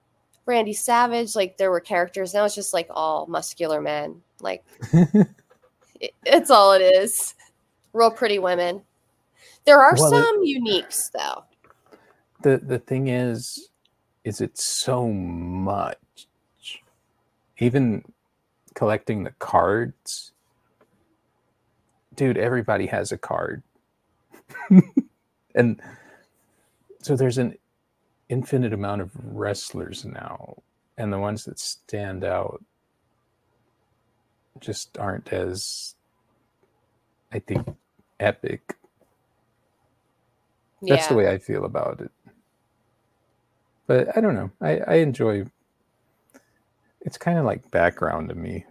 Randy 0.44 0.72
Savage, 0.72 1.36
like 1.36 1.56
there 1.56 1.70
were 1.70 1.80
characters. 1.80 2.34
Now 2.34 2.44
it's 2.44 2.54
just 2.56 2.74
like 2.74 2.88
all 2.90 3.26
muscular 3.28 3.80
men. 3.80 4.20
Like 4.40 4.64
it, 6.00 6.12
it's 6.26 6.50
all 6.50 6.72
it 6.72 6.82
is. 6.82 7.34
Real 7.92 8.10
pretty 8.10 8.38
women. 8.40 8.82
There 9.64 9.80
are 9.80 9.94
Well, 9.96 10.12
it- 10.12 10.24
some 10.24 10.44
uniques 10.44 11.10
though. 11.12 11.44
the 12.42 12.58
the 12.58 12.78
thing 12.80 13.06
is 13.08 13.68
is 14.24 14.40
it's 14.40 14.64
so 14.64 15.08
much 15.08 16.28
even 17.58 18.04
collecting 18.74 19.22
the 19.24 19.30
cards 19.38 20.29
dude 22.20 22.38
everybody 22.38 22.86
has 22.86 23.12
a 23.12 23.18
card 23.18 23.62
and 25.54 25.80
so 27.02 27.16
there's 27.16 27.38
an 27.38 27.56
infinite 28.28 28.72
amount 28.72 29.00
of 29.00 29.10
wrestlers 29.24 30.04
now 30.04 30.56
and 30.98 31.12
the 31.12 31.18
ones 31.18 31.44
that 31.46 31.58
stand 31.58 32.24
out 32.24 32.62
just 34.60 34.98
aren't 34.98 35.32
as 35.32 35.94
i 37.32 37.38
think 37.38 37.66
epic 38.20 38.76
that's 40.82 41.08
the 41.08 41.14
way 41.14 41.28
I 41.30 41.38
feel 41.38 41.64
about 41.64 42.00
it. 42.00 42.10
But 43.86 44.16
I 44.16 44.20
don't 44.20 44.34
know. 44.34 44.50
I, 44.60 44.78
I 44.86 44.94
enjoy 44.96 45.44
it's 47.02 47.18
kind 47.18 47.38
of 47.38 47.44
like 47.44 47.70
background 47.70 48.28
to 48.28 48.34
me. 48.34 48.66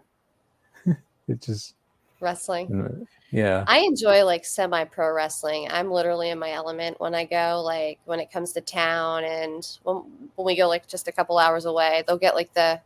it 1.27 1.41
just 1.41 1.75
Wrestling. 2.19 3.07
yeah. 3.31 3.63
I 3.67 3.79
enjoy 3.79 4.23
like 4.25 4.45
semi 4.45 4.83
pro 4.85 5.13
wrestling. 5.13 5.67
I'm 5.71 5.91
literally 5.91 6.29
in 6.29 6.39
my 6.39 6.51
element 6.51 6.99
when 6.99 7.15
I 7.15 7.25
go, 7.25 7.61
like 7.63 7.99
when 8.05 8.19
it 8.19 8.31
comes 8.31 8.53
to 8.53 8.61
town 8.61 9.23
and 9.23 9.65
when, 9.83 10.03
when 10.35 10.45
we 10.45 10.55
go 10.55 10.67
like 10.67 10.87
just 10.87 11.07
a 11.07 11.11
couple 11.11 11.37
hours 11.37 11.65
away, 11.65 12.03
they'll 12.07 12.17
get 12.17 12.35
like 12.35 12.53
the, 12.53 12.81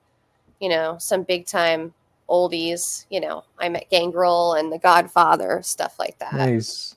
you 0.60 0.70
know, 0.70 0.98
some 1.00 1.24
big 1.24 1.46
time 1.46 1.94
oldies. 2.30 3.06
You 3.10 3.22
know, 3.22 3.44
I'm 3.60 3.76
at 3.76 3.90
Gangrel 3.90 4.54
and 4.54 4.72
The 4.72 4.80
Godfather, 4.80 5.62
stuff 5.64 5.98
like 6.00 6.18
that. 6.20 6.34
Nice. 6.34 6.96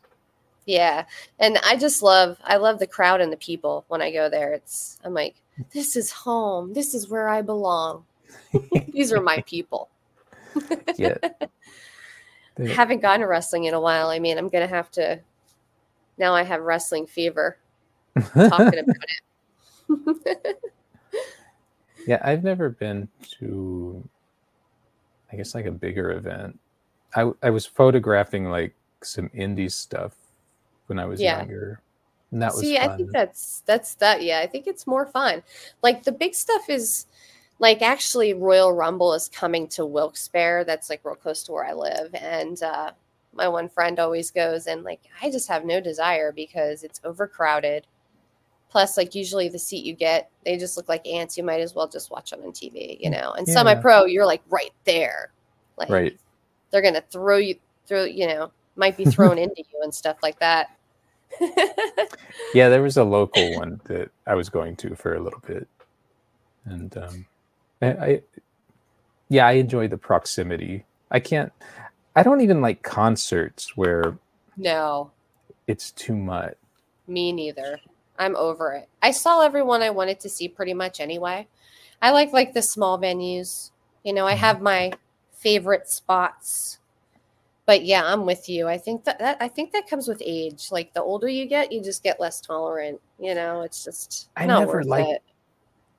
Yeah. 0.67 1.05
And 1.39 1.59
I 1.65 1.77
just 1.77 2.03
love, 2.03 2.39
I 2.45 2.57
love 2.57 2.79
the 2.79 2.87
crowd 2.87 3.21
and 3.21 3.33
the 3.33 3.37
people 3.37 3.85
when 3.89 4.03
I 4.03 4.11
go 4.11 4.29
there. 4.29 4.53
It's, 4.53 4.99
I'm 5.05 5.15
like, 5.15 5.37
this 5.73 5.97
is 5.97 6.11
home. 6.11 6.73
This 6.75 6.93
is 6.93 7.09
where 7.09 7.29
I 7.29 7.41
belong. 7.41 8.05
These 8.93 9.13
are 9.13 9.21
my 9.21 9.43
people. 9.47 9.89
Yeah. 10.97 11.17
They- 12.57 12.73
haven't 12.73 13.01
gone 13.01 13.21
to 13.21 13.27
wrestling 13.27 13.65
in 13.65 13.75
a 13.75 13.81
while. 13.81 14.09
I 14.09 14.19
mean, 14.19 14.39
I'm 14.39 14.49
gonna 14.49 14.67
have 14.67 14.91
to. 14.93 15.21
Now 16.19 16.35
I 16.35 16.43
have 16.43 16.63
wrestling 16.63 17.07
fever 17.07 17.59
talking 18.35 18.79
about 18.79 18.97
it. 20.39 20.63
yeah, 22.07 22.21
I've 22.23 22.43
never 22.43 22.71
been 22.71 23.09
to 23.39 24.03
I 25.33 25.37
guess 25.37 25.55
like 25.55 25.67
a 25.67 25.73
bigger 25.73 26.13
event. 26.13 26.59
I 27.15 27.31
I 27.43 27.51
was 27.51 27.67
photographing 27.67 28.47
like 28.47 28.75
some 29.03 29.29
indie 29.31 29.71
stuff 29.71 30.15
when 30.87 30.99
I 30.99 31.05
was 31.05 31.21
Yeah. 31.21 31.39
younger. 31.39 31.81
And 32.33 32.43
that 32.43 32.53
was 32.53 32.61
See, 32.61 32.79
I 32.79 32.97
think 32.97 33.13
that's 33.13 33.63
that's 33.67 33.95
that. 33.97 34.23
Yeah, 34.23 34.41
I 34.41 34.47
think 34.47 34.67
it's 34.67 34.87
more 34.87 35.07
fun. 35.07 35.43
Like 35.83 36.03
the 36.03 36.13
big 36.13 36.35
stuff 36.35 36.69
is 36.69 37.07
like 37.59 37.83
actually 37.83 38.35
Royal 38.35 38.73
Rumble 38.73 39.15
is 39.15 39.29
coming 39.29 39.67
to 39.69 39.87
Wilkes-Barre. 39.87 40.65
That's 40.65 40.91
like 40.91 41.05
real 41.05 41.15
close 41.15 41.43
to 41.45 41.53
where 41.53 41.65
I 41.65 41.73
live, 41.73 42.15
and 42.15 42.63
uh, 42.63 42.93
my 43.33 43.49
one 43.49 43.69
friend 43.69 43.99
always 43.99 44.31
goes, 44.31 44.67
and 44.67 44.83
like 44.83 45.01
I 45.23 45.31
just 45.31 45.49
have 45.49 45.65
no 45.65 45.81
desire 45.81 46.33
because 46.33 46.83
it's 46.83 47.01
overcrowded. 47.05 47.87
Plus, 48.69 48.97
like 48.97 49.15
usually 49.15 49.49
the 49.49 49.59
seat 49.59 49.85
you 49.85 49.95
get, 49.95 50.29
they 50.45 50.59
just 50.59 50.77
look 50.77 50.89
like 50.89 51.07
ants. 51.07 51.39
You 51.39 51.45
might 51.45 51.61
as 51.61 51.75
well 51.75 51.89
just 51.89 52.11
watch 52.11 52.31
them 52.31 52.41
on 52.45 52.53
TV, 52.53 52.99
you 53.01 53.09
know. 53.09 53.33
And 53.33 53.47
Yeah. 53.47 53.55
semi-pro, 53.55 54.05
you're 54.05 54.27
like 54.27 54.43
right 54.51 54.73
there, 54.85 55.31
like 55.79 55.89
right. 55.89 56.19
they're 56.71 56.83
gonna 56.83 57.05
throw 57.11 57.39
you 57.39 57.57
throw, 57.87 58.05
you 58.05 58.27
know, 58.27 58.51
might 58.75 58.97
be 58.97 59.05
thrown 59.11 59.39
into 59.39 59.63
you 59.73 59.81
and 59.83 59.95
stuff 59.95 60.19
like 60.23 60.39
that. 60.41 60.77
Yeah, 62.55 62.69
there 62.69 62.83
was 62.83 62.97
a 62.97 63.05
local 63.05 63.55
one 63.57 63.81
that 63.85 64.11
I 64.27 64.35
was 64.35 64.49
going 64.49 64.77
to 64.77 64.95
for 64.95 65.15
a 65.15 65.21
little 65.21 65.41
bit, 65.47 65.69
and 66.65 66.97
um, 66.99 67.27
I, 67.83 67.87
I, 67.87 68.23
yeah, 69.29 69.47
I 69.47 69.53
enjoy 69.53 69.89
the 69.89 69.99
proximity. 69.99 70.85
I 71.11 71.21
can't. 71.21 71.53
I 72.15 72.23
don't 72.23 72.41
even 72.41 72.61
like 72.61 72.83
concerts 72.83 73.77
where 73.77 74.17
no, 74.57 75.11
it's 75.67 75.91
too 75.93 76.17
much. 76.17 76.55
Me 77.07 77.33
neither. 77.33 77.79
I'm 78.19 78.35
over 78.37 78.73
it. 78.73 78.89
I 79.03 79.11
saw 79.11 79.43
everyone 79.43 79.83
I 79.83 79.91
wanted 79.91 80.21
to 80.21 80.29
see 80.29 80.49
pretty 80.49 80.73
much 80.75 81.01
anyway. 81.01 81.47
I 82.01 82.11
like 82.11 82.33
like 82.33 82.55
the 82.55 82.63
small 82.63 82.99
venues. 82.99 83.71
You 84.05 84.13
know, 84.15 84.27
I 84.27 84.35
Mhm. 84.35 84.39
have 84.39 84.61
my 84.63 84.93
favorite 85.33 85.89
spots. 85.91 86.79
But 87.67 87.85
yeah, 87.85 88.03
I'm 88.05 88.25
with 88.25 88.49
you. 88.49 88.69
I 88.69 88.79
think 88.79 89.05
that, 89.05 89.19
that 89.19 89.37
I 89.41 89.49
think 89.49 89.73
that 89.73 89.89
comes 89.89 90.07
with 90.09 90.23
age. 90.25 90.69
Like 90.71 90.95
the 90.95 91.03
older 91.03 91.29
you 91.29 91.47
get, 91.47 91.73
you 91.73 91.83
just 91.83 92.03
get 92.03 92.21
less 92.21 92.41
tolerant. 92.41 93.01
You 93.19 93.35
know, 93.35 93.63
it's 93.63 93.85
just 93.85 94.29
I 94.37 94.47
not 94.47 94.61
never 94.61 94.83
liked- 94.85 95.11
it. 95.11 95.23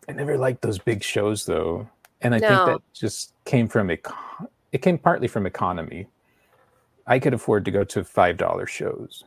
I 0.07 0.13
never 0.13 0.37
liked 0.37 0.61
those 0.61 0.79
big 0.79 1.03
shows 1.03 1.45
though, 1.45 1.87
and 2.21 2.33
I 2.35 2.39
No. 2.39 2.47
think 2.47 2.65
that 2.67 2.81
just 2.93 3.33
came 3.45 3.67
from 3.67 3.89
econ- 3.89 4.47
it 4.71 4.81
came 4.81 4.97
partly 4.97 5.27
from 5.27 5.45
economy. 5.45 6.07
I 7.05 7.19
could 7.19 7.33
afford 7.33 7.65
to 7.65 7.71
go 7.71 7.83
to 7.85 8.03
five 8.03 8.37
dollar 8.37 8.65
shows, 8.67 9.23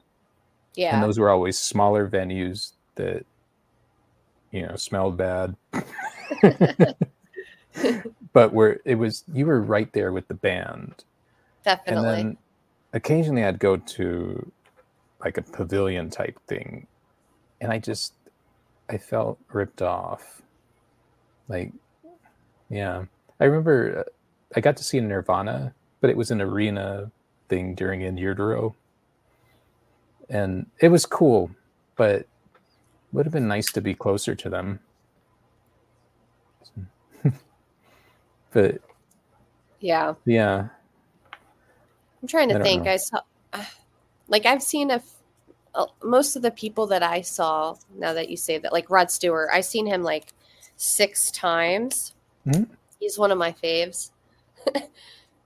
Yeah, 0.74 0.94
and 0.94 1.02
those 1.02 1.18
were 1.18 1.30
always 1.30 1.58
smaller 1.58 2.08
venues 2.08 2.72
that 2.96 3.24
you 4.50 4.66
know 4.66 4.76
smelled 4.76 5.16
bad. 5.16 5.56
But 8.32 8.52
where 8.52 8.80
it 8.84 8.96
was 8.96 9.24
you 9.32 9.46
were 9.46 9.60
right 9.60 9.92
there 9.92 10.12
with 10.12 10.28
the 10.28 10.34
band. 10.34 11.04
Definitely. 11.64 11.94
and 11.96 12.18
then 12.28 12.36
occasionally 12.94 13.44
i'd 13.44 13.58
go 13.58 13.76
to 13.76 14.50
like 15.24 15.36
a 15.36 15.42
pavilion 15.42 16.10
type 16.10 16.38
thing. 16.48 16.86
And 17.60 17.70
i 17.72 17.78
just 17.78 18.14
i 18.88 18.96
felt 18.98 19.38
ripped 19.52 19.82
off 19.82 20.42
like 21.50 21.70
yeah 22.70 23.04
i 23.40 23.44
remember 23.44 23.98
uh, 23.98 24.10
i 24.56 24.60
got 24.60 24.76
to 24.76 24.84
see 24.84 24.98
nirvana 25.00 25.74
but 26.00 26.08
it 26.08 26.16
was 26.16 26.30
an 26.30 26.40
arena 26.40 27.10
thing 27.48 27.74
during 27.74 28.00
in 28.00 28.16
utero 28.16 28.74
and 30.30 30.64
it 30.78 30.88
was 30.88 31.04
cool 31.04 31.50
but 31.96 32.26
would 33.12 33.26
have 33.26 33.32
been 33.32 33.48
nice 33.48 33.70
to 33.72 33.80
be 33.80 33.92
closer 33.92 34.34
to 34.34 34.48
them 34.48 34.80
but 38.52 38.80
yeah. 39.80 40.14
yeah 40.24 40.68
I'm 42.22 42.28
trying 42.28 42.48
to 42.48 42.54
don't 42.54 42.62
think. 42.62 42.84
know. 42.84 42.92
I 42.92 42.96
saw, 42.96 43.20
like, 44.28 44.46
I've 44.46 44.62
seen 44.62 44.90
a, 44.90 45.02
f- 45.74 45.86
most 46.02 46.36
of 46.36 46.42
the 46.42 46.50
people 46.50 46.86
that 46.88 47.02
I 47.02 47.22
saw. 47.22 47.76
Now 47.96 48.12
that 48.12 48.28
you 48.28 48.36
say 48.36 48.58
that, 48.58 48.72
like 48.72 48.90
Rod 48.90 49.10
Stewart, 49.10 49.48
I've 49.52 49.64
seen 49.64 49.86
him 49.86 50.02
like 50.02 50.32
six 50.80 51.30
times. 51.30 52.14
Mhm. 52.46 52.66
He's 52.98 53.18
one 53.18 53.30
of 53.30 53.36
my 53.38 53.52
faves. 53.52 54.10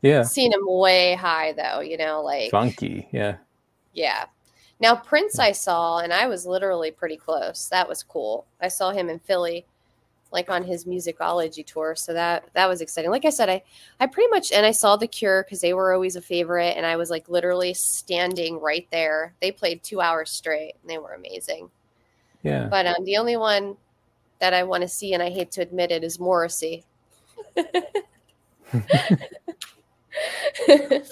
yeah 0.03 0.23
Seen 0.23 0.53
him 0.53 0.63
way 0.65 1.15
high 1.15 1.53
though. 1.53 1.81
You 1.81 1.97
know, 1.97 2.23
like 2.23 2.51
funky 2.51 3.09
yeah 3.13 3.37
yeah. 3.93 4.27
Now 4.81 4.95
Prince, 4.97 5.39
I 5.39 5.53
saw, 5.53 5.99
and 5.99 6.13
I 6.13 6.27
was 6.27 6.47
literally 6.47 6.91
pretty 6.91 7.17
close. 7.17 7.69
That 7.69 7.89
was 7.89 8.03
cool. 8.03 8.47
I 8.61 8.69
saw 8.69 8.91
him 8.91 9.09
in 9.09 9.19
Philly, 9.21 9.65
like 10.31 10.51
on 10.51 10.63
his 10.63 10.85
musicology 10.85 11.65
tour. 11.65 11.95
So 11.97 12.13
that 12.13 12.45
that 12.55 12.69
was 12.69 12.81
exciting. 12.81 13.11
Like 13.11 13.25
I 13.25 13.31
said, 13.31 13.49
I 13.49 13.63
I 13.99 14.07
pretty 14.07 14.31
much 14.31 14.53
and 14.53 14.65
I 14.65 14.73
saw 14.73 14.97
The 14.97 15.09
Cure 15.09 15.43
because 15.43 15.61
they 15.61 15.75
were 15.75 15.93
always 15.93 16.15
a 16.15 16.23
favorite, 16.23 16.77
and 16.77 16.87
I 16.87 16.95
was 16.97 17.11
like 17.11 17.29
literally 17.29 17.75
standing 17.75 18.61
right 18.61 18.87
there. 18.93 19.35
They 19.41 19.51
played 19.51 19.83
two 19.83 20.01
hours 20.01 20.31
straight, 20.31 20.75
and 20.83 20.91
they 20.91 20.99
were 20.99 21.15
amazing. 21.15 21.71
yeah 22.43 22.69
But 22.69 22.87
um, 22.87 23.05
the 23.05 23.17
only 23.17 23.37
one 23.37 23.77
that 24.45 24.53
I 24.53 24.63
want 24.63 24.83
to 24.83 24.89
see, 24.89 25.15
and 25.15 25.23
I 25.23 25.31
hate 25.31 25.51
to 25.53 25.63
admit 25.63 25.91
it, 25.91 26.05
is 26.05 26.21
Morrissey. 26.21 26.85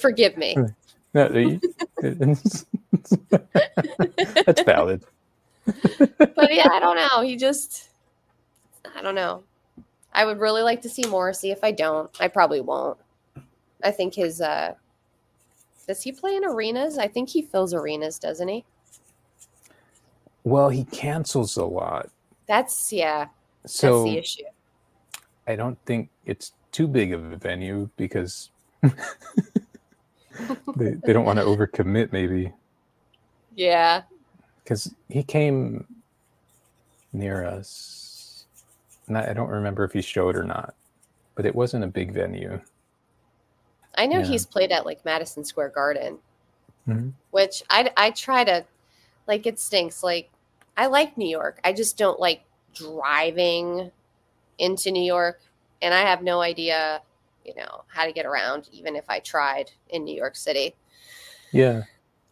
Forgive 0.01 0.37
me. 0.37 0.55
No, 1.15 1.29
that's 2.01 2.65
valid 4.63 5.05
but 5.67 6.55
yeah, 6.55 6.69
I 6.73 6.81
don't 6.81 6.97
know. 6.97 7.21
He 7.21 7.37
just, 7.37 7.91
I 8.97 9.03
don't 9.03 9.15
know. 9.15 9.43
I 10.15 10.25
would 10.25 10.41
really 10.41 10.63
like 10.63 10.81
to 10.83 10.89
see 10.89 11.05
Morrissey. 11.07 11.51
If 11.51 11.63
I 11.63 11.71
don't, 11.71 12.11
I 12.19 12.29
probably 12.29 12.63
won't. 12.63 12.97
I 13.85 13.91
think 13.91 14.15
his, 14.15 14.41
uh, 14.41 14.73
does 15.87 16.01
he 16.01 16.13
play 16.13 16.35
in 16.35 16.47
arenas? 16.47 16.97
I 16.97 17.09
think 17.09 17.29
he 17.29 17.43
fills 17.43 17.75
arenas, 17.75 18.19
doesn't 18.19 18.49
he? 18.49 18.65
well 20.45 20.69
he 20.69 20.85
cancels 20.85 21.57
a 21.57 21.65
lot 21.65 22.11
That's, 22.47 22.93
yeah, 22.93 23.27
so 23.67 24.05
that's 24.05 24.13
the 24.13 24.19
issue. 24.19 24.43
i 25.47 25.55
don't 25.57 25.79
think 25.87 26.09
it's 26.27 26.53
too 26.73 26.87
big 26.89 27.13
of 27.13 27.33
a 27.33 27.37
venue 27.37 27.89
because 27.97 28.51
they, 30.77 30.95
they 31.05 31.13
don't 31.13 31.25
want 31.25 31.39
to 31.39 31.45
overcommit 31.45 32.13
maybe 32.13 32.53
Yeah. 33.55 34.03
because 34.65 34.93
he 35.09 35.23
came 35.23 35.87
near 37.13 37.45
us 37.45 38.45
and 39.09 39.19
I, 39.19 39.33
don't 39.33 39.49
remember 39.51 39.85
if 39.85 39.93
he 39.93 40.01
showed 40.01 40.37
or 40.37 40.45
not, 40.45 40.75
but 41.35 41.45
it 41.45 41.55
wasn't 41.55 41.85
a 41.85 41.89
big 41.89 42.13
venue. 42.15 42.61
I 43.97 44.07
know 44.07 44.21
Yeah. 44.21 44.27
he's 44.27 44.47
played 44.47 44.73
at 44.73 44.87
like 44.87 45.05
Madison 45.05 45.45
Square 45.45 45.71
Garden, 45.71 46.19
Mhm. 46.89 47.13
which 47.33 47.63
I 47.69 47.91
I 47.97 48.11
try 48.13 48.45
to 48.45 48.65
like 49.27 49.45
it 49.47 49.59
stinks. 49.59 50.03
Like 50.03 50.31
I 50.77 50.87
like 50.87 51.17
New 51.19 51.29
York. 51.29 51.61
I 51.65 51.73
just 51.73 51.99
don't 51.99 52.19
like 52.21 52.43
driving 52.75 53.91
into 54.59 54.91
New 54.91 55.03
York 55.03 55.41
and 55.83 55.93
I 55.93 56.01
have 56.03 56.23
no 56.23 56.41
idea, 56.41 57.03
you 57.45 57.55
know, 57.55 57.85
how 57.89 58.07
to 58.07 58.13
get 58.13 58.25
around 58.27 58.69
even 58.73 58.97
if 58.97 59.05
I 59.09 59.19
tried 59.21 59.71
in 59.91 60.05
New 60.05 60.15
York 60.17 60.37
City. 60.37 60.75
Yeah. 61.53 61.83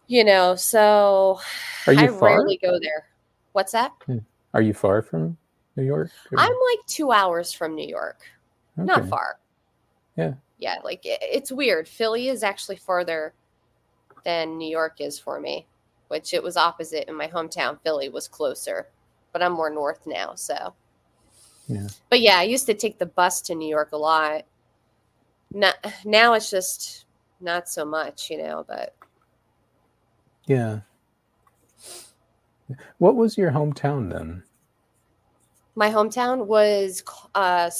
You 0.06 0.24
know, 0.24 0.54
so 0.56 1.40
Are 1.86 1.92
you 1.92 2.00
I 2.00 2.08
far? 2.08 2.28
rarely 2.30 2.58
go 2.62 2.78
there. 2.80 3.06
What's 3.52 3.72
that? 3.72 3.92
Hmm. 4.06 4.18
Are 4.54 4.62
you 4.62 4.72
far 4.74 5.02
from 5.02 5.36
New 5.76 5.84
York? 5.84 6.10
or- 6.32 6.38
I'm 6.38 6.48
like 6.52 6.86
2 6.86 7.12
hours 7.12 7.52
from 7.52 7.74
New 7.74 7.86
York. 7.86 8.20
Not 8.76 9.08
far. 9.08 9.38
Yeah. 10.16 10.34
Yeah, 10.58 10.76
like 10.84 11.04
it, 11.04 11.18
it's 11.22 11.52
weird. 11.52 11.86
Philly 11.88 12.28
is 12.28 12.42
actually 12.42 12.76
farther 12.76 13.34
than 14.24 14.58
New 14.58 14.68
York 14.68 15.00
is 15.00 15.18
for 15.18 15.40
me, 15.40 15.66
which 16.10 16.34
it 16.34 16.42
was 16.42 16.56
opposite 16.56 17.08
in 17.08 17.16
my 17.16 17.28
hometown. 17.28 17.78
Philly 17.82 18.08
was 18.08 18.28
closer, 18.28 18.88
but 19.32 19.42
I'm 19.42 19.52
more 19.52 19.70
north 19.70 20.06
now, 20.06 20.34
so. 20.34 20.74
Yeah. 21.68 21.88
But 22.08 22.20
yeah, 22.20 22.38
I 22.38 22.42
used 22.42 22.66
to 22.66 22.74
take 22.74 22.98
the 22.98 23.06
bus 23.06 23.40
to 23.42 23.54
New 23.54 23.68
York 23.68 23.92
a 23.92 23.96
lot. 23.96 24.44
Not, 25.52 25.74
now 26.04 26.34
it's 26.34 26.50
just 26.50 27.06
not 27.40 27.68
so 27.68 27.84
much, 27.84 28.30
you 28.30 28.38
know, 28.38 28.64
but 28.66 28.94
Yeah. 30.46 30.80
What 32.98 33.16
was 33.16 33.36
your 33.38 33.50
hometown 33.50 34.12
then? 34.12 34.42
my 35.76 35.88
hometown 35.90 36.46
was 36.46 37.02
uh 37.34 37.70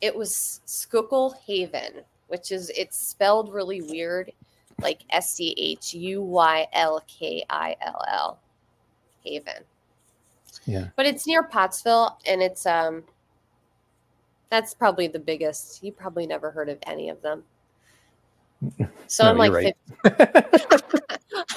it 0.00 0.16
was 0.16 0.60
Schuylkill 0.66 1.34
Haven, 1.46 2.02
which 2.28 2.50
is 2.52 2.70
it's 2.70 3.10
spelled 3.10 3.52
really 3.52 3.80
weird, 3.82 4.32
like 4.80 5.02
S 5.10 5.34
C 5.34 5.54
H 5.56 5.94
U 5.94 6.22
Y 6.22 6.66
L 6.72 7.02
K 7.06 7.44
I 7.50 7.76
L 7.80 8.02
L, 8.08 8.40
Haven. 9.24 9.64
Yeah. 10.66 10.88
But 10.96 11.06
it's 11.06 11.26
near 11.26 11.42
Pottsville, 11.42 12.18
and 12.26 12.42
it's 12.42 12.66
um. 12.66 13.04
That's 14.50 14.72
probably 14.72 15.08
the 15.08 15.18
biggest. 15.18 15.84
You 15.84 15.92
probably 15.92 16.26
never 16.26 16.50
heard 16.50 16.70
of 16.70 16.78
any 16.86 17.10
of 17.10 17.20
them. 17.20 17.44
So 19.06 19.24
No, 19.24 19.30
I'm 19.30 19.38
like, 19.38 19.52
right. 19.52 19.76
50 20.04 20.18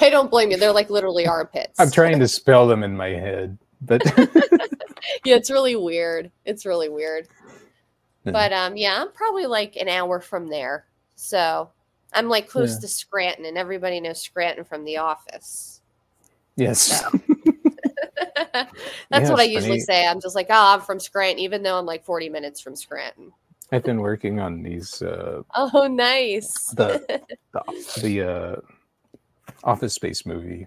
I 0.00 0.10
don't 0.10 0.30
blame 0.30 0.50
you. 0.50 0.56
They're 0.56 0.72
like 0.72 0.90
literally 0.90 1.26
armpits. 1.26 1.78
I'm 1.80 1.90
trying 1.90 2.18
to 2.18 2.28
spell 2.28 2.66
them 2.66 2.82
in 2.82 2.96
my 2.96 3.08
head, 3.08 3.58
but 3.80 4.02
yeah, 5.24 5.36
it's 5.36 5.50
really 5.50 5.76
weird. 5.76 6.30
It's 6.44 6.66
really 6.66 6.88
weird. 6.88 7.28
Yeah. 8.24 8.32
But 8.32 8.52
um, 8.52 8.76
yeah, 8.76 9.00
I'm 9.00 9.12
probably 9.12 9.46
like 9.46 9.76
an 9.76 9.88
hour 9.88 10.20
from 10.20 10.48
there. 10.48 10.86
So 11.16 11.70
I'm 12.14 12.28
like 12.28 12.48
close 12.48 12.74
Yeah. 12.74 12.80
to 12.80 12.88
Scranton, 12.88 13.44
and 13.46 13.56
everybody 13.58 14.00
knows 14.00 14.20
Scranton 14.20 14.64
from 14.64 14.84
The 14.84 14.98
Office. 14.98 15.80
yes. 16.56 17.02
That's 18.54 18.70
Yeah, 19.10 19.30
what 19.30 19.40
I 19.40 19.44
usually 19.44 19.78
funny. 19.78 19.80
say. 19.80 20.06
I'm 20.06 20.20
just 20.20 20.34
like, 20.34 20.46
oh, 20.50 20.74
I'm 20.74 20.80
from 20.80 21.00
Scranton, 21.00 21.38
even 21.40 21.62
though 21.62 21.78
I'm 21.78 21.86
like 21.86 22.04
40 22.04 22.28
minutes 22.28 22.60
from 22.60 22.76
Scranton. 22.76 23.32
I've 23.70 23.84
been 23.84 24.00
working 24.00 24.38
on 24.40 24.62
these 24.62 25.00
uh 25.02 25.42
Oh, 25.54 25.86
nice. 25.86 26.68
the 26.76 27.02
the, 27.52 28.00
the 28.02 28.22
uh 28.22 28.56
office 29.64 29.94
space 29.94 30.26
movie. 30.26 30.66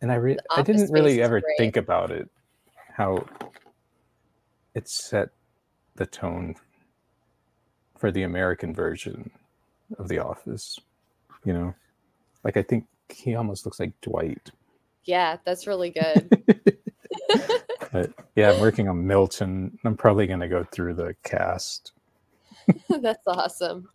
And 0.00 0.10
I 0.12 0.16
re- 0.16 0.38
I 0.54 0.62
didn't 0.62 0.90
really 0.90 1.22
ever 1.22 1.40
great. 1.40 1.56
think 1.58 1.76
about 1.76 2.10
it 2.10 2.28
how 2.94 3.24
it 4.74 4.88
set 4.88 5.30
the 5.94 6.06
tone 6.06 6.54
for 7.96 8.10
the 8.10 8.24
American 8.24 8.74
version 8.74 9.30
of 9.98 10.08
the 10.08 10.18
office, 10.18 10.78
you 11.44 11.52
know. 11.52 11.74
Like 12.44 12.56
I 12.56 12.62
think 12.62 12.86
he 13.08 13.34
almost 13.34 13.64
looks 13.66 13.78
like 13.80 13.92
Dwight. 14.00 14.50
yeah, 15.04 15.36
that's 15.44 15.66
really 15.66 15.90
good. 15.90 16.30
But 17.92 18.10
yeah, 18.36 18.52
I'm 18.52 18.60
working 18.60 18.88
on 18.88 19.06
Milton. 19.06 19.78
I'm 19.84 19.96
probably 19.98 20.26
going 20.26 20.40
to 20.40 20.48
go 20.48 20.64
through 20.64 20.94
the 20.94 21.14
cast. 21.24 21.92
that's 22.88 23.26
awesome. 23.26 23.90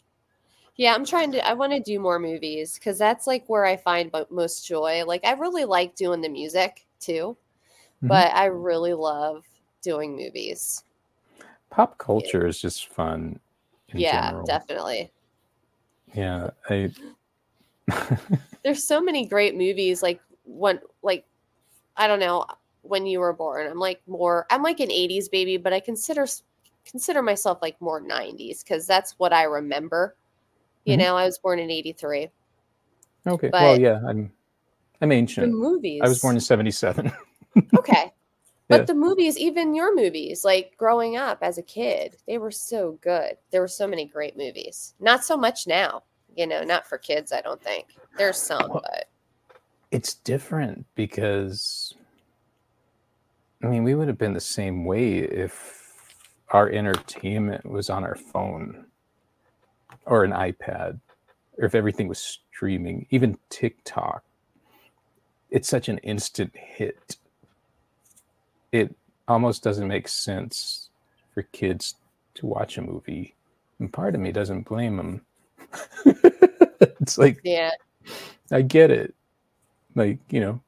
Yeah, 0.76 0.94
I'm 0.94 1.04
trying 1.04 1.32
to. 1.32 1.44
I 1.48 1.54
want 1.54 1.74
to 1.74 1.80
do 1.80 2.00
more 2.00 2.20
movies 2.20 2.76
because 2.76 3.00
that's 3.00 3.26
like 3.26 3.44
where 3.48 3.66
I 3.66 3.76
find 3.76 4.12
mo- 4.14 4.28
most 4.30 4.68
joy. 4.68 5.04
Like, 5.04 5.26
I 5.26 5.32
really 5.32 5.66
like 5.66 5.96
doing 5.96 6.22
the 6.22 6.30
music 6.30 6.86
too, 7.00 7.36
Mhm. 8.04 8.10
but 8.10 8.32
I 8.36 8.46
really 8.46 8.94
love 8.94 9.44
doing 9.82 10.16
movies. 10.16 10.84
Pop 11.72 11.98
culture 11.98 12.46
is 12.46 12.62
just 12.62 12.88
fun. 12.90 13.40
In 13.90 14.00
yeah, 14.00 14.28
general. 14.30 14.46
definitely. 14.46 15.12
Yeah, 16.14 16.50
I. 16.70 16.92
There's 18.64 18.84
so 18.84 19.00
many 19.02 19.26
great 19.26 19.56
movies. 19.56 20.02
Like 20.04 20.20
when, 20.46 20.80
like, 21.04 21.26
I 21.96 22.08
don't 22.08 22.20
know 22.20 22.46
when 22.82 23.06
you 23.06 23.20
were 23.20 23.34
born. 23.34 23.68
I'm 23.68 23.80
like 23.80 24.02
more. 24.08 24.46
I'm 24.50 24.64
like 24.64 24.80
an 24.80 24.90
'80s 24.90 25.30
baby, 25.30 25.58
but 25.58 25.74
I 25.74 25.80
consider 25.80 26.26
consider 26.90 27.22
myself 27.22 27.60
like 27.62 27.80
more 27.82 28.02
'90s 28.02 28.64
because 28.64 28.88
that's 28.88 29.14
what 29.20 29.34
I 29.34 29.44
remember. 29.44 30.16
You 30.86 30.96
Mhm. 30.96 31.00
know, 31.00 31.16
I 31.18 31.26
was 31.26 31.38
born 31.38 31.60
in 31.60 31.70
'83. 31.70 32.30
okay. 33.28 33.50
But- 33.50 33.62
well, 33.62 33.80
yeah, 33.80 34.00
I'm. 34.08 34.32
I'm 35.00 35.10
The 35.10 35.16
ancient. 35.16 35.54
movies. 35.54 36.02
I 36.04 36.08
was 36.08 36.20
born 36.22 36.36
in 36.36 36.42
'77. 36.42 37.12
Okay. 37.78 38.14
But 38.70 38.82
Yeah. 38.82 38.86
the 38.86 38.96
movies, 38.96 39.38
even 39.38 39.74
your 39.74 39.96
movies, 39.96 40.44
like 40.44 40.76
growing 40.78 41.16
up 41.16 41.40
as 41.42 41.58
a 41.58 41.64
kid, 41.64 42.18
they 42.28 42.38
were 42.38 42.52
so 42.52 42.94
good. 43.02 43.38
There 43.52 43.62
were 43.62 43.68
so 43.68 43.88
many 43.88 44.06
great 44.06 44.36
movies. 44.38 44.94
Not 45.00 45.24
so 45.24 45.38
much 45.38 45.68
now, 45.68 46.04
you 46.36 46.46
know, 46.48 46.64
not 46.64 46.86
for 46.86 46.98
kids, 46.98 47.32
I 47.32 47.42
don't 47.42 47.62
think. 47.62 47.96
There's 48.18 48.38
some, 48.38 48.70
Well, 48.70 48.82
but 48.84 49.10
it's 49.92 50.16
different 50.16 50.86
because 50.96 51.96
I 53.64 53.68
mean, 53.68 53.84
we 53.84 53.96
would 53.96 54.08
have 54.08 54.20
been 54.20 54.34
the 54.34 54.40
same 54.40 54.86
way 54.86 55.18
if 55.20 56.16
our 56.50 56.70
entertainment 56.70 57.66
was 57.66 57.90
on 57.90 58.04
our 58.04 58.16
phone 58.16 58.86
or 60.06 60.24
an 60.24 60.32
iPad, 60.32 61.00
or 61.58 61.66
if 61.66 61.74
everything 61.74 62.08
was 62.08 62.20
streaming, 62.20 63.08
even 63.10 63.38
TikTok. 63.50 64.24
It's 65.50 65.68
such 65.68 65.90
an 65.90 65.98
instant 66.00 66.56
hit. 66.56 67.18
It 68.72 68.96
almost 69.28 69.64
doesn't 69.64 69.88
make 69.88 70.08
sense 70.08 70.90
for 71.34 71.44
kids 71.44 71.96
to 72.36 72.46
watch 72.46 72.78
a 72.78 72.82
movie. 72.82 73.36
And 73.80 73.92
part 73.92 74.16
of 74.16 74.22
me 74.22 74.32
doesn't 74.32 74.68
blame 74.68 74.98
them. 74.98 75.22
it's 77.02 77.18
like, 77.18 77.40
yeah. 77.44 77.72
I 78.52 78.62
get 78.62 78.92
it. 78.92 79.14
Like, 79.96 80.20
you 80.30 80.40
know, 80.40 80.62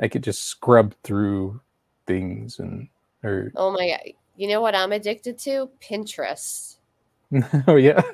I 0.00 0.08
could 0.08 0.22
just 0.22 0.44
scrub 0.44 0.94
through 1.02 1.60
things 2.06 2.58
and 2.58 2.88
or 3.22 3.52
Oh 3.56 3.70
my 3.72 3.88
God. 3.88 4.14
You 4.36 4.48
know 4.48 4.60
what 4.60 4.74
I'm 4.74 4.92
addicted 4.92 5.38
to? 5.40 5.70
Pinterest. 5.82 6.76
oh 7.68 7.76
yeah. 7.76 8.00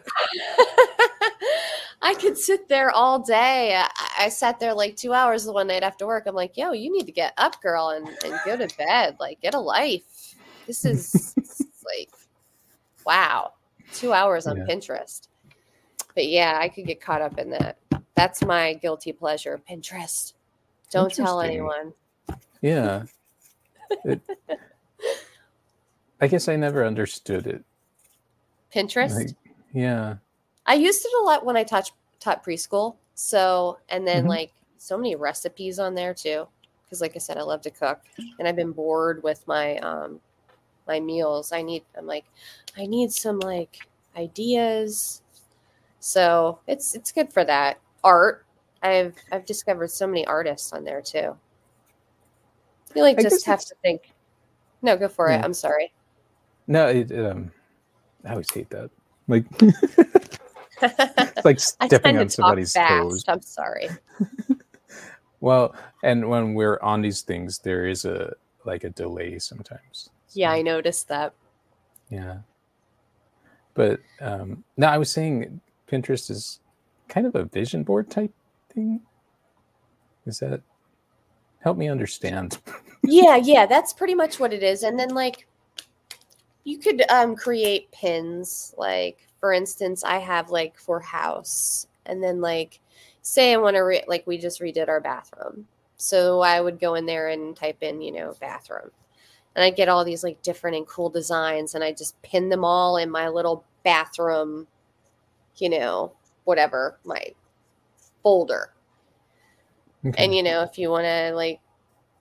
I 2.02 2.14
could 2.14 2.36
sit 2.36 2.68
there 2.68 2.90
all 2.90 3.20
day. 3.20 3.82
I, 4.18 4.28
sat 4.28 4.58
there 4.60 4.74
like 4.74 4.96
two 4.96 5.12
hours 5.12 5.44
the 5.44 5.52
one 5.52 5.66
night 5.66 5.82
after 5.82 6.06
work. 6.06 6.24
I'm 6.26 6.34
like, 6.34 6.56
yo, 6.56 6.72
you 6.72 6.92
need 6.92 7.06
to 7.06 7.12
get 7.12 7.32
up, 7.36 7.60
girl, 7.62 7.90
and, 7.90 8.08
and 8.24 8.40
go 8.44 8.56
to 8.56 8.76
bed. 8.76 9.16
Like, 9.20 9.40
get 9.40 9.54
a 9.54 9.58
life. 9.60 10.34
This 10.66 10.84
is 10.84 11.34
like, 11.84 12.10
wow, 13.04 13.52
two 13.92 14.12
hours 14.12 14.46
on 14.46 14.56
Yeah. 14.56 14.64
Pinterest. 14.64 15.28
But 16.14 16.26
yeah, 16.28 16.58
I 16.60 16.68
could 16.68 16.86
get 16.86 17.00
caught 17.00 17.22
up 17.22 17.38
in 17.38 17.50
that. 17.50 17.78
That's 18.14 18.42
my 18.44 18.74
guilty 18.74 19.12
pleasure, 19.12 19.60
Pinterest. 19.70 20.32
Don't 20.90 21.12
tell 21.12 21.40
anyone. 21.40 21.92
Yeah. 22.62 23.04
It- 24.04 24.20
I 26.20 26.26
guess 26.28 26.48
I 26.48 26.56
never 26.56 26.84
understood 26.84 27.46
it. 27.46 27.62
Pinterest. 28.74 29.14
Like, 29.14 29.28
yeah. 29.72 30.16
I 30.64 30.74
used 30.74 31.04
it 31.04 31.12
a 31.20 31.24
lot 31.24 31.44
when 31.44 31.56
I 31.56 31.62
taught 31.62 31.92
taught 32.20 32.44
preschool. 32.44 32.96
So, 33.16 33.78
and 33.88 34.06
then 34.06 34.24
Mhm. 34.24 34.28
like 34.28 34.52
so 34.76 34.96
many 34.96 35.16
recipes 35.16 35.78
on 35.78 35.94
there 35.94 36.12
too, 36.14 36.46
because 36.84 37.00
like 37.00 37.16
I 37.16 37.18
said, 37.18 37.38
I 37.38 37.42
love 37.42 37.62
to 37.62 37.70
cook, 37.70 38.00
and 38.38 38.46
I've 38.46 38.56
been 38.56 38.72
bored 38.72 39.22
with 39.22 39.46
my 39.48 39.78
um 39.78 40.20
my 40.86 41.00
meals. 41.00 41.50
I 41.50 41.62
need. 41.62 41.82
I'm 41.96 42.06
like, 42.06 42.26
I 42.76 42.86
need 42.86 43.10
some 43.10 43.40
like 43.40 43.78
ideas. 44.16 45.22
So 45.98 46.60
it's 46.66 46.94
it's 46.94 47.10
good 47.10 47.32
for 47.32 47.42
that 47.44 47.80
art. 48.04 48.44
I've 48.82 49.16
I've 49.32 49.46
discovered 49.46 49.90
so 49.90 50.06
many 50.06 50.26
artists 50.26 50.72
on 50.74 50.84
there 50.84 51.00
too. 51.00 51.36
You 52.94 53.02
like 53.02 53.18
I 53.18 53.22
just 53.22 53.46
have 53.46 53.64
to 53.64 53.74
think. 53.82 54.12
No, 54.82 54.96
go 54.96 55.08
for 55.08 55.30
it. 55.30 55.40
I'm 55.42 55.54
sorry. 55.54 55.92
No, 56.66 56.86
it, 56.88 57.10
um 57.12 57.50
I 58.26 58.32
always 58.32 58.50
hate 58.52 58.68
that. 58.70 58.90
Like 59.26 59.44
it's 60.82 61.44
like 61.44 61.60
stepping 61.88 62.18
on 62.18 62.28
somebody's 62.28 62.72
fast. 62.72 63.02
toes. 63.02 63.24
I'm 63.28 63.42
sorry. 63.42 63.88
Well, 65.40 65.74
and 66.02 66.28
when 66.28 66.54
we're 66.54 66.80
on 66.80 67.02
these 67.02 67.22
things, 67.22 67.58
there 67.58 67.86
is 67.86 68.04
a 68.04 68.34
like 68.64 68.84
a 68.84 68.90
delay 68.90 69.38
sometimes. 69.38 70.10
Yeah, 70.32 70.50
I 70.50 70.62
noticed 70.62 71.08
that. 71.08 71.34
Yeah. 72.10 72.38
But 73.74 74.00
um, 74.20 74.64
no, 74.76 74.88
I 74.88 74.98
was 74.98 75.10
saying 75.10 75.60
Pinterest 75.88 76.30
is 76.30 76.60
kind 77.08 77.26
of 77.26 77.34
a 77.34 77.44
vision 77.44 77.84
board 77.84 78.10
type 78.10 78.32
thing. 78.74 79.02
Is 80.24 80.40
that 80.40 80.62
help 81.60 81.76
me 81.76 81.88
understand? 81.88 82.58
yeah, 83.04 83.36
yeah, 83.36 83.66
that's 83.66 83.92
pretty 83.92 84.14
much 84.14 84.40
what 84.40 84.52
it 84.52 84.62
is. 84.62 84.82
And 84.82 84.98
then 84.98 85.10
like 85.10 85.46
you 86.64 86.78
could 86.78 87.04
um 87.10 87.36
create 87.36 87.90
pins 87.92 88.74
like 88.76 89.25
for 89.40 89.52
instance, 89.52 90.04
I 90.04 90.18
have 90.18 90.50
like 90.50 90.78
for 90.78 91.00
house 91.00 91.86
and 92.04 92.22
then 92.22 92.40
like 92.40 92.80
say 93.22 93.52
I 93.52 93.56
want 93.56 93.76
to 93.76 93.80
re- 93.80 94.04
like 94.06 94.26
we 94.26 94.38
just 94.38 94.60
redid 94.60 94.88
our 94.88 95.00
bathroom. 95.00 95.66
So 95.96 96.40
I 96.40 96.60
would 96.60 96.78
go 96.78 96.94
in 96.94 97.06
there 97.06 97.28
and 97.28 97.56
type 97.56 97.82
in, 97.82 98.00
you 98.00 98.12
know, 98.12 98.34
bathroom. 98.40 98.90
And 99.54 99.64
I 99.64 99.70
get 99.70 99.88
all 99.88 100.04
these 100.04 100.22
like 100.22 100.42
different 100.42 100.76
and 100.76 100.86
cool 100.86 101.08
designs 101.08 101.74
and 101.74 101.82
I 101.82 101.92
just 101.92 102.20
pin 102.22 102.48
them 102.48 102.64
all 102.64 102.98
in 102.98 103.10
my 103.10 103.28
little 103.28 103.64
bathroom, 103.82 104.66
you 105.56 105.70
know, 105.70 106.12
whatever, 106.44 106.98
my 107.04 107.22
folder. 108.22 108.70
Okay. 110.04 110.24
And 110.24 110.34
you 110.34 110.42
know, 110.42 110.62
if 110.62 110.78
you 110.78 110.90
want 110.90 111.04
to 111.04 111.32
like 111.34 111.60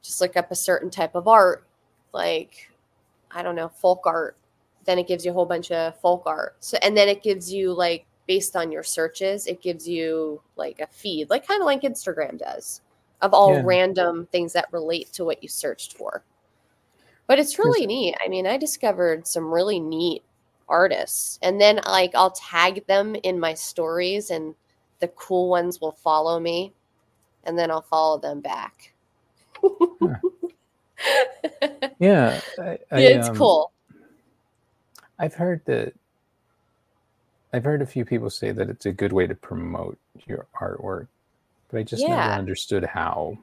just 0.01 0.21
look 0.21 0.37
up 0.37 0.51
a 0.51 0.55
certain 0.55 0.89
type 0.89 1.15
of 1.15 1.27
art, 1.27 1.67
like 2.13 2.69
I 3.31 3.43
don't 3.43 3.55
know, 3.55 3.67
folk 3.67 4.03
art, 4.05 4.37
then 4.85 4.99
it 4.99 5.07
gives 5.07 5.25
you 5.25 5.31
a 5.31 5.33
whole 5.33 5.45
bunch 5.45 5.71
of 5.71 5.99
folk 5.99 6.23
art. 6.25 6.55
So 6.59 6.77
and 6.81 6.95
then 6.95 7.09
it 7.09 7.23
gives 7.23 7.51
you 7.51 7.73
like 7.73 8.05
based 8.27 8.55
on 8.55 8.71
your 8.71 8.83
searches, 8.83 9.47
it 9.47 9.61
gives 9.61 9.87
you 9.87 10.41
like 10.55 10.79
a 10.79 10.87
feed, 10.87 11.29
like 11.29 11.47
kind 11.47 11.61
of 11.61 11.65
like 11.65 11.81
Instagram 11.81 12.37
does, 12.37 12.81
of 13.21 13.33
all 13.33 13.53
yeah. 13.53 13.61
random 13.63 14.27
things 14.31 14.53
that 14.53 14.71
relate 14.71 15.11
to 15.13 15.25
what 15.25 15.43
you 15.43 15.49
searched 15.49 15.93
for. 15.93 16.23
But 17.27 17.39
it's 17.39 17.57
really 17.57 17.87
neat. 17.87 18.15
I 18.23 18.27
mean, 18.27 18.45
I 18.45 18.57
discovered 18.57 19.27
some 19.27 19.51
really 19.51 19.79
neat 19.79 20.23
artists, 20.69 21.39
and 21.41 21.59
then 21.59 21.79
like 21.85 22.11
I'll 22.13 22.31
tag 22.31 22.85
them 22.87 23.15
in 23.23 23.39
my 23.39 23.53
stories, 23.53 24.29
and 24.29 24.53
the 24.99 25.07
cool 25.09 25.49
ones 25.49 25.81
will 25.81 25.91
follow 25.91 26.39
me, 26.39 26.73
and 27.43 27.57
then 27.57 27.71
I'll 27.71 27.81
follow 27.81 28.19
them 28.19 28.41
back. 28.41 28.93
yeah, 31.99 32.39
I, 32.59 32.77
I, 32.91 33.01
it's 33.01 33.29
um, 33.29 33.35
cool. 33.35 33.71
I've 35.19 35.35
heard 35.35 35.61
that 35.65 35.93
I've 37.53 37.63
heard 37.63 37.81
a 37.81 37.85
few 37.85 38.03
people 38.03 38.29
say 38.29 38.51
that 38.51 38.69
it's 38.69 38.85
a 38.85 38.91
good 38.91 39.13
way 39.13 39.27
to 39.27 39.35
promote 39.35 39.97
your 40.27 40.45
artwork, 40.59 41.07
but 41.69 41.79
I 41.79 41.83
just 41.83 42.03
yeah. 42.03 42.09
never 42.09 42.33
understood 42.33 42.83
how. 42.83 43.37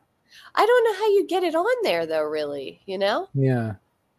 I 0.54 0.66
don't 0.66 0.84
know 0.84 0.94
how 0.94 1.06
you 1.06 1.26
get 1.26 1.42
it 1.42 1.54
on 1.54 1.82
there 1.82 2.04
though, 2.04 2.24
really, 2.24 2.80
you 2.84 2.98
know? 2.98 3.28
Yeah. 3.32 3.74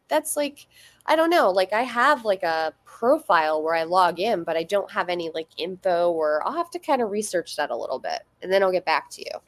That's 0.07 0.35
like 0.35 0.67
I 1.05 1.15
don't 1.15 1.29
know, 1.29 1.51
like 1.51 1.73
I 1.73 1.83
have 1.83 2.25
like 2.25 2.41
a 2.43 2.73
profile 2.85 3.61
where 3.61 3.75
I 3.75 3.83
log 3.83 4.19
in, 4.19 4.43
but 4.43 4.57
I 4.57 4.63
don't 4.63 4.89
have 4.91 5.09
any 5.09 5.29
like 5.33 5.49
info 5.57 6.11
or 6.11 6.41
I'll 6.43 6.53
have 6.53 6.71
to 6.71 6.79
kind 6.79 7.01
of 7.01 7.11
research 7.11 7.55
that 7.57 7.69
a 7.69 7.75
little 7.75 7.99
bit 7.99 8.23
and 8.41 8.51
then 8.51 8.63
I'll 8.63 8.71
get 8.71 8.85
back 8.85 9.11
to 9.11 9.21
you. 9.21 9.39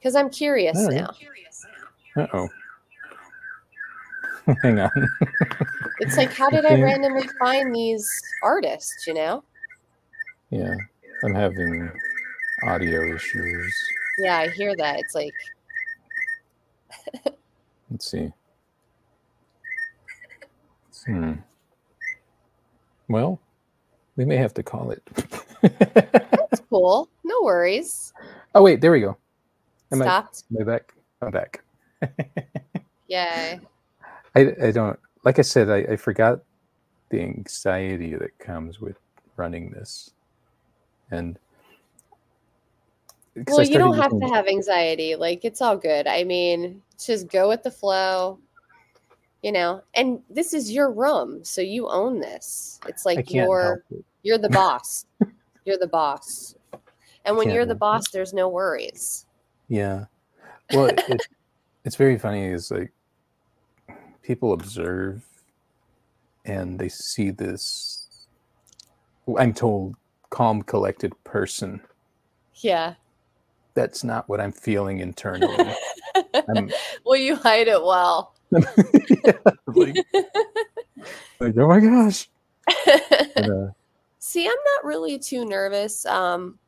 Cuz 0.00 0.14
I'm 0.14 0.30
curious 0.30 0.76
oh, 0.78 0.88
now. 0.88 1.10
Uh-oh. 2.16 2.48
Hang 4.62 4.80
on. 4.80 4.90
it's 6.00 6.16
like, 6.16 6.32
how 6.32 6.48
did 6.48 6.64
I 6.64 6.80
randomly 6.80 7.28
find 7.38 7.74
these 7.74 8.08
artists, 8.42 9.06
you 9.06 9.12
know? 9.14 9.44
Yeah, 10.50 10.74
I'm 11.22 11.34
having 11.34 11.90
audio 12.62 13.14
issues. 13.14 13.76
Yeah, 14.18 14.38
I 14.38 14.48
hear 14.48 14.74
that. 14.76 15.00
It's 15.00 15.14
like. 15.14 15.34
Let's 17.90 18.10
see. 18.10 18.32
Hmm. 21.04 21.34
Well, 23.08 23.40
we 24.16 24.24
may 24.24 24.36
have 24.36 24.54
to 24.54 24.62
call 24.62 24.90
it. 24.90 25.02
That's 25.62 26.60
cool. 26.68 27.08
No 27.24 27.42
worries. 27.42 28.12
Oh 28.54 28.62
wait, 28.62 28.80
there 28.80 28.92
we 28.92 29.00
go. 29.00 29.16
Am 29.92 30.00
Stopped. 30.00 30.44
I, 30.50 30.56
am 30.56 30.68
I 30.68 30.72
back? 30.72 30.94
I'm 31.22 31.30
back. 31.30 31.62
Yay. 33.08 33.60
I, 34.34 34.52
I 34.62 34.70
don't 34.70 34.98
like 35.24 35.38
I 35.38 35.42
said, 35.42 35.68
I, 35.68 35.92
I 35.92 35.96
forgot 35.96 36.40
the 37.10 37.20
anxiety 37.20 38.14
that 38.14 38.38
comes 38.38 38.80
with 38.80 38.96
running 39.36 39.70
this. 39.70 40.10
And 41.10 41.38
well, 43.46 43.62
you 43.62 43.78
don't 43.78 43.96
have 43.96 44.18
to 44.18 44.26
have 44.28 44.46
anxiety. 44.46 45.16
Like 45.16 45.44
it's 45.44 45.60
all 45.60 45.76
good. 45.76 46.06
I 46.06 46.24
mean, 46.24 46.82
just 46.98 47.28
go 47.28 47.48
with 47.48 47.62
the 47.62 47.70
flow. 47.70 48.38
You 49.42 49.52
know, 49.52 49.82
and 49.94 50.20
this 50.28 50.52
is 50.52 50.72
your 50.72 50.90
room, 50.90 51.44
so 51.44 51.60
you 51.60 51.88
own 51.88 52.18
this. 52.18 52.80
It's 52.88 53.06
like 53.06 53.32
you're 53.32 53.84
it. 53.90 54.04
you're 54.24 54.38
the 54.38 54.48
boss. 54.60 55.06
you're 55.64 55.78
the 55.78 55.86
boss. 55.86 56.56
And 57.24 57.36
when 57.36 57.50
you're 57.50 57.66
the 57.66 57.74
boss, 57.74 58.06
it. 58.06 58.12
there's 58.12 58.32
no 58.32 58.48
worries. 58.48 59.26
Yeah. 59.68 60.06
Well, 60.72 60.86
it, 60.86 61.00
it's 61.84 61.94
very 61.94 62.18
funny. 62.18 62.46
Is 62.46 62.72
like 62.72 62.92
people 64.28 64.52
observe 64.52 65.24
and 66.44 66.78
they 66.78 66.90
see 66.90 67.30
this 67.30 68.26
i'm 69.38 69.54
told 69.54 69.96
calm 70.28 70.60
collected 70.60 71.12
person. 71.24 71.80
Yeah. 72.56 72.94
That's 73.72 74.04
not 74.04 74.28
what 74.28 74.38
i'm 74.38 74.52
feeling 74.52 74.98
internally. 74.98 75.74
I'm, 76.54 76.70
well 77.06 77.18
you 77.18 77.36
hide 77.36 77.68
it 77.68 77.82
well. 77.82 78.34
Yeah, 79.24 79.32
like, 79.66 79.96
like, 81.40 81.54
oh 81.56 81.68
my 81.68 81.80
gosh. 81.80 82.28
Uh, 83.34 83.68
see 84.18 84.46
i'm 84.46 84.52
not 84.74 84.84
really 84.84 85.18
too 85.18 85.46
nervous. 85.46 86.04
Um 86.04 86.58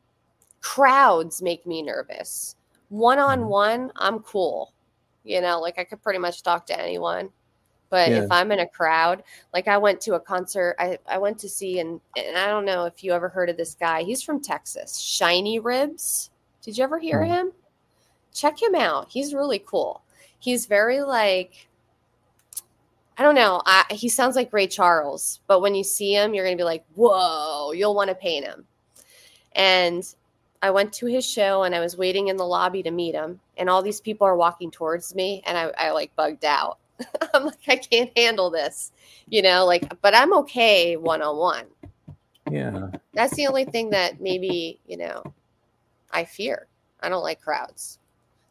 crowds 0.63 1.43
make 1.43 1.67
me 1.67 1.83
nervous. 1.83 2.57
One-on-one 2.89 3.89
mm-hmm. 3.89 3.99
i'm 3.99 4.21
cool. 4.21 4.73
You 5.25 5.43
know 5.43 5.61
like 5.61 5.79
i 5.79 5.85
could 5.85 6.03
pretty 6.03 6.19
much 6.19 6.43
talk 6.43 6.65
to 6.67 6.81
anyone 6.81 7.29
but 7.91 8.09
yeah. 8.09 8.23
if 8.23 8.31
I'm 8.31 8.53
in 8.53 8.61
a 8.61 8.67
crowd, 8.67 9.25
like 9.53 9.69
I 9.69 9.77
went 9.77 10.01
to 10.03 10.15
a 10.15 10.21
concert, 10.21 10.77
I, 10.79 10.99
I 11.07 11.19
went 11.19 11.39
to 11.41 11.49
see, 11.49 11.81
and, 11.81 12.01
and 12.17 12.39
I 12.39 12.47
don't 12.47 12.65
know 12.65 12.85
if 12.85 13.05
you 13.05 13.13
ever 13.13 13.29
heard 13.29 13.51
of 13.51 13.57
this 13.57 13.75
guy. 13.75 14.05
He's 14.05 14.23
from 14.23 14.41
Texas, 14.41 14.97
Shiny 14.97 15.59
Ribs. 15.59 16.31
Did 16.63 16.79
you 16.79 16.85
ever 16.85 16.99
hear 16.99 17.21
mm. 17.21 17.27
him? 17.27 17.53
Check 18.33 18.63
him 18.63 18.77
out. 18.77 19.09
He's 19.11 19.35
really 19.35 19.59
cool. 19.59 20.03
He's 20.39 20.67
very 20.67 21.03
like, 21.03 21.69
I 23.19 23.23
don't 23.23 23.35
know. 23.35 23.61
I, 23.67 23.85
he 23.91 24.09
sounds 24.09 24.37
like 24.37 24.53
Ray 24.53 24.69
Charles, 24.69 25.41
but 25.47 25.61
when 25.61 25.75
you 25.75 25.85
see 25.85 26.15
him, 26.15 26.33
you're 26.33 26.45
going 26.45 26.57
to 26.57 26.61
be 26.61 26.65
like, 26.65 26.85
whoa, 26.95 27.73
you'll 27.73 27.95
want 27.95 28.09
to 28.09 28.15
paint 28.15 28.47
him. 28.47 28.65
And 29.53 30.03
I 30.63 30.71
went 30.71 30.93
to 30.95 31.07
his 31.07 31.27
show 31.27 31.65
and 31.65 31.75
I 31.75 31.81
was 31.81 31.97
waiting 31.97 32.29
in 32.29 32.37
the 32.37 32.47
lobby 32.47 32.83
to 32.83 32.91
meet 32.91 33.15
him, 33.15 33.41
and 33.57 33.69
all 33.69 33.83
these 33.83 34.01
people 34.01 34.27
are 34.27 34.37
walking 34.37 34.71
towards 34.71 35.15
me, 35.15 35.43
and 35.45 35.59
I, 35.59 35.73
I 35.77 35.91
like 35.91 36.15
bugged 36.17 36.45
out. 36.45 36.79
I'm 37.35 37.47
like, 37.47 37.69
I 37.69 37.77
can't 37.77 38.11
handle 38.17 38.51
this, 38.51 38.93
you 39.29 39.43
know, 39.43 39.65
like, 39.67 40.01
but 40.03 40.15
I'm 40.15 40.33
okay 40.39 40.97
one 40.97 41.23
on 41.23 41.37
one. 41.37 41.67
Yeah. 42.51 42.89
That's 43.15 43.35
the 43.37 43.47
only 43.47 43.65
thing 43.65 43.91
that 43.91 44.21
maybe, 44.21 44.81
you 44.87 44.97
know, 44.97 45.23
I 46.11 46.25
fear. 46.25 46.67
I 47.01 47.09
don't 47.09 47.23
like 47.23 47.41
crowds. 47.41 47.99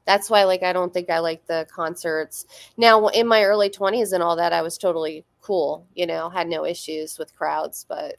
That's 0.06 0.30
why, 0.30 0.44
like, 0.46 0.64
I 0.64 0.74
don't 0.74 0.94
think 0.94 1.10
I 1.10 1.20
like 1.20 1.46
the 1.46 1.68
concerts. 1.72 2.46
Now, 2.78 3.08
in 3.10 3.28
my 3.28 3.44
early 3.44 3.70
20s 3.70 4.14
and 4.14 4.24
all 4.24 4.36
that, 4.38 4.54
I 4.54 4.62
was 4.62 4.78
totally 4.78 5.24
cool, 5.42 5.86
you 5.94 6.08
know, 6.08 6.30
had 6.30 6.48
no 6.48 6.66
issues 6.66 7.20
with 7.20 7.36
crowds. 7.36 7.86
But, 7.88 8.16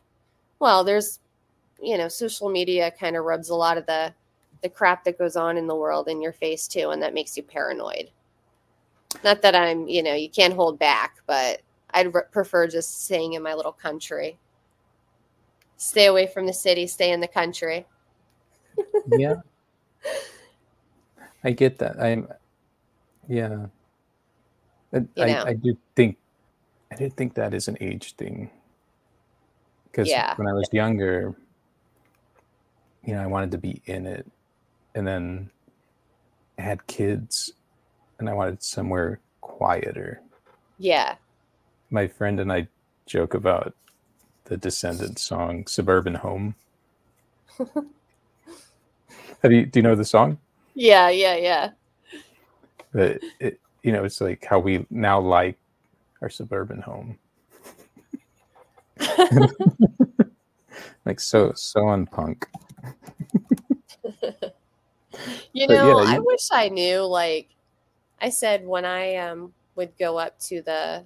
well, 0.61 0.85
there's, 0.85 1.19
you 1.83 1.99
know, 1.99 2.07
social 2.09 2.49
media 2.49 2.93
kind 2.93 3.17
of 3.17 3.25
rubs 3.25 3.49
a 3.49 3.55
lot 3.55 3.77
of 3.77 3.87
the, 3.87 4.15
the 4.63 4.69
crap 4.69 5.03
that 5.05 5.19
goes 5.19 5.35
on 5.35 5.57
in 5.57 5.67
the 5.67 5.75
world 5.75 6.07
in 6.09 6.23
your 6.23 6.33
face 6.33 6.69
too, 6.69 6.91
and 6.91 7.03
that 7.03 7.15
makes 7.15 7.37
you 7.37 7.43
paranoid. 7.43 8.11
Not 9.25 9.43
that 9.43 9.55
I'm, 9.55 9.89
you 9.89 10.03
know, 10.03 10.15
you 10.15 10.29
can't 10.29 10.55
hold 10.55 10.79
back, 10.79 11.17
but 11.27 11.63
I'd 11.93 12.15
re- 12.15 12.23
prefer 12.31 12.67
just 12.67 13.05
staying 13.05 13.35
in 13.35 13.43
my 13.43 13.55
little 13.55 13.73
country. 13.73 14.39
Stay 15.77 16.07
away 16.07 16.27
from 16.27 16.47
the 16.47 16.53
city, 16.53 16.87
stay 16.87 17.13
in 17.13 17.21
the 17.21 17.29
country. 17.29 17.87
yeah. 19.19 19.37
I 21.43 21.51
get 21.51 21.79
that. 21.79 22.01
I'm, 22.01 22.29
yeah. 23.29 23.67
I, 24.93 25.05
I, 25.19 25.43
I, 25.49 25.53
do 25.55 25.77
think, 25.97 26.17
I 26.93 26.97
did 26.97 27.17
think 27.17 27.35
that 27.35 27.55
is 27.55 27.69
an 27.69 27.77
age 27.81 28.15
thing. 28.15 28.51
Because 29.85 30.09
yeah. 30.09 30.35
when 30.37 30.47
I 30.47 30.53
was 30.53 30.69
younger, 30.73 31.35
you 33.05 33.15
know, 33.15 33.23
I 33.23 33.27
wanted 33.27 33.51
to 33.53 33.59
be 33.59 33.81
in 33.87 34.07
it. 34.07 34.27
And 34.95 35.07
then 35.07 35.51
I 36.59 36.63
had 36.63 36.87
kids 36.87 37.53
and 38.21 38.29
I 38.29 38.35
wanted 38.35 38.63
somewhere 38.63 39.19
quieter. 39.41 40.21
Yeah. 40.79 41.17
My 41.91 42.07
friend 42.07 42.39
and 42.39 42.53
I 42.53 42.69
joke 43.07 43.35
about 43.35 43.75
the 44.45 44.57
Descendants 44.57 45.23
song 45.23 45.67
"Suburban 45.67 46.15
Home." 46.15 46.55
Have 49.43 49.53
you? 49.53 49.67
Do 49.67 49.79
you 49.79 49.83
know 49.83 49.95
the 49.95 50.05
song? 50.05 50.39
Yeah, 50.75 51.09
yeah, 51.11 51.37
yeah. 51.37 51.71
But 52.93 53.21
it, 53.39 53.61
you 53.83 53.93
know, 53.93 54.05
it's 54.05 54.21
like 54.21 54.45
how 54.45 54.59
we 54.59 54.87
now 54.91 55.19
like 55.21 55.57
our 56.21 56.29
suburban 56.29 56.83
home. 56.83 57.19
like 61.07 61.21
so 61.21 61.53
so 61.55 61.87
on 61.87 62.07
punk. 62.07 62.47
you 65.53 65.67
know, 65.67 66.03
yeah, 66.03 66.15
I 66.15 66.19
wish 66.19 66.49
I 66.53 66.69
knew. 66.69 67.01
Like 67.01 67.49
I 68.21 68.29
said, 68.31 68.67
when 68.67 68.85
I 68.85 69.17
um 69.17 69.53
would 69.77 69.97
go 69.99 70.19
up 70.19 70.39
to 70.41 70.63
the 70.63 71.05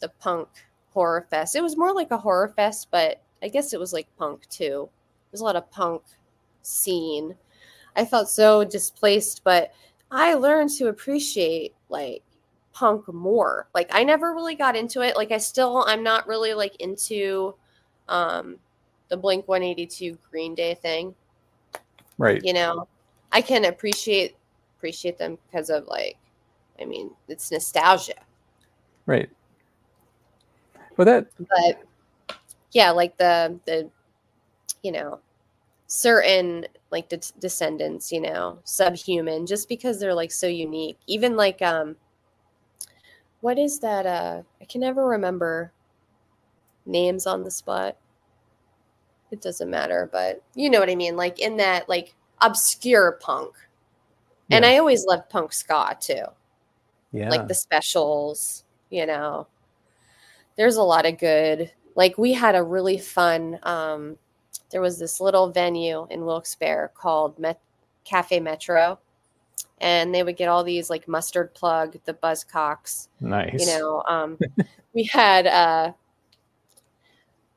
the 0.00 0.08
punk 0.20 0.48
horror 0.92 1.26
fest, 1.30 1.56
it 1.56 1.62
was 1.62 1.76
more 1.76 1.94
like 1.94 2.10
a 2.10 2.18
horror 2.18 2.52
fest, 2.56 2.88
but 2.90 3.22
I 3.42 3.48
guess 3.48 3.72
it 3.72 3.80
was 3.80 3.92
like 3.92 4.08
punk 4.18 4.48
too. 4.48 4.88
There's 5.30 5.40
a 5.40 5.44
lot 5.44 5.56
of 5.56 5.70
punk 5.70 6.02
scene. 6.62 7.34
I 7.96 8.04
felt 8.04 8.28
so 8.28 8.64
displaced, 8.64 9.42
but 9.44 9.72
I 10.10 10.34
learned 10.34 10.70
to 10.78 10.88
appreciate 10.88 11.74
like 11.88 12.22
punk 12.72 13.12
more. 13.12 13.68
Like 13.74 13.88
I 13.92 14.04
never 14.04 14.32
really 14.34 14.54
got 14.54 14.76
into 14.76 15.02
it. 15.02 15.16
Like 15.16 15.32
I 15.32 15.38
still 15.38 15.84
I'm 15.86 16.02
not 16.02 16.26
really 16.26 16.54
like 16.54 16.76
into 16.80 17.54
um 18.08 18.58
the 19.08 19.16
Blink 19.16 19.46
182 19.48 20.16
Green 20.30 20.54
Day 20.54 20.74
thing 20.74 21.14
Right. 22.18 22.44
you 22.44 22.52
know 22.52 22.86
i 23.32 23.40
can 23.40 23.64
appreciate 23.64 24.36
appreciate 24.76 25.16
them 25.16 25.38
because 25.46 25.70
of 25.70 25.86
like 25.86 26.18
i 26.80 26.84
mean 26.84 27.10
it's 27.28 27.50
nostalgia. 27.50 28.14
Right. 29.06 29.30
Well 30.96 31.06
that 31.06 31.28
but 31.38 31.82
yeah 32.72 32.90
like 32.90 33.16
the 33.16 33.58
the 33.64 33.90
you 34.82 34.92
know 34.92 35.20
certain 35.86 36.66
like 36.90 37.08
de- 37.08 37.32
descendants 37.40 38.12
you 38.12 38.20
know 38.20 38.58
subhuman 38.64 39.46
just 39.46 39.68
because 39.68 39.98
they're 39.98 40.14
like 40.14 40.32
so 40.32 40.46
unique. 40.46 40.98
Even 41.06 41.36
like 41.36 41.62
um 41.62 41.96
what 43.40 43.58
is 43.58 43.80
that 43.80 44.06
uh 44.06 44.42
i 44.60 44.64
can 44.66 44.80
never 44.82 45.06
remember 45.06 45.72
names 46.86 47.26
on 47.26 47.42
the 47.44 47.50
spot. 47.50 47.96
It 49.30 49.40
doesn't 49.40 49.70
matter 49.70 50.08
but 50.12 50.42
you 50.54 50.70
know 50.70 50.80
what 50.80 50.90
i 50.90 50.94
mean 50.94 51.16
like 51.16 51.38
in 51.38 51.56
that 51.56 51.88
like 51.88 52.14
obscure 52.40 53.18
punk. 53.20 53.54
And 54.52 54.66
i 54.66 54.78
always 54.78 55.04
loved 55.06 55.30
punk 55.30 55.52
ska 55.52 55.96
too 56.00 56.24
yeah. 57.12 57.28
like 57.28 57.48
the 57.48 57.54
specials, 57.54 58.64
you 58.90 59.06
know. 59.06 59.46
There's 60.56 60.76
a 60.76 60.82
lot 60.82 61.06
of 61.06 61.18
good. 61.18 61.72
Like 61.94 62.18
we 62.18 62.32
had 62.32 62.54
a 62.54 62.62
really 62.62 62.98
fun 62.98 63.58
um 63.62 64.16
there 64.70 64.80
was 64.80 64.98
this 64.98 65.20
little 65.20 65.50
venue 65.50 66.06
in 66.10 66.24
Wilkes-Barre 66.24 66.92
called 66.94 67.38
Met- 67.38 67.60
Cafe 68.04 68.38
Metro 68.38 69.00
and 69.80 70.14
they 70.14 70.22
would 70.22 70.36
get 70.36 70.48
all 70.48 70.62
these 70.62 70.90
like 70.90 71.08
mustard 71.08 71.54
plug, 71.54 71.96
the 72.04 72.14
buzzcocks, 72.14 73.08
nice. 73.20 73.58
you 73.58 73.66
know. 73.66 74.02
Um 74.08 74.38
we 74.94 75.04
had 75.04 75.46
uh 75.46 75.92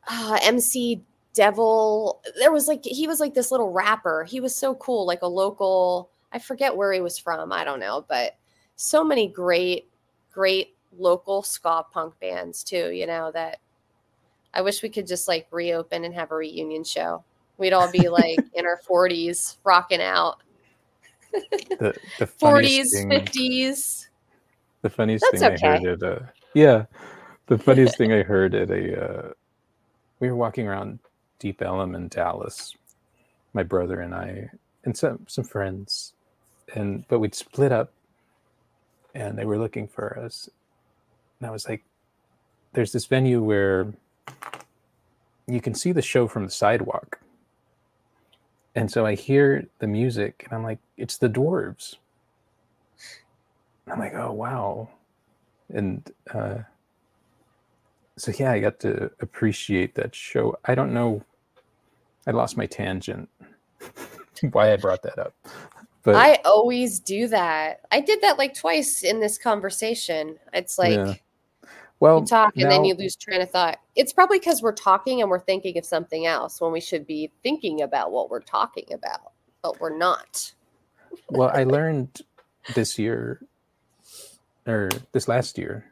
uh, 0.07 0.37
MC 0.43 1.01
Devil. 1.33 2.21
There 2.37 2.51
was 2.51 2.67
like 2.67 2.83
he 2.83 3.07
was 3.07 3.19
like 3.19 3.33
this 3.33 3.51
little 3.51 3.71
rapper. 3.71 4.23
He 4.23 4.39
was 4.39 4.55
so 4.55 4.75
cool, 4.75 5.05
like 5.05 5.21
a 5.21 5.27
local. 5.27 6.09
I 6.31 6.39
forget 6.39 6.75
where 6.75 6.91
he 6.91 6.99
was 6.99 7.17
from. 7.17 7.51
I 7.51 7.63
don't 7.63 7.79
know, 7.79 8.05
but 8.07 8.35
so 8.83 9.01
many 9.01 9.29
great, 9.29 9.89
great 10.33 10.75
local 10.97 11.41
ska 11.41 11.85
punk 11.93 12.19
bands 12.19 12.63
too. 12.65 12.91
You 12.91 13.07
know 13.07 13.31
that 13.31 13.59
I 14.53 14.61
wish 14.61 14.83
we 14.83 14.89
could 14.89 15.07
just 15.07 15.27
like 15.27 15.47
reopen 15.51 16.03
and 16.03 16.13
have 16.13 16.31
a 16.31 16.35
reunion 16.35 16.83
show. 16.83 17.23
We'd 17.57 17.71
all 17.71 17.89
be 17.89 18.09
like 18.09 18.39
in 18.53 18.65
our 18.65 18.77
forties, 18.77 19.57
rocking 19.63 20.01
out. 20.01 20.41
the 21.31 21.95
the 22.19 22.27
funniest 22.27 22.39
Forties, 22.39 22.93
thing, 22.93 23.09
fifties. 23.09 24.09
the 24.81 24.89
funniest 24.89 25.25
That's 25.31 25.41
thing 25.61 25.69
I 25.69 25.77
heard 25.79 26.03
at 26.03 26.03
uh 26.03 26.19
yeah. 26.53 26.85
The 27.47 27.57
funniest 27.57 27.97
thing 27.97 28.11
I 28.11 28.21
heard 28.21 28.53
at 28.53 28.69
a 28.69 29.01
uh 29.01 29.31
we 30.19 30.29
were 30.29 30.35
walking 30.35 30.67
around 30.67 30.99
Deep 31.39 31.61
Ellum 31.61 31.95
in 31.95 32.09
Dallas, 32.09 32.75
my 33.53 33.63
brother 33.63 34.01
and 34.01 34.13
I 34.13 34.49
and 34.83 34.95
some 34.95 35.25
some 35.29 35.45
friends. 35.45 36.13
And 36.75 37.07
but 37.07 37.19
we'd 37.19 37.33
split 37.35 37.71
up 37.71 37.93
and 39.13 39.37
they 39.37 39.45
were 39.45 39.57
looking 39.57 39.87
for 39.87 40.19
us. 40.19 40.49
And 41.39 41.47
I 41.47 41.51
was 41.51 41.67
like, 41.67 41.83
there's 42.73 42.91
this 42.91 43.05
venue 43.05 43.41
where 43.41 43.93
you 45.47 45.61
can 45.61 45.73
see 45.75 45.91
the 45.91 46.01
show 46.01 46.27
from 46.27 46.45
the 46.45 46.51
sidewalk. 46.51 47.19
And 48.75 48.91
so 48.91 49.05
I 49.05 49.15
hear 49.15 49.67
the 49.79 49.87
music 49.87 50.43
and 50.45 50.53
I'm 50.53 50.63
like, 50.63 50.79
it's 50.97 51.17
the 51.17 51.29
dwarves. 51.29 51.95
And 53.85 53.93
I'm 53.93 53.99
like, 53.99 54.15
oh 54.15 54.31
wow. 54.31 54.89
And 55.73 56.09
uh 56.33 56.59
so 58.17 58.31
yeah, 58.37 58.51
I 58.51 58.59
got 58.59 58.79
to 58.81 59.11
appreciate 59.21 59.95
that 59.95 60.15
show. 60.15 60.57
I 60.65 60.75
don't 60.75 60.93
know 60.93 61.23
I 62.25 62.31
lost 62.31 62.57
my 62.57 62.65
tangent 62.65 63.29
why 64.51 64.71
I 64.71 64.77
brought 64.77 65.03
that 65.03 65.19
up. 65.19 65.33
But 66.03 66.15
I 66.15 66.39
always 66.45 66.99
do 66.99 67.27
that. 67.29 67.81
I 67.91 68.01
did 68.01 68.21
that 68.21 68.37
like 68.37 68.53
twice 68.55 69.03
in 69.03 69.19
this 69.21 69.37
conversation. 69.37 70.37
It's 70.53 70.77
like 70.77 70.91
Yeah. 70.97 71.13
well 71.99 72.19
you 72.19 72.25
talk 72.25 72.53
and 72.57 72.69
then 72.69 72.83
you 72.85 72.93
lose 72.95 73.15
train 73.15 73.41
of 73.41 73.49
thought. 73.51 73.79
It's 73.95 74.11
probably 74.13 74.39
because 74.39 74.61
we're 74.61 74.73
talking 74.73 75.21
and 75.21 75.29
we're 75.29 75.39
thinking 75.39 75.77
of 75.77 75.85
something 75.85 76.25
else 76.25 76.59
when 76.59 76.71
we 76.73 76.81
should 76.81 77.07
be 77.07 77.31
thinking 77.43 77.81
about 77.81 78.11
what 78.11 78.29
we're 78.29 78.41
talking 78.41 78.91
about, 78.93 79.31
but 79.61 79.79
we're 79.79 79.97
not. 79.97 80.53
well 81.29 81.51
i 81.53 81.63
learned 81.77 82.21
this 82.73 82.97
year 82.99 83.39
or 84.67 84.89
this 85.11 85.27
last 85.27 85.57
year 85.57 85.85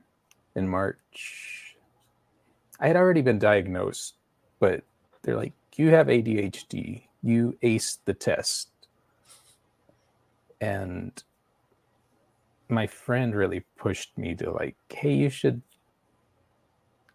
in 0.56 0.68
march 0.68 1.76
i 2.80 2.88
had 2.88 2.96
already 2.98 3.22
been 3.22 3.38
diagnosed 3.40 4.16
but 4.60 4.84
they're 5.22 5.38
like 5.38 5.54
you 5.76 5.90
have 5.92 6.08
adhd 6.08 7.04
you 7.22 7.56
aced 7.62 8.00
the 8.06 8.14
test 8.14 8.71
and 10.62 11.24
my 12.70 12.88
friend 12.88 13.36
really 13.36 13.66
pushed 13.78 14.18
me 14.18 14.36
to 14.36 14.52
like 14.52 14.78
hey 14.92 15.14
you 15.14 15.30
should 15.30 15.62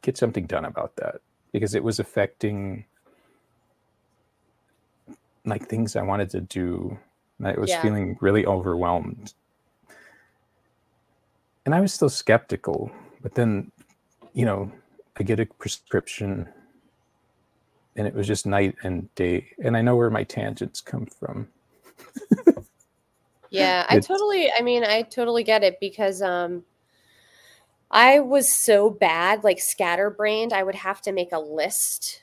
get 0.03 0.17
something 0.19 0.47
done 0.47 0.65
about 0.67 0.97
that 0.97 1.17
because 1.53 1.75
it 1.75 1.85
was 1.85 2.01
affecting 2.01 2.87
like 5.47 5.67
things 5.69 5.97
i 5.97 6.03
wanted 6.03 6.31
to 6.31 6.41
do 6.41 6.99
and 7.39 7.49
I 7.49 7.61
was 7.61 7.75
Yeah. 7.75 7.77
feeling 7.77 8.17
really 8.21 8.47
overwhelmed. 8.47 9.35
And 11.67 11.75
I 11.75 11.81
was 11.81 11.93
still 11.93 12.09
skeptical, 12.11 12.91
but 13.23 13.35
then, 13.35 13.73
you 14.35 14.45
know, 14.45 14.73
I 15.19 15.23
get 15.25 15.41
a 15.41 15.47
prescription 15.47 16.49
and 17.97 18.07
it 18.07 18.15
was 18.15 18.27
just 18.27 18.47
night 18.47 18.77
and 18.85 19.15
day. 19.15 19.49
And 19.63 19.77
I 19.77 19.83
know 19.83 19.97
where 19.97 20.11
my 20.11 20.25
tangents 20.25 20.81
come 20.81 21.07
from. 21.07 21.49
Yeah, 23.51 23.87
I 23.89 23.99
totally 23.99 24.51
I 24.59 24.63
mean, 24.63 24.85
I 24.85 25.03
totally 25.03 25.45
get 25.45 25.65
it 25.65 25.79
because 25.81 26.23
um 26.23 26.65
I 27.91 28.21
was 28.21 28.53
so 28.55 28.91
bad, 28.91 29.45
like 29.45 29.61
scatterbrained, 29.61 30.53
I 30.53 30.63
would 30.63 30.75
have 30.75 31.01
to 31.03 31.13
make 31.13 31.33
a 31.33 31.39
list 31.39 32.23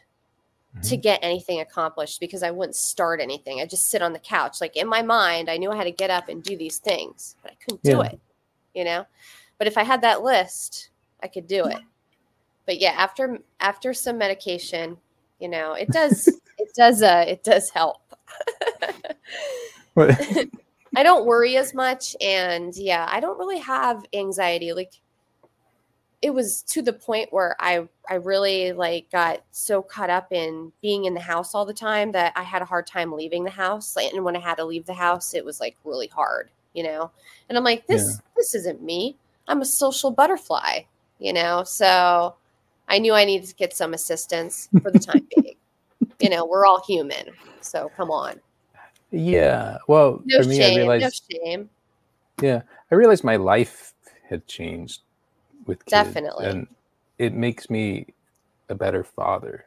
to 0.84 0.97
get 0.97 1.19
anything 1.24 1.59
accomplished 1.61 2.19
because 2.19 2.43
I 2.43 2.51
wouldn't 2.51 2.76
start 2.76 3.21
anything. 3.21 3.61
I 3.61 3.65
just 3.65 3.89
sit 3.89 4.01
on 4.01 4.11
the 4.11 4.19
couch. 4.19 4.59
Like 4.59 4.76
in 4.76 4.88
my 4.88 5.01
mind, 5.01 5.49
I 5.49 5.57
knew 5.57 5.71
I 5.71 5.78
had 5.78 5.86
to 5.86 5.91
get 5.91 6.09
up 6.09 6.28
and 6.30 6.43
do 6.43 6.57
these 6.57 6.80
things, 6.80 7.36
but 7.41 7.51
I 7.51 7.55
couldn't 7.55 7.84
do 7.84 7.99
Yeah. 7.99 8.07
it, 8.07 8.19
you 8.74 8.84
know? 8.84 9.05
But 9.57 9.67
if 9.67 9.78
I 9.78 9.84
had 9.84 10.01
that 10.01 10.24
list, 10.24 10.89
I 11.21 11.28
could 11.28 11.47
do 11.47 11.65
it. 11.65 11.80
But 12.65 12.80
yeah, 12.80 12.91
after 12.91 13.39
after 13.59 13.93
some 13.93 14.17
medication, 14.17 14.97
you 15.39 15.47
know, 15.47 15.74
it 15.74 15.89
does 15.91 16.28
it 16.57 16.74
does 16.76 17.01
uh 17.01 17.26
it 17.28 17.43
does 17.43 17.69
help. 17.69 18.01
I 20.96 21.04
don't 21.04 21.26
worry 21.26 21.58
as 21.58 21.74
much 21.74 22.16
and 22.22 22.76
yeah, 22.76 23.08
I 23.10 23.20
don't 23.20 23.39
really 23.39 23.60
have 23.60 24.06
anxiety 24.14 24.74
like 24.74 24.94
it 26.24 26.34
was 26.34 26.62
to 26.64 26.82
the 26.82 26.94
point 26.94 27.34
where 27.34 27.54
I 27.60 27.86
I 28.10 28.16
really 28.16 28.72
like 28.72 29.12
got 29.12 29.44
so 29.52 29.82
caught 29.82 30.10
up 30.10 30.32
in 30.32 30.72
being 30.82 31.04
in 31.04 31.14
the 31.14 31.20
house 31.20 31.54
all 31.54 31.66
the 31.66 31.74
time 31.74 32.14
that 32.14 32.32
I 32.38 32.44
had 32.44 32.62
a 32.62 32.66
hard 32.66 32.88
time 32.88 33.12
leaving 33.12 33.44
the 33.44 33.50
house. 33.50 33.98
And 33.98 34.24
when 34.24 34.38
I 34.38 34.39
had 34.39 34.56
to 34.56 34.64
leave 34.64 34.86
the 34.86 34.94
house, 34.94 35.34
it 35.34 35.44
was 35.44 35.60
like 35.60 35.76
really 35.84 36.08
hard, 36.08 36.50
you 36.74 36.84
know. 36.84 37.12
And 37.50 37.58
I'm 37.58 37.66
like, 37.66 37.88
this 37.88 38.22
this 38.38 38.56
isn't 38.56 38.82
me. 38.82 39.18
I'm 39.50 39.62
a 39.62 39.66
social 39.66 40.12
butterfly, 40.12 40.84
you 41.20 41.34
know. 41.34 41.64
So 41.66 42.36
I 42.88 43.00
knew 43.00 43.14
I 43.14 43.26
needed 43.26 43.50
to 43.50 43.56
get 43.56 43.76
some 43.76 43.94
assistance 43.94 44.70
for 44.82 44.91
the 44.91 45.00
time 45.00 45.28
being. 45.36 45.56
You 46.22 46.30
know, 46.30 46.46
we're 46.46 46.66
all 46.66 46.82
human, 46.88 47.32
so 47.60 47.91
come 47.98 48.10
on. 48.12 48.39
Yeah. 49.14 49.78
Well, 49.88 50.22
No 50.26 50.41
for 50.41 50.49
me, 50.49 50.57
I 50.57 50.68
shame, 50.68 50.74
no 50.76 50.91
realized, 50.91 51.32
shame. 51.32 51.70
yeah, 52.41 52.61
I 52.91 52.95
realized 52.95 53.24
my 53.24 53.36
life 53.38 53.93
had 54.28 54.45
changed 54.47 55.01
with 55.66 55.80
kids. 55.86 55.91
Definitely. 55.91 56.45
And 56.47 56.68
it 57.20 57.34
makes 57.34 57.70
me 57.70 58.07
a 58.70 58.76
better 58.76 59.03
father. 59.03 59.66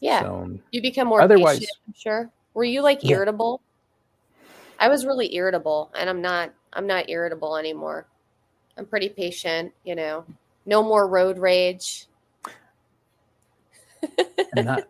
Yeah. 0.00 0.20
So, 0.22 0.34
um, 0.34 0.60
You 0.72 0.82
become 0.82 1.08
more 1.08 1.20
Otherwise- 1.22 1.60
patient, 1.60 1.78
I'm 1.86 1.94
sure. 1.94 2.30
Were 2.54 2.64
you 2.64 2.82
like 2.82 2.98
Yeah. 3.02 3.16
irritable? 3.16 3.60
I 4.78 4.88
was 4.88 5.06
really 5.06 5.34
irritable 5.34 5.90
and 5.94 6.08
I'm 6.10 6.20
not 6.20 6.50
I'm 6.72 6.86
not 6.86 7.08
irritable 7.10 7.56
anymore. 7.56 8.06
I'm 8.76 8.86
pretty 8.86 9.08
patient, 9.08 9.72
you 9.84 9.94
know. 9.94 10.24
No 10.66 10.82
more 10.82 11.06
road 11.06 11.38
rage. 11.38 12.06
I'm 14.56 14.64
not. 14.64 14.84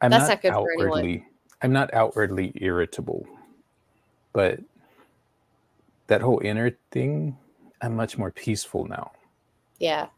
I'm 0.00 0.10
That's 0.10 0.28
not, 0.28 0.28
not 0.28 0.42
good 0.42 0.52
for 0.52 0.72
anyone. 0.72 1.24
I'm 1.62 1.72
not 1.72 1.92
outwardly 1.94 2.52
irritable, 2.56 3.26
but 4.32 4.60
that 6.08 6.20
whole 6.20 6.40
inner 6.44 6.72
thing, 6.90 7.36
I'm 7.82 7.96
much 7.96 8.18
more 8.18 8.30
peaceful 8.30 8.86
now. 8.86 9.12
yeah, 9.78 10.08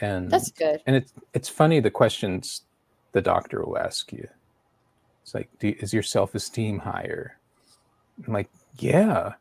And 0.00 0.30
that's 0.30 0.50
good. 0.50 0.82
and 0.86 0.96
it's 0.96 1.12
it's 1.34 1.48
funny 1.48 1.80
the 1.80 1.90
questions 1.90 2.62
the 3.12 3.22
doctor 3.22 3.64
will 3.64 3.78
ask 3.78 4.12
you. 4.12 4.26
It's 5.22 5.34
like, 5.34 5.48
do, 5.60 5.74
is 5.80 5.92
your 5.94 6.02
self 6.02 6.34
esteem 6.34 6.78
higher? 6.80 7.38
I'm 8.26 8.32
like, 8.32 8.50
yeah. 8.78 9.34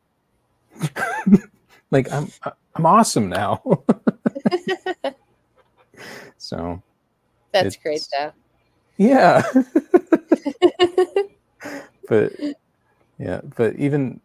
like 1.92 2.12
I'm 2.12 2.28
I'm 2.76 2.86
awesome 2.86 3.30
now. 3.30 3.62
so 6.38 6.82
That's 7.54 7.76
great 7.78 8.08
though. 8.18 8.32
yeah. 8.98 9.44
but 12.08 12.34
yeah, 13.20 13.42
but 13.56 13.76
even 13.76 14.20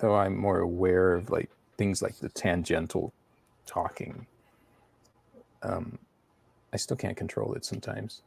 though 0.00 0.14
I'm 0.14 0.36
more 0.36 0.60
aware 0.60 1.14
of 1.14 1.30
like 1.30 1.50
things 1.78 2.02
like 2.02 2.16
the 2.18 2.28
tangential 2.28 3.12
talking, 3.66 4.26
um, 5.62 5.98
I 6.72 6.76
still 6.76 6.96
can't 6.96 7.16
control 7.16 7.54
it 7.54 7.64
sometimes. 7.64 8.22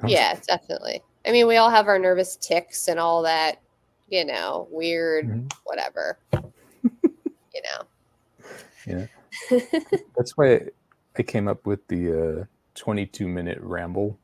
So- 0.00 0.08
Yeah, 0.08 0.38
definitely. 0.46 1.02
I 1.26 1.32
mean, 1.32 1.46
we 1.46 1.56
all 1.56 1.70
have 1.70 1.86
our 1.88 1.98
nervous 1.98 2.36
ticks 2.36 2.88
and 2.88 2.98
all 2.98 3.22
that, 3.22 3.60
you 4.08 4.24
know, 4.24 4.66
weird 4.70 5.28
Mhm. 5.28 5.52
whatever. 5.64 6.18
you 6.32 7.62
know. 7.62 7.82
Yeah. 8.86 9.06
That's 10.16 10.36
why 10.36 10.62
I 11.16 11.22
came 11.22 11.46
up 11.46 11.66
with 11.66 11.86
the 11.86 12.40
uh, 12.40 12.44
22 12.74 13.28
minute 13.28 13.58
ramble. 13.60 14.18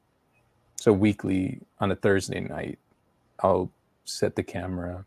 So 0.79 0.93
weekly 0.93 1.59
on 1.81 1.91
a 1.91 1.97
Thursday 1.97 2.41
night, 2.41 2.79
I'll 3.41 3.69
set 4.05 4.37
the 4.37 4.45
camera 4.45 5.05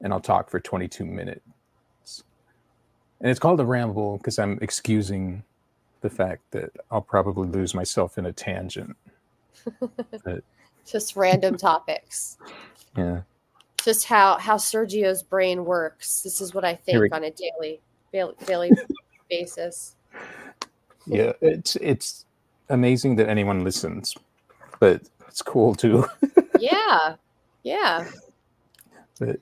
and 0.00 0.12
I'll 0.12 0.20
talk 0.20 0.50
for 0.50 0.58
22 0.58 1.04
minutes. 1.04 1.40
And 3.20 3.30
it's 3.30 3.38
called 3.40 3.60
a 3.60 3.64
ramble 3.64 4.18
because 4.18 4.38
I'm 4.38 4.58
excusing 4.60 5.42
the 6.00 6.10
fact 6.10 6.42
that 6.50 6.70
I'll 6.90 7.00
probably 7.00 7.48
lose 7.48 7.72
myself 7.72 8.18
in 8.18 8.26
a 8.26 8.32
tangent. 8.32 8.96
Just 10.86 11.16
random 11.16 11.56
topics. 11.56 12.36
Yeah. 12.96 13.22
Just 13.82 14.06
how 14.06 14.36
how 14.38 14.56
Sergio's 14.56 15.22
brain 15.22 15.64
works. 15.64 16.20
This 16.22 16.40
is 16.40 16.52
what 16.52 16.64
I 16.64 16.78
Here 16.86 17.00
we- 17.00 17.08
think 17.08 17.14
on 17.14 17.24
a 17.24 17.30
daily 17.30 17.80
daily, 18.12 18.34
daily 18.44 18.70
basis. 19.30 19.94
Yeah. 21.06 21.32
It's 21.40 21.76
it's 21.76 22.24
amazing 22.68 23.16
that 23.16 23.28
anyone 23.28 23.64
listens, 23.64 24.14
but 24.80 25.02
it's 25.28 25.42
cool 25.42 25.74
too. 25.74 26.06
Yeah. 26.58 27.16
Yeah. 27.62 28.08
But 29.20 29.36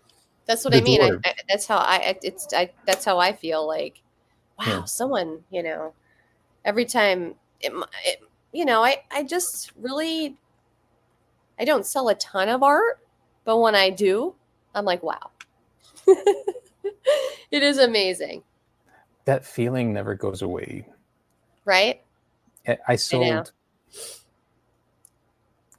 That's 0.46 0.64
what 0.64 0.74
I 0.74 0.80
mean. 0.80 1.00
I. 1.00 1.12
I, 1.24 1.34
that's 1.48 1.66
how 1.66 1.76
I 1.78 2.18
it's 2.22 2.48
I 2.52 2.70
that's 2.86 3.04
how 3.04 3.18
I 3.20 3.32
feel 3.32 3.64
like 3.66 4.02
wow, 4.58 4.64
Yeah. 4.66 4.84
someone, 4.84 5.44
you 5.50 5.62
know, 5.62 5.94
every 6.64 6.84
time 6.84 7.36
it, 7.60 7.72
it 8.04 8.20
you 8.52 8.64
know, 8.64 8.82
I 8.82 9.02
I 9.12 9.22
just 9.22 9.70
really 9.80 10.36
I 11.58 11.64
don't 11.64 11.86
sell 11.86 12.08
a 12.08 12.16
ton 12.16 12.48
of 12.48 12.64
art, 12.64 12.98
but 13.44 13.58
when 13.58 13.76
I 13.76 13.90
do, 13.90 14.34
I'm 14.74 14.84
like, 14.84 15.04
wow. 15.04 15.30
it 16.06 17.62
is 17.62 17.78
amazing, 17.78 18.42
that 19.24 19.44
feeling 19.44 19.92
never 19.92 20.14
goes 20.16 20.42
away. 20.42 20.86
right? 21.64 22.02
I- 22.66 22.78
I 22.88 22.96
sold. 22.96 23.52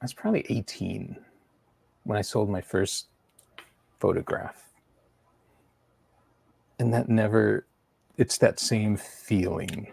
Was 0.05 0.13
probably 0.13 0.45
18 0.49 1.17
when 2.03 2.15
I 2.15 2.21
sold 2.21 2.47
my 2.47 2.61
first 2.61 3.07
photograph. 3.99 4.71
And 6.77 6.93
that 6.93 7.09
never, 7.09 7.65
it's 8.15 8.37
that 8.37 8.59
same 8.59 8.97
feeling. 8.97 9.87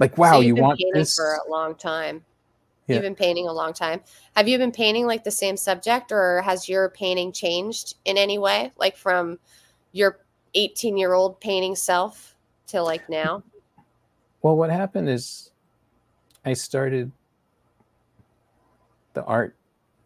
Like, 0.00 0.18
wow, 0.18 0.32
so 0.32 0.40
you 0.40 0.54
want 0.54 0.78
painting 0.78 1.00
this? 1.00 1.16
for 1.16 1.38
a 1.46 1.50
long 1.50 1.74
time. 1.76 2.26
Yeah. 2.88 2.96
You've 2.96 3.04
been 3.04 3.14
painting 3.14 3.48
a 3.48 3.52
long 3.54 3.72
time. 3.72 4.02
Have 4.36 4.48
you 4.48 4.58
been 4.58 4.70
painting 4.70 5.06
like 5.06 5.24
the 5.24 5.30
same 5.30 5.56
subject, 5.56 6.12
or 6.12 6.42
has 6.42 6.68
your 6.68 6.90
painting 6.90 7.32
changed 7.32 7.94
in 8.04 8.18
any 8.18 8.36
way, 8.36 8.70
like 8.76 8.98
from 8.98 9.38
your 9.92 10.18
18 10.52 10.98
year 10.98 11.14
old 11.14 11.40
painting 11.40 11.74
self 11.74 12.36
to 12.66 12.82
like 12.82 13.08
now? 13.08 13.42
Well, 14.42 14.58
what 14.58 14.68
happened 14.68 15.08
is 15.08 15.52
I 16.44 16.52
started 16.52 17.10
the 19.18 19.24
art 19.24 19.56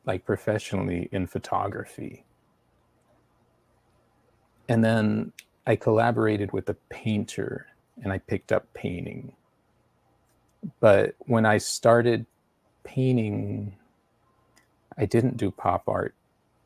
like 0.07 0.25
professionally 0.25 1.11
in 1.13 1.27
photography. 1.27 2.25
And 4.71 4.83
then 4.83 5.33
I 5.67 5.77
collaborated 5.77 6.51
with 6.53 6.71
a 6.71 6.77
painter 6.89 7.67
and 8.03 8.11
I 8.11 8.19
picked 8.19 8.53
up 8.53 8.73
painting. 8.73 9.35
But 10.81 11.15
when 11.19 11.45
I 11.45 11.59
started 11.59 12.25
painting, 12.85 13.77
I 14.97 15.05
didn't 15.05 15.37
do 15.37 15.51
pop 15.51 15.83
art 15.87 16.15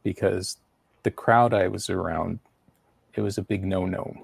because 0.05 0.59
the 1.03 1.11
crowd 1.11 1.53
I 1.53 1.67
was 1.67 1.91
around, 1.91 2.39
it 3.15 3.23
was 3.23 3.39
a 3.39 3.43
big 3.43 3.65
no 3.65 3.87
no. 3.87 4.15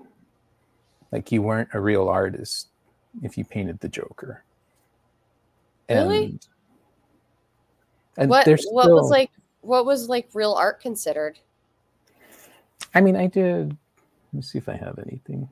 Like 1.11 1.33
you 1.33 1.43
weren't 1.43 1.71
a 1.73 1.81
real 1.81 2.09
artist 2.09 2.69
if 3.21 3.37
you 3.37 3.45
painted 3.45 3.81
the 3.81 3.89
Joker. 3.89 4.45
Really? 5.91 6.39
And, 8.17 8.29
what 8.29 8.45
there's 8.45 8.67
what 8.71 8.91
was 8.91 9.11
like 9.11 9.31
what 9.63 9.87
was 9.87 10.09
like 10.09 10.29
real 10.35 10.53
art 10.53 10.81
considered? 10.81 11.39
I 12.95 13.01
mean, 13.01 13.17
I 13.17 13.27
did. 13.27 13.69
Let 13.69 14.35
me 14.35 14.43
see 14.43 14.59
if 14.59 14.69
I 14.69 14.77
have 14.77 14.99
anything. 14.99 15.49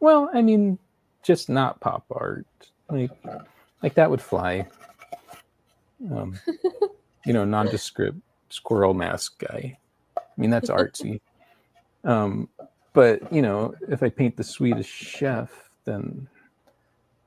Well, 0.00 0.30
I 0.32 0.42
mean, 0.42 0.78
just 1.22 1.48
not 1.48 1.80
pop 1.80 2.04
art. 2.10 2.46
Like, 2.88 3.10
like 3.82 3.94
that 3.94 4.10
would 4.10 4.22
fly. 4.22 4.66
Um, 6.10 6.38
you 7.26 7.32
know, 7.32 7.44
nondescript 7.44 8.18
squirrel 8.48 8.94
mask 8.94 9.38
guy. 9.38 9.76
I 10.16 10.22
mean, 10.36 10.50
that's 10.50 10.70
artsy. 10.70 11.20
Um, 12.04 12.48
but 12.92 13.32
you 13.32 13.42
know, 13.42 13.74
if 13.88 14.02
I 14.02 14.08
paint 14.08 14.36
the 14.36 14.44
Swedish 14.44 14.88
chef, 14.88 15.70
then 15.84 16.26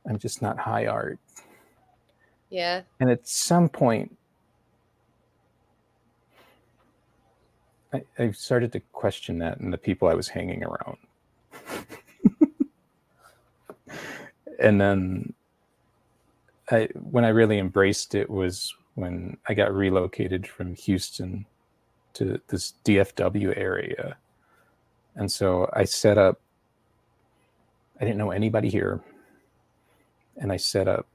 I'm 0.08 0.18
just 0.18 0.42
not 0.42 0.58
high 0.58 0.88
art. 0.88 1.20
Yeah. 2.50 2.82
And 3.00 3.10
at 3.10 3.28
some 3.28 3.70
point, 3.70 4.16
I, 7.94 8.04
I 8.18 8.32
started 8.32 8.72
to 8.74 8.80
question 8.92 9.38
that 9.40 9.60
and 9.60 9.72
the 9.72 9.78
people 9.78 10.08
I 10.08 10.16
was 10.16 10.28
hanging 10.28 10.64
around. 10.64 10.98
and 14.60 14.82
then 14.82 15.34
I, 16.72 16.90
when 16.94 17.26
I 17.26 17.30
really 17.30 17.60
embraced 17.60 18.16
it 18.16 18.30
was 18.30 18.74
when 18.96 19.38
I 19.48 19.54
got 19.54 19.74
relocated 19.74 20.48
from 20.48 20.76
Houston 20.76 21.46
to 22.14 22.40
this 22.48 22.74
DFW 22.86 23.58
area. 23.58 24.18
And 25.16 25.32
so 25.32 25.70
I 25.74 25.84
set 25.84 26.18
up, 26.18 26.40
I 28.00 28.06
didn't 28.06 28.18
know 28.18 28.32
anybody 28.32 28.70
here. 28.70 29.02
And 30.38 30.52
I 30.52 30.58
set 30.58 30.88
up 30.88 31.06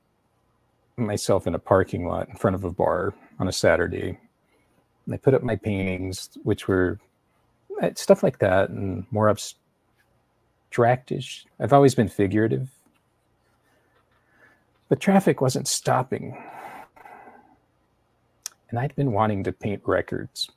myself 0.96 1.46
in 1.46 1.54
a 1.54 1.58
parking 1.58 2.06
lot 2.06 2.28
in 2.28 2.36
front 2.36 2.54
of 2.54 2.64
a 2.64 2.70
bar 2.70 3.14
on 3.38 3.48
a 3.48 3.52
Saturday. 3.52 4.18
And 5.08 5.14
I 5.14 5.16
put 5.16 5.32
up 5.32 5.42
my 5.42 5.56
paintings, 5.56 6.28
which 6.42 6.68
were 6.68 6.98
uh, 7.80 7.88
stuff 7.94 8.22
like 8.22 8.40
that 8.40 8.68
and 8.68 9.06
more 9.10 9.34
abstractish. 10.70 11.46
I've 11.58 11.72
always 11.72 11.94
been 11.94 12.08
figurative. 12.08 12.68
But 14.90 15.00
traffic 15.00 15.40
wasn't 15.40 15.66
stopping. 15.66 16.36
And 18.68 18.78
I'd 18.78 18.94
been 18.96 19.12
wanting 19.12 19.44
to 19.44 19.52
paint 19.52 19.80
records. 19.86 20.50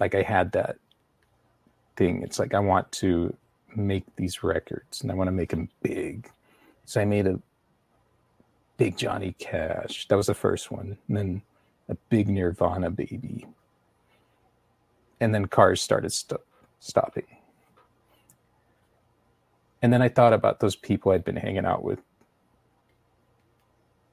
Like 0.00 0.16
I 0.16 0.22
had 0.22 0.50
that 0.50 0.74
thing. 1.94 2.24
It's 2.24 2.40
like 2.40 2.54
I 2.54 2.58
want 2.58 2.90
to 2.90 3.36
make 3.76 4.04
these 4.16 4.42
records 4.42 5.00
and 5.00 5.12
I 5.12 5.14
want 5.14 5.28
to 5.28 5.32
make 5.32 5.50
them 5.50 5.68
big. 5.80 6.28
So 6.86 7.00
I 7.00 7.04
made 7.04 7.28
a 7.28 7.38
big 8.78 8.96
Johnny 8.96 9.36
Cash. 9.38 10.08
That 10.08 10.16
was 10.16 10.26
the 10.26 10.34
first 10.34 10.72
one. 10.72 10.98
And 11.06 11.16
then 11.16 11.42
a 11.88 11.94
big 12.08 12.28
Nirvana 12.28 12.90
baby. 12.90 13.46
And 15.20 15.34
then 15.34 15.46
cars 15.46 15.80
started 15.80 16.12
st- 16.12 16.40
stopping. 16.80 17.26
And 19.82 19.92
then 19.92 20.02
I 20.02 20.08
thought 20.08 20.32
about 20.32 20.60
those 20.60 20.76
people 20.76 21.12
I'd 21.12 21.24
been 21.24 21.36
hanging 21.36 21.66
out 21.66 21.84
with 21.84 22.00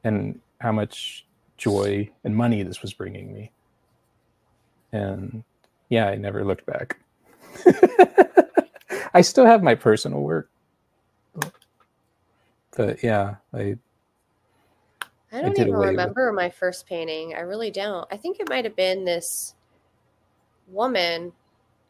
and 0.03 0.39
how 0.59 0.71
much 0.71 1.25
joy 1.57 2.09
and 2.23 2.35
money 2.35 2.63
this 2.63 2.81
was 2.81 2.93
bringing 2.93 3.33
me. 3.33 3.51
And 4.91 5.43
yeah, 5.89 6.07
I 6.07 6.15
never 6.15 6.43
looked 6.43 6.65
back. 6.65 6.99
I 9.13 9.21
still 9.21 9.45
have 9.45 9.63
my 9.63 9.75
personal 9.75 10.21
work. 10.21 10.49
But 12.75 13.03
yeah, 13.03 13.35
I 13.53 13.77
I 15.31 15.41
don't 15.41 15.55
did 15.55 15.67
even 15.67 15.79
with- 15.79 15.89
remember 15.89 16.31
my 16.33 16.49
first 16.49 16.85
painting. 16.87 17.35
I 17.35 17.41
really 17.41 17.71
don't. 17.71 18.07
I 18.11 18.17
think 18.17 18.39
it 18.39 18.49
might 18.49 18.65
have 18.65 18.75
been 18.75 19.05
this 19.05 19.55
woman, 20.67 21.31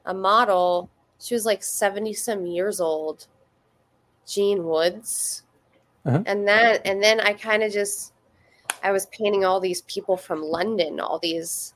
a 0.06 0.14
model. 0.14 0.90
She 1.20 1.34
was 1.34 1.46
like 1.46 1.64
70 1.64 2.14
some 2.14 2.46
years 2.46 2.80
old, 2.80 3.28
Jean 4.28 4.66
Woods. 4.66 5.44
Uh-huh. 6.06 6.24
And 6.26 6.48
that, 6.48 6.82
and 6.86 7.02
then 7.02 7.20
I 7.20 7.34
kind 7.34 7.62
of 7.64 7.72
just, 7.72 8.14
I 8.84 8.92
was 8.92 9.06
painting 9.08 9.46
all 9.46 9.60
these 9.60 9.82
people 9.84 10.18
from 10.18 10.42
London, 10.42 11.00
all 11.00 11.20
these 11.20 11.74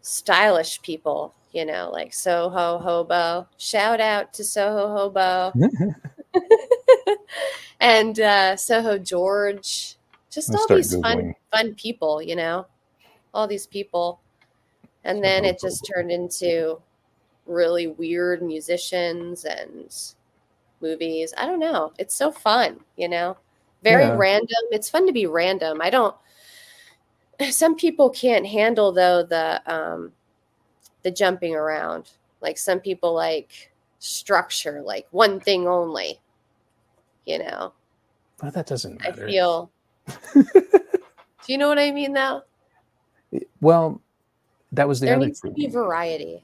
stylish 0.00 0.80
people, 0.82 1.34
you 1.52 1.64
know, 1.66 1.90
like 1.92 2.14
Soho 2.14 2.78
Hobo. 2.78 3.46
Shout 3.58 4.00
out 4.00 4.32
to 4.34 4.44
Soho 4.44 4.94
Hobo 4.94 5.52
and 7.80 8.18
uh, 8.20 8.56
Soho 8.56 8.98
George. 8.98 9.96
Just 10.34 10.54
all 10.54 10.66
these 10.68 10.94
fun, 10.96 11.18
Googling. 11.18 11.34
fun 11.52 11.74
people, 11.74 12.20
you 12.20 12.34
know, 12.36 12.66
all 13.32 13.46
these 13.46 13.66
people. 13.66 14.20
And 15.04 15.22
then 15.22 15.44
it 15.44 15.60
just 15.60 15.88
turned 15.92 16.10
into 16.10 16.80
really 17.46 17.88
weird 17.88 18.42
musicians 18.42 19.44
and 19.44 19.94
movies. 20.80 21.34
I 21.36 21.46
don't 21.46 21.60
know. 21.60 21.92
It's 21.98 22.14
so 22.16 22.32
fun, 22.32 22.80
you 22.96 23.08
know, 23.08 23.36
very 23.82 24.02
Yeah. 24.04 24.16
random. 24.16 24.64
It's 24.70 24.88
fun 24.90 25.06
to 25.06 25.12
be 25.12 25.26
random. 25.26 25.80
I 25.80 25.90
don't. 25.90 26.16
Some 27.50 27.76
people 27.76 28.10
can't 28.10 28.46
handle 28.46 28.92
though 28.92 29.22
the 29.22 29.60
um, 29.72 30.12
the 31.02 31.10
jumping 31.10 31.54
around. 31.54 32.10
Like 32.40 32.58
some 32.58 32.80
people 32.80 33.12
like 33.14 33.72
structure, 33.98 34.82
like 34.82 35.06
one 35.10 35.38
thing 35.40 35.66
only. 35.68 36.20
You 37.26 37.38
know, 37.40 37.72
well, 38.42 38.52
that 38.52 38.66
doesn't 38.66 39.04
I 39.04 39.12
feel. 39.12 39.70
Do 40.34 41.52
you 41.52 41.58
know 41.58 41.68
what 41.68 41.78
I 41.78 41.90
mean? 41.90 42.12
Though 42.12 42.42
well, 43.60 44.00
that 44.72 44.88
was 44.88 45.00
the 45.00 45.06
there 45.06 45.16
other 45.16 45.26
needs 45.26 45.40
to 45.40 45.50
be 45.50 45.66
variety. 45.68 46.42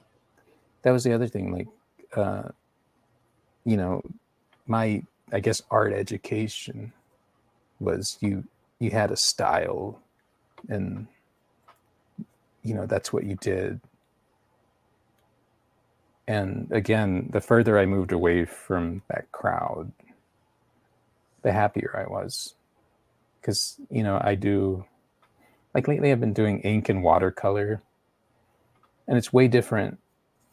that 0.83 0.91
was 0.91 1.03
the 1.03 1.13
other 1.13 1.27
thing 1.27 1.51
like 1.53 1.67
uh 2.15 2.49
you 3.65 3.77
know 3.77 4.01
my 4.67 5.01
i 5.31 5.39
guess 5.39 5.61
art 5.71 5.93
education 5.93 6.91
was 7.79 8.17
you 8.21 8.43
you 8.79 8.89
had 8.91 9.11
a 9.11 9.15
style 9.15 9.99
and 10.69 11.07
you 12.63 12.73
know 12.73 12.85
that's 12.85 13.13
what 13.13 13.23
you 13.23 13.35
did 13.35 13.79
and 16.27 16.67
again 16.71 17.29
the 17.31 17.41
further 17.41 17.77
i 17.79 17.85
moved 17.85 18.11
away 18.11 18.45
from 18.45 19.01
that 19.09 19.31
crowd 19.31 19.91
the 21.43 21.51
happier 21.51 22.05
i 22.05 22.11
was 22.11 22.55
because 23.41 23.79
you 23.89 24.03
know 24.03 24.19
i 24.23 24.35
do 24.35 24.85
like 25.73 25.87
lately 25.87 26.11
i've 26.11 26.19
been 26.19 26.33
doing 26.33 26.59
ink 26.61 26.89
and 26.89 27.03
watercolor 27.03 27.81
and 29.07 29.17
it's 29.17 29.33
way 29.33 29.47
different 29.47 29.97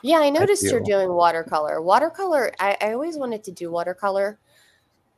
Yeah, 0.02 0.18
I 0.18 0.30
noticed 0.30 0.62
you're 0.62 0.80
doing 0.80 1.12
watercolor. 1.12 1.82
Watercolor, 1.82 2.52
I, 2.60 2.76
I 2.80 2.92
always 2.92 3.16
wanted 3.18 3.42
to 3.44 3.52
do 3.52 3.70
watercolor, 3.70 4.38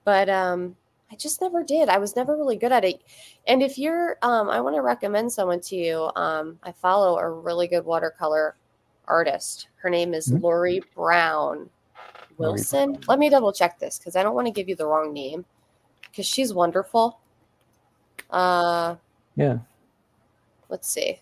but 0.04 0.28
um, 0.30 0.74
I 1.12 1.16
just 1.16 1.40
never 1.42 1.62
did. 1.62 1.90
I 1.90 1.98
was 1.98 2.16
never 2.16 2.34
really 2.34 2.56
good 2.56 2.72
at 2.72 2.84
it. 2.84 3.02
And 3.46 3.62
if 3.62 3.76
you're, 3.78 4.16
um, 4.22 4.48
I 4.48 4.60
want 4.60 4.76
to 4.76 4.82
recommend 4.82 5.30
someone 5.32 5.60
to 5.62 5.76
you. 5.76 6.10
Um, 6.16 6.58
I 6.62 6.72
follow 6.72 7.18
a 7.18 7.28
really 7.28 7.68
good 7.68 7.84
watercolor 7.84 8.56
artist. 9.06 9.68
Her 9.76 9.90
name 9.90 10.14
is 10.14 10.28
Mhm. 10.28 10.42
Lori 10.42 10.80
Brown 10.94 11.68
Lori 12.38 12.52
Wilson. 12.52 12.92
Brown. 12.92 13.04
Let 13.06 13.18
me 13.18 13.28
double 13.28 13.52
check 13.52 13.78
this 13.78 13.98
because 13.98 14.16
I 14.16 14.22
don't 14.22 14.34
want 14.34 14.46
to 14.46 14.52
give 14.52 14.68
you 14.68 14.76
the 14.76 14.86
wrong 14.86 15.12
name 15.12 15.44
because 16.10 16.26
she's 16.26 16.54
wonderful. 16.54 17.18
Uh, 18.30 18.96
yeah 19.36 19.58
let's 20.70 20.88
see. 20.88 21.18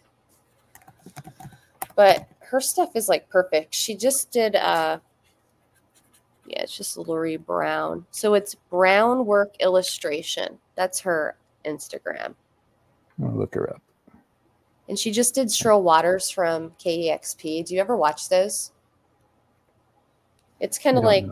But 1.96 2.28
her 2.40 2.60
stuff 2.60 2.94
is 2.94 3.08
like 3.08 3.28
perfect. 3.28 3.74
She 3.74 3.94
just 3.96 4.30
did 4.30 4.54
uh 4.54 4.98
yeah, 6.46 6.62
it's 6.62 6.76
just 6.76 6.96
Lori 6.96 7.36
Brown. 7.36 8.06
So 8.10 8.32
it's 8.34 8.54
Brown 8.54 9.26
Work 9.26 9.54
Illustration. 9.60 10.58
That's 10.76 11.00
her 11.00 11.36
Instagram. 11.66 12.34
i'll 13.22 13.34
look 13.34 13.54
her 13.54 13.68
up 13.70 13.82
And 14.88 14.98
she 14.98 15.10
just 15.10 15.34
did 15.34 15.48
Cheryl 15.48 15.82
Waters 15.82 16.30
from 16.30 16.70
KEXP. 16.78 17.66
Do 17.66 17.74
you 17.74 17.80
ever 17.80 17.96
watch 17.96 18.28
those? 18.28 18.72
It's 20.60 20.78
kind 20.78 20.96
of 20.96 21.04
like 21.04 21.26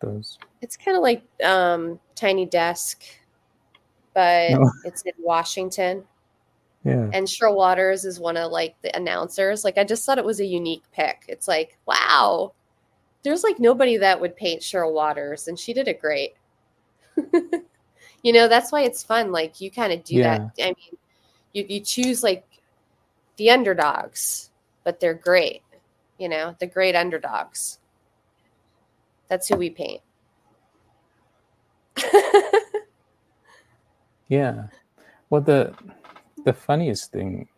those 0.00 0.38
it's 0.60 0.76
kind 0.76 0.96
of 0.96 1.02
like 1.02 1.22
um 1.44 1.98
Tiny 2.14 2.46
Desk, 2.46 3.02
but 4.18 4.50
No. 4.50 4.68
it's 4.84 5.02
in 5.02 5.12
Washington. 5.20 6.02
yeah 6.84 7.08
and 7.12 7.28
Cheryl 7.28 7.54
Waters 7.54 8.04
is 8.04 8.18
one 8.18 8.36
of 8.36 8.50
like 8.50 8.74
the 8.82 8.94
announcers. 8.96 9.62
Like 9.62 9.78
I 9.78 9.84
just 9.84 10.04
thought 10.04 10.18
it 10.18 10.24
was 10.24 10.40
a 10.40 10.44
unique 10.44 10.82
pick. 10.92 11.22
It's 11.28 11.46
like, 11.46 11.78
wow, 11.86 12.52
there's 13.22 13.44
like 13.44 13.60
nobody 13.60 13.96
that 13.98 14.20
would 14.20 14.34
paint 14.34 14.60
Cheryl 14.62 14.92
Waters, 14.92 15.46
and 15.46 15.56
she 15.56 15.72
did 15.72 15.86
it 15.86 16.00
great. 16.00 16.34
you 18.24 18.32
know, 18.32 18.48
that's 18.48 18.72
why 18.72 18.82
it's 18.82 19.04
fun. 19.04 19.30
Like 19.30 19.60
you 19.60 19.70
kind 19.70 19.92
of 19.92 20.02
do 20.02 20.20
that. 20.24 20.40
I 20.60 20.64
mean, 20.64 20.98
you 21.52 21.64
you 21.68 21.78
choose 21.80 22.24
like 22.24 22.44
the 23.36 23.50
underdogs, 23.50 24.50
but 24.82 24.98
they're 24.98 25.14
great. 25.14 25.62
You 26.18 26.28
know, 26.28 26.56
the 26.58 26.66
great 26.66 26.96
underdogs. 26.96 27.78
That's 29.28 29.46
who 29.46 29.54
we 29.56 29.70
paint. 29.70 30.00
Yeah. 34.28 34.68
Well, 35.30 35.40
the 35.42 35.74
the 36.44 36.52
funniest 36.52 37.12
thing, 37.12 37.48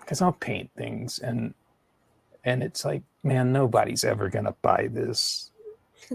because 0.00 0.20
I'll 0.22 0.32
paint 0.32 0.70
things 0.76 1.18
and 1.18 1.54
and 2.44 2.62
it's 2.62 2.84
like, 2.84 3.02
man, 3.22 3.52
nobody's 3.52 4.04
ever 4.04 4.28
gonna 4.28 4.54
buy 4.62 4.88
this, 4.90 5.50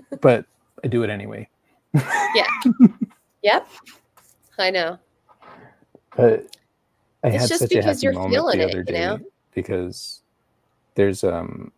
but 0.22 0.46
I 0.84 0.88
do 0.88 1.04
it 1.04 1.10
anyway. 1.10 1.48
Yeah. 2.36 2.48
Yep, 3.42 3.68
I 4.60 4.70
know. 4.72 5.00
But 6.16 6.58
I 7.24 7.30
It's 7.30 7.42
had 7.42 7.50
just 7.50 7.62
such 7.62 7.72
a 7.72 7.76
because 7.76 8.02
happy 8.02 8.06
you're 8.06 8.14
moment 8.14 8.34
feeling 8.34 8.60
the 8.60 8.66
it, 8.66 8.70
other 8.70 8.84
you 8.88 8.94
day 8.94 9.00
know? 9.00 9.20
because 9.54 10.22
there's 10.96 11.24
um 11.24 11.72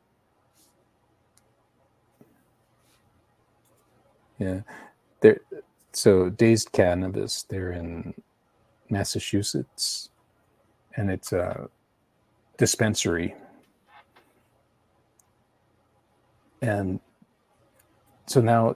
yeah 4.40 4.62
there 5.22 5.40
so 5.94 6.30
dazed 6.30 6.72
cannabis 6.72 7.44
they're 7.44 7.72
in 7.72 8.14
massachusetts 8.89 10.10
and 10.96 11.10
it's 11.12 11.32
a 11.34 11.70
dispensary 12.58 13.36
and 16.62 17.00
so 18.26 18.41
now 18.41 18.76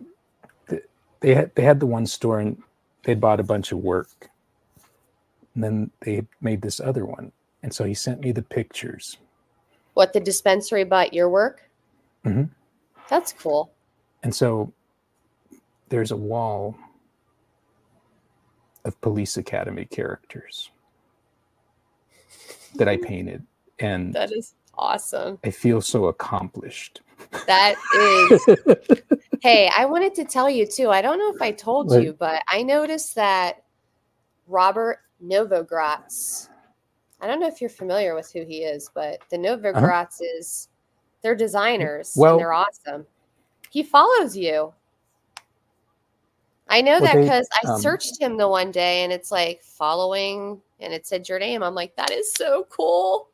they 1.21 1.33
had 1.33 1.53
they 1.55 1.63
had 1.63 1.79
the 1.79 1.85
one 1.85 2.05
store 2.05 2.39
and 2.39 2.61
they 3.03 3.13
bought 3.13 3.39
a 3.39 3.43
bunch 3.43 3.71
of 3.71 3.79
work 3.79 4.29
and 5.53 5.63
then 5.63 5.91
they 6.01 6.25
made 6.41 6.61
this 6.61 6.79
other 6.79 7.05
one 7.05 7.31
and 7.63 7.73
so 7.73 7.83
he 7.83 7.93
sent 7.93 8.21
me 8.21 8.31
the 8.31 8.41
pictures 8.41 9.17
What 9.95 10.13
the 10.13 10.19
dispensary 10.19 10.83
bought 10.83 11.13
your 11.13 11.29
work? 11.29 11.69
Mm-hmm. 12.25 12.43
That's 13.09 13.33
cool. 13.33 13.71
And 14.23 14.35
so 14.35 14.73
there's 15.89 16.11
a 16.11 16.17
wall 16.17 16.75
of 18.85 18.99
police 19.01 19.37
academy 19.37 19.85
characters 19.85 20.71
that 22.75 22.87
I 22.87 22.97
painted. 22.97 23.45
And 23.79 24.13
That 24.13 24.31
is 24.31 24.53
awesome. 24.77 25.39
I 25.43 25.49
feel 25.49 25.81
so 25.81 26.05
accomplished. 26.05 27.01
That 27.47 27.75
is. 27.97 28.97
hey, 29.41 29.69
I 29.75 29.85
wanted 29.85 30.13
to 30.15 30.25
tell 30.25 30.49
you 30.49 30.65
too. 30.65 30.89
I 30.89 31.01
don't 31.01 31.17
know 31.17 31.33
if 31.33 31.41
I 31.41 31.51
told 31.51 31.91
you, 31.91 32.15
but 32.17 32.41
I 32.47 32.61
noticed 32.63 33.15
that 33.15 33.63
Robert 34.47 34.99
Novogratz. 35.23 36.49
I 37.21 37.27
don't 37.27 37.39
know 37.39 37.47
if 37.47 37.61
you're 37.61 37.69
familiar 37.69 38.13
with 38.15 38.31
who 38.31 38.43
he 38.45 38.59
is, 38.59 38.89
but 38.93 39.19
the 39.31 39.37
Novogratz 39.37 40.17
is 40.37 40.69
they're 41.21 41.35
designers 41.35 42.09
Uh-huh. 42.15 42.21
Well- 42.21 42.31
and 42.33 42.39
they're 42.41 42.53
awesome. 42.53 43.07
He 43.71 43.83
follows 43.83 44.37
you. 44.37 44.73
I 46.67 46.81
know 46.81 46.99
that 46.99 47.15
because 47.15 47.47
I 47.63 47.67
um, 47.67 47.79
searched 47.81 48.19
him 48.19 48.37
the 48.37 48.49
one 48.49 48.71
day 48.71 49.03
and 49.03 49.13
it's 49.13 49.31
like 49.31 49.61
following 49.63 50.61
and 50.79 50.93
it 50.93 51.05
said 51.05 51.29
your 51.29 51.39
name. 51.39 51.61
I'm 51.61 51.75
like, 51.75 51.95
that 51.95 52.11
is 52.11 52.33
so 52.33 52.65
cool. 52.69 53.29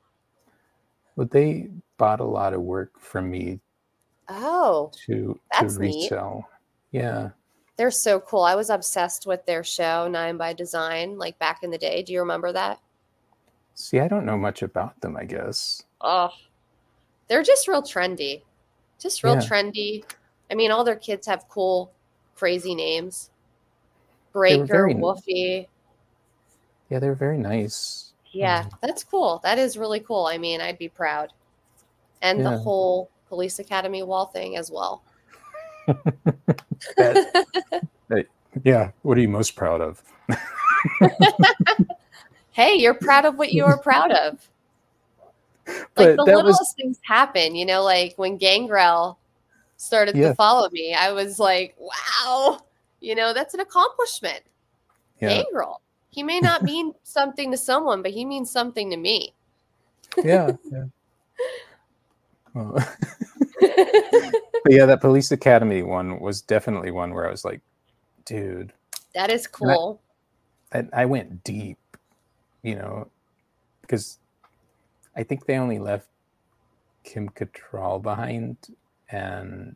Well, 1.15 1.27
they 1.31 1.69
bought 1.97 2.19
a 2.19 2.25
lot 2.25 2.53
of 2.53 2.61
work 2.61 2.99
from 2.99 3.29
me 3.29 3.59
Oh, 4.33 4.91
to 5.07 5.39
That's 5.51 5.75
to 5.75 5.81
neat. 5.81 6.11
Yeah. 6.91 7.29
They're 7.75 7.91
so 7.91 8.19
cool. 8.19 8.43
I 8.43 8.55
was 8.55 8.69
obsessed 8.69 9.25
with 9.25 9.45
their 9.45 9.63
show, 9.63 10.07
Nine 10.07 10.37
by 10.37 10.53
Design, 10.53 11.17
like 11.17 11.37
back 11.39 11.63
in 11.63 11.71
the 11.71 11.77
day. 11.77 12.03
Do 12.03 12.13
you 12.13 12.19
remember 12.19 12.51
that? 12.53 12.79
See, 13.75 13.99
I 13.99 14.07
don't 14.07 14.25
know 14.25 14.37
much 14.37 14.61
about 14.61 14.99
them, 15.01 15.17
I 15.17 15.25
guess. 15.25 15.83
Oh, 16.01 16.29
they're 17.27 17.43
just 17.43 17.67
real 17.67 17.81
trendy. 17.81 18.43
Just 18.99 19.23
real 19.23 19.35
Yeah. 19.35 19.41
trendy. 19.41 20.03
I 20.49 20.55
mean, 20.55 20.71
all 20.71 20.83
their 20.83 20.95
kids 20.95 21.27
have 21.27 21.47
cool, 21.49 21.91
crazy 22.41 22.73
names. 22.73 23.29
Breaker, 24.33 24.87
Wolfie. 24.87 25.69
Yeah, 26.89 26.97
they're 26.97 27.13
very 27.13 27.37
nice. 27.37 28.13
Yeah, 28.31 28.63
Um, 28.63 28.79
that's 28.81 29.03
cool. 29.03 29.41
That 29.43 29.59
is 29.59 29.77
really 29.77 29.99
cool. 29.99 30.25
I 30.25 30.39
mean, 30.39 30.59
I'd 30.59 30.79
be 30.79 30.89
proud. 30.89 31.33
And 32.23 32.43
the 32.43 32.57
whole 32.57 33.11
Police 33.29 33.59
Academy 33.59 34.01
wall 34.01 34.25
thing 34.25 34.57
as 34.57 34.71
well. 34.71 35.03
Yeah. 38.65 38.91
What 39.03 39.17
are 39.17 39.21
you 39.21 39.29
most 39.29 39.55
proud 39.55 39.79
of? 39.79 40.03
Hey, 42.53 42.75
you're 42.75 42.93
proud 42.95 43.23
of 43.23 43.37
what 43.37 43.53
you 43.53 43.63
are 43.63 43.77
proud 43.77 44.11
of. 44.11 44.49
But 45.65 45.77
Like 45.95 46.15
the 46.17 46.23
littlest 46.23 46.59
was 46.59 46.73
things 46.75 46.99
happen, 47.01 47.55
you 47.55 47.65
know, 47.65 47.81
like 47.81 48.13
when 48.17 48.35
Gangrel 48.35 49.17
started 49.81 50.15
Yeah. 50.15 50.29
to 50.29 50.35
follow 50.35 50.69
me, 50.69 50.93
I 50.93 51.11
was 51.11 51.39
like, 51.39 51.75
wow, 51.79 52.59
you 52.99 53.15
know, 53.15 53.33
that's 53.33 53.53
an 53.55 53.59
accomplishment. 53.61 54.41
yeah, 55.19 55.41
Gangrel. 55.41 55.81
He 56.11 56.21
may 56.23 56.39
not 56.39 56.61
mean 56.63 56.93
something 57.03 57.51
to 57.51 57.57
someone, 57.57 58.01
but 58.01 58.11
he 58.11 58.23
means 58.25 58.51
something 58.51 58.89
to 58.91 58.97
me. 58.97 59.33
yeah, 60.23 60.51
yeah. 60.71 60.83
Well, 62.53 62.73
but 63.61 64.69
yeah, 64.69 64.85
that 64.85 64.99
Police 65.01 65.31
Academy 65.31 65.81
one 65.83 66.19
was 66.19 66.41
definitely 66.41 66.91
one 66.91 67.13
where 67.13 67.27
I 67.27 67.31
was 67.31 67.43
like, 67.45 67.61
dude, 68.25 68.73
that 69.15 69.31
is 69.31 69.47
cool. 69.47 69.99
I, 70.73 70.85
I 70.93 71.05
went 71.05 71.43
deep, 71.43 71.79
you 72.61 72.75
know, 72.75 73.07
because 73.81 74.19
I 75.15 75.23
think 75.23 75.45
they 75.45 75.57
only 75.57 75.79
left 75.79 76.07
Kim 77.03 77.29
Cattrall 77.29 78.01
behind 78.01 78.57
and 79.11 79.75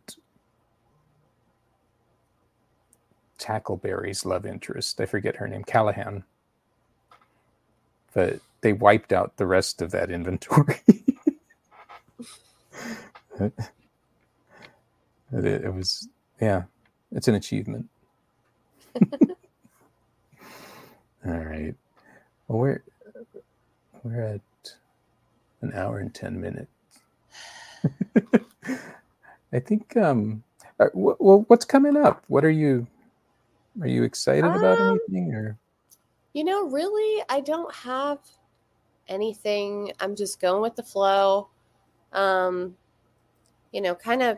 Tackleberry's 3.40 4.26
love 4.26 4.46
interest. 4.46 5.00
I 5.02 5.06
forget 5.06 5.38
her 5.38 5.48
name, 5.48 5.64
Callahan. 5.64 6.24
But 8.14 8.40
they 8.62 8.74
wiped 8.74 9.12
out 9.14 9.38
the 9.38 9.46
rest 9.46 9.82
of 9.82 9.92
that 9.92 10.10
inventory. 10.10 10.80
it, 13.40 13.54
it 15.32 15.74
was, 15.74 16.08
yeah, 16.40 16.64
it's 17.12 17.28
an 17.28 17.36
achievement. 17.36 17.90
All 21.26 21.34
right. 21.34 21.76
Well, 22.48 22.60
we're 22.60 22.84
we're 24.04 24.22
at 24.22 24.42
an 25.62 25.74
hour 25.74 25.98
and 25.98 26.14
ten 26.14 26.40
minutes. 26.40 26.70
I 29.56 29.60
think. 29.60 29.96
Um. 29.98 30.44
uh, 30.80 30.88
Well, 30.94 31.46
what's 31.48 31.66
coming 31.66 31.96
up? 31.98 32.24
What 32.28 32.44
are 32.46 32.52
you? 32.52 32.86
Are 33.82 33.88
you 33.88 34.04
excited 34.04 34.46
about 34.46 34.80
Um, 34.80 35.00
anything? 35.10 35.34
Or 35.34 35.58
You 36.34 36.44
know, 36.44 36.66
really, 36.66 37.24
I 37.30 37.40
don't 37.42 37.74
have 37.74 38.20
anything. 39.08 39.92
I'm 40.00 40.16
just 40.16 40.40
going 40.42 40.62
with 40.62 40.76
the 40.76 40.84
flow. 40.84 41.50
Um, 42.14 42.76
you 43.72 43.82
know, 43.82 43.96
kind 43.96 44.22
of 44.24 44.38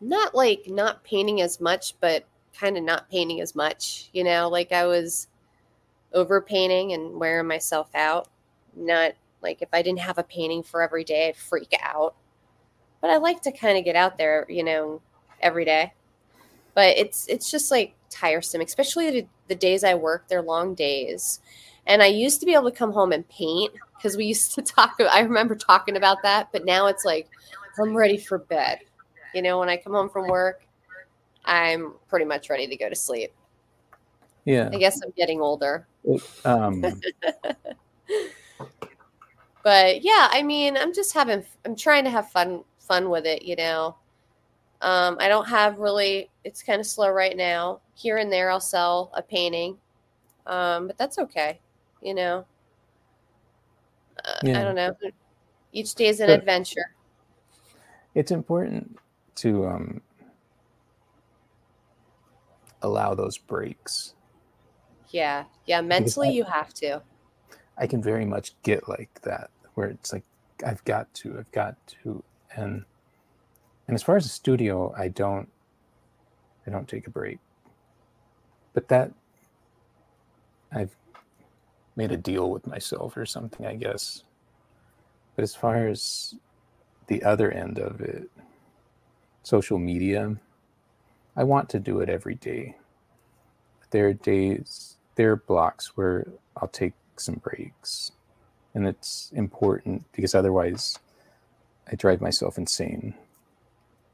not 0.00 0.34
like 0.34 0.64
not 0.66 1.04
painting 1.04 1.40
as 1.40 1.60
much, 1.60 1.94
but 2.00 2.24
kind 2.52 2.76
of 2.76 2.84
not 2.84 3.10
painting 3.10 3.40
as 3.40 3.54
much. 3.54 4.10
You 4.12 4.24
know, 4.24 4.48
like 4.48 4.72
I 4.72 4.86
was 4.86 5.28
over 6.12 6.40
painting 6.40 6.92
and 6.92 7.18
wearing 7.18 7.46
myself 7.46 7.88
out. 7.94 8.28
Not 8.76 9.12
like 9.42 9.62
if 9.62 9.68
I 9.72 9.82
didn't 9.82 10.00
have 10.00 10.18
a 10.18 10.22
painting 10.24 10.62
for 10.62 10.82
every 10.82 11.04
day, 11.04 11.28
I'd 11.28 11.36
freak 11.36 11.74
out. 11.80 12.14
But 13.02 13.10
I 13.10 13.18
like 13.18 13.42
to 13.42 13.52
kind 13.52 13.76
of 13.76 13.84
get 13.84 13.96
out 13.96 14.16
there, 14.16 14.46
you 14.48 14.64
know, 14.64 15.02
every 15.40 15.66
day. 15.66 15.92
But 16.74 16.96
it's 16.96 17.26
it's 17.28 17.50
just 17.50 17.70
like 17.70 17.94
tiresome, 18.08 18.62
especially 18.62 19.10
the, 19.10 19.26
the 19.48 19.54
days 19.54 19.84
I 19.84 19.94
work. 19.94 20.28
They're 20.28 20.40
long 20.40 20.74
days, 20.74 21.40
and 21.86 22.02
I 22.02 22.06
used 22.06 22.40
to 22.40 22.46
be 22.46 22.54
able 22.54 22.70
to 22.70 22.76
come 22.76 22.92
home 22.92 23.12
and 23.12 23.28
paint 23.28 23.74
because 23.96 24.16
we 24.16 24.24
used 24.24 24.54
to 24.54 24.62
talk. 24.62 24.94
I 24.98 25.20
remember 25.20 25.54
talking 25.54 25.98
about 25.98 26.22
that, 26.22 26.48
but 26.52 26.64
now 26.64 26.86
it's 26.86 27.04
like 27.04 27.28
I'm 27.78 27.94
ready 27.94 28.16
for 28.16 28.38
bed. 28.38 28.78
You 29.34 29.42
know, 29.42 29.58
when 29.58 29.68
I 29.68 29.76
come 29.76 29.92
home 29.92 30.08
from 30.08 30.28
work, 30.28 30.62
I'm 31.44 31.94
pretty 32.08 32.24
much 32.24 32.48
ready 32.48 32.66
to 32.68 32.76
go 32.76 32.88
to 32.88 32.94
sleep. 32.94 33.32
yeah. 34.44 34.70
I 34.72 34.78
guess 34.78 35.00
I'm 35.02 35.12
getting 35.16 35.40
older. 35.40 35.86
Um. 36.44 36.84
but 39.62 40.02
yeah 40.02 40.28
i 40.30 40.42
mean 40.42 40.76
i'm 40.76 40.92
just 40.92 41.14
having 41.14 41.44
i'm 41.64 41.76
trying 41.76 42.04
to 42.04 42.10
have 42.10 42.30
fun 42.30 42.62
fun 42.92 43.08
with 43.08 43.24
it 43.26 43.42
you 43.42 43.56
know? 43.56 43.96
Um, 44.82 45.16
i 45.20 45.28
don't 45.28 45.48
have 45.48 45.78
really 45.78 46.28
it's 46.44 46.62
kind 46.62 46.80
of 46.80 46.86
slow 46.86 47.08
right 47.08 47.36
now. 47.36 47.80
Here 47.94 48.18
and 48.18 48.30
there 48.32 48.50
i'll 48.50 48.60
sell 48.60 49.10
a 49.14 49.22
painting 49.22 49.78
um, 50.46 50.88
but 50.88 50.98
that's 50.98 51.18
okay 51.18 51.58
you 52.02 52.14
know? 52.14 52.44
Uh, 54.24 54.38
i 54.44 54.62
don't 54.64 54.74
know. 54.74 54.94
Each 55.72 55.94
day 55.94 56.08
is 56.08 56.20
an 56.20 56.26
But- 56.26 56.40
adventure. 56.40 56.94
It's 58.14 58.30
important 58.30 58.98
to 59.36 59.66
um 59.66 60.02
allow 62.82 63.14
those 63.14 63.38
breaks. 63.38 64.14
yeah 65.10 65.44
yeah 65.66 65.80
mentally 65.80 66.28
I- 66.28 66.32
you 66.32 66.44
have 66.44 66.74
to. 66.74 67.00
I 67.78 67.86
can 67.86 68.02
very 68.02 68.26
much 68.26 68.52
get 68.62 68.86
like 68.86 69.22
that, 69.22 69.48
where 69.74 69.88
it's 69.88 70.12
like 70.12 70.24
I've 70.66 70.84
got 70.84 71.12
to, 71.14 71.38
I've 71.38 71.50
got 71.52 71.74
to, 72.02 72.22
and 72.56 72.84
and 73.88 73.94
as 73.94 74.02
far 74.02 74.16
as 74.16 74.24
the 74.24 74.30
studio, 74.30 74.94
I 74.96 75.08
don't, 75.08 75.48
I 76.66 76.70
don't 76.70 76.88
take 76.88 77.06
a 77.06 77.10
break. 77.10 77.38
But 78.72 78.88
that 78.88 79.12
I've 80.72 80.94
made 81.96 82.12
a 82.12 82.16
deal 82.16 82.50
with 82.50 82.66
myself 82.66 83.16
or 83.16 83.26
something, 83.26 83.66
I 83.66 83.74
guess. 83.74 84.22
But 85.36 85.42
as 85.42 85.54
far 85.54 85.88
as 85.88 86.34
the 87.08 87.22
other 87.22 87.50
end 87.50 87.78
of 87.78 88.00
it, 88.00 88.30
social 89.42 89.78
media, 89.78 90.36
I 91.36 91.44
want 91.44 91.68
to 91.70 91.80
do 91.80 92.00
it 92.00 92.08
every 92.08 92.36
day. 92.36 92.76
There 93.90 94.08
are 94.08 94.14
days, 94.14 94.96
there 95.16 95.32
are 95.32 95.36
blocks 95.36 95.96
where 95.96 96.26
I'll 96.56 96.68
take 96.68 96.94
some 97.16 97.34
breaks. 97.36 98.12
And 98.74 98.86
it's 98.86 99.30
important 99.34 100.04
because 100.12 100.34
otherwise 100.34 100.98
I 101.90 101.96
drive 101.96 102.20
myself 102.20 102.58
insane. 102.58 103.14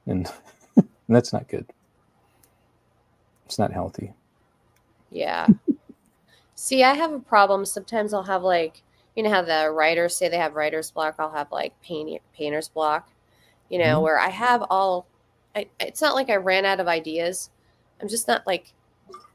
And, 0.07 0.31
and 0.77 0.89
that's 1.09 1.33
not 1.33 1.49
good. 1.49 1.67
It's 3.47 3.59
not 3.59 3.73
healthy. 3.73 4.13
Yeah. 5.11 5.49
See, 6.55 6.83
I 6.83 6.95
have 6.95 7.13
a 7.13 7.21
problem. 7.21 7.65
Sometimes 7.65 8.13
I'll 8.13 8.23
have 8.25 8.43
like, 8.43 8.83
you 9.17 9.23
know 9.23 9.31
how 9.31 9.43
the 9.43 9.71
writers 9.71 10.17
say 10.17 10.29
they 10.29 10.37
have 10.39 10.55
writer's 10.55 10.91
block. 10.91 11.17
I'll 11.19 11.31
have 11.33 11.51
like 11.53 11.81
paint, 11.83 12.21
painter's 12.35 12.69
block, 12.69 13.11
you 13.69 13.79
know, 13.79 14.01
Mhm. 14.01 14.03
where 14.03 14.19
I 14.19 14.29
have 14.29 14.63
all. 14.71 15.07
I, 15.57 15.67
it's 15.81 16.03
not 16.03 16.15
like 16.15 16.31
I 16.31 16.37
ran 16.37 16.65
out 16.65 16.81
of 16.81 16.89
ideas. 16.89 17.51
I'm 18.01 18.09
just 18.09 18.29
not 18.29 18.47
like 18.47 18.73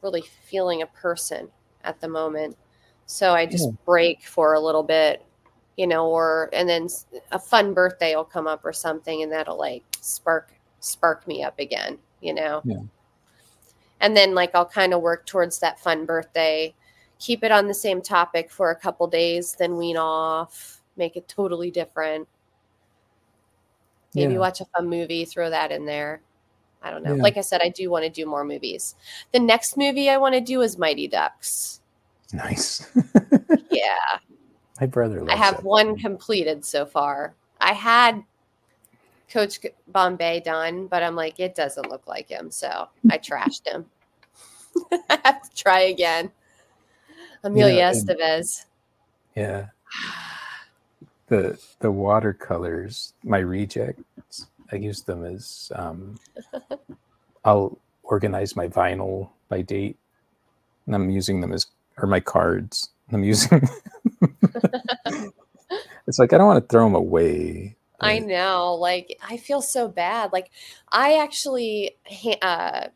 really 0.01 0.21
feeling 0.21 0.81
a 0.81 0.87
person 0.87 1.49
at 1.83 1.99
the 2.01 2.07
moment. 2.07 2.57
So 3.05 3.33
I 3.33 3.45
just 3.45 3.69
Yeah. 3.69 3.75
break 3.85 4.23
for 4.25 4.53
a 4.53 4.59
little 4.59 4.83
bit, 4.83 5.25
you 5.77 5.87
know, 5.87 6.07
or 6.07 6.49
and 6.53 6.67
then 6.69 6.87
a 7.31 7.39
fun 7.39 7.73
birthday 7.73 8.15
will 8.15 8.23
come 8.23 8.47
up 8.47 8.63
or 8.63 8.73
something, 8.73 9.23
and 9.23 9.31
that'll 9.31 9.57
like 9.57 9.83
spark 10.01 10.53
spark 10.79 11.27
me 11.27 11.43
up 11.43 11.57
again, 11.59 11.97
you 12.21 12.33
know. 12.33 12.61
Yeah. 12.63 12.81
And 14.01 14.15
then 14.17 14.35
like 14.35 14.51
I'll 14.53 14.65
kind 14.65 14.93
of 14.93 15.01
work 15.01 15.25
towards 15.25 15.59
that 15.59 15.79
fun 15.79 16.05
birthday, 16.05 16.73
keep 17.19 17.43
it 17.43 17.51
on 17.51 17.67
the 17.67 17.73
same 17.73 18.01
topic 18.01 18.51
for 18.51 18.69
a 18.71 18.75
couple 18.75 19.07
days, 19.07 19.55
then 19.57 19.77
wean 19.77 19.97
off, 19.97 20.81
make 20.97 21.15
it 21.15 21.27
totally 21.27 21.71
different. 21.71 22.27
Maybe 24.13 24.33
Yeah. 24.33 24.39
watch 24.39 24.61
a 24.61 24.65
fun 24.65 24.89
movie, 24.89 25.25
throw 25.25 25.49
that 25.49 25.71
in 25.71 25.85
there. 25.85 26.21
I 26.83 26.91
don't 26.91 27.01
know. 27.01 27.15
Yeah. 27.15 27.23
Like 27.23 27.37
I 27.37 27.41
said, 27.41 27.61
I 27.63 27.69
do 27.69 27.89
want 27.89 28.03
to 28.03 28.09
do 28.09 28.25
more 28.25 28.43
movies. 28.43 28.95
The 29.31 29.39
next 29.39 29.77
movie 29.77 30.09
I 30.09 30.17
want 30.17 30.35
to 30.35 30.41
do 30.41 30.61
is 30.61 30.77
Mighty 30.77 31.07
Ducks. 31.07 31.79
Nice. 32.33 32.85
Yeah. 33.71 34.19
My 34.83 34.87
brother 34.87 35.23
loves 35.23 35.29
I 35.29 35.37
have 35.37 35.55
that. 35.57 35.63
one 35.63 35.97
completed 35.97 36.65
so 36.65 36.85
far. 36.85 37.35
I 37.61 37.71
had 37.73 38.23
Coach 39.31 39.59
Bombay 39.87 40.41
done, 40.41 40.87
but 40.87 41.03
I'm 41.03 41.15
like, 41.15 41.39
it 41.39 41.55
doesn't 41.55 41.89
look 41.89 42.05
like 42.07 42.29
him. 42.29 42.51
So 42.51 42.89
I 43.09 43.17
trashed 43.19 43.65
him. 43.65 43.85
I 45.09 45.19
have 45.23 45.41
to 45.49 45.55
try 45.55 45.81
again. 45.81 46.31
Emilio 47.43 47.83
Yeah, 47.83 47.91
Estevez. 47.91 48.65
Yeah. 49.35 49.67
The 51.27 51.59
the 51.79 51.91
watercolors, 51.91 53.13
my 53.23 53.39
rejects, 53.39 54.47
I 54.71 54.75
use 54.77 55.03
them 55.03 55.25
as 55.25 55.71
um 55.75 56.19
I'll 57.45 57.79
organize 58.03 58.55
my 58.55 58.67
vinyl 58.67 59.29
by 59.49 59.61
date. 59.61 59.97
And 60.85 60.95
I'm 60.95 61.09
using 61.09 61.41
them 61.41 61.53
as 61.53 61.67
or 61.97 62.07
my 62.07 62.19
cards. 62.19 62.89
I'm 63.11 63.23
using 63.23 63.61
It's 66.07 66.19
like 66.19 66.33
I 66.33 66.37
don't 66.37 66.47
want 66.47 66.63
to 66.63 66.71
throw 66.71 66.85
them 66.85 66.95
away. 66.95 67.75
I 67.99 68.19
know. 68.19 68.75
Like, 68.75 69.17
I 69.23 69.37
feel 69.37 69.61
so 69.61 69.87
bad. 69.87 70.33
Like, 70.33 70.51
I 70.91 71.19
actually 71.19 71.95
uh, 72.41 72.87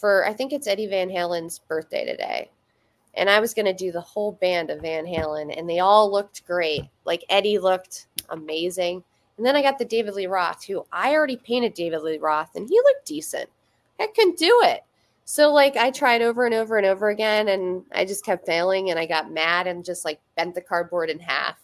for 0.00 0.26
I 0.26 0.32
think 0.32 0.52
it's 0.52 0.66
Eddie 0.66 0.86
Van 0.86 1.10
Halen's 1.10 1.58
birthday 1.58 2.04
today. 2.06 2.50
And 3.14 3.28
I 3.28 3.40
was 3.40 3.54
going 3.54 3.66
to 3.66 3.74
do 3.74 3.92
the 3.92 4.00
whole 4.00 4.32
band 4.32 4.70
of 4.70 4.80
Van 4.80 5.04
Halen 5.04 5.54
and 5.56 5.68
they 5.68 5.80
all 5.80 6.10
looked 6.10 6.46
great. 6.46 6.82
Like 7.04 7.24
Eddie 7.28 7.58
looked 7.58 8.06
amazing. 8.30 9.04
And 9.36 9.44
then 9.44 9.56
I 9.56 9.62
got 9.62 9.78
the 9.78 9.84
David 9.84 10.14
Lee 10.14 10.26
Roth 10.26 10.64
who 10.64 10.86
I 10.92 11.12
already 11.12 11.36
painted 11.36 11.74
David 11.74 12.02
Lee 12.02 12.18
Roth 12.18 12.54
and 12.54 12.68
he 12.68 12.76
looked 12.76 13.06
decent. 13.06 13.50
I 13.98 14.06
couldn't 14.14 14.38
do 14.38 14.60
it. 14.64 14.82
So 15.30 15.52
like 15.52 15.76
I 15.76 15.92
tried 15.92 16.22
over 16.22 16.44
and 16.44 16.52
over 16.52 16.76
and 16.76 16.84
over 16.84 17.08
again 17.08 17.46
and 17.46 17.84
I 17.92 18.04
just 18.04 18.24
kept 18.24 18.46
failing 18.46 18.90
and 18.90 18.98
I 18.98 19.06
got 19.06 19.30
mad 19.30 19.68
and 19.68 19.84
just 19.84 20.04
like 20.04 20.20
bent 20.36 20.56
the 20.56 20.60
cardboard 20.60 21.08
in 21.08 21.20
half. 21.20 21.56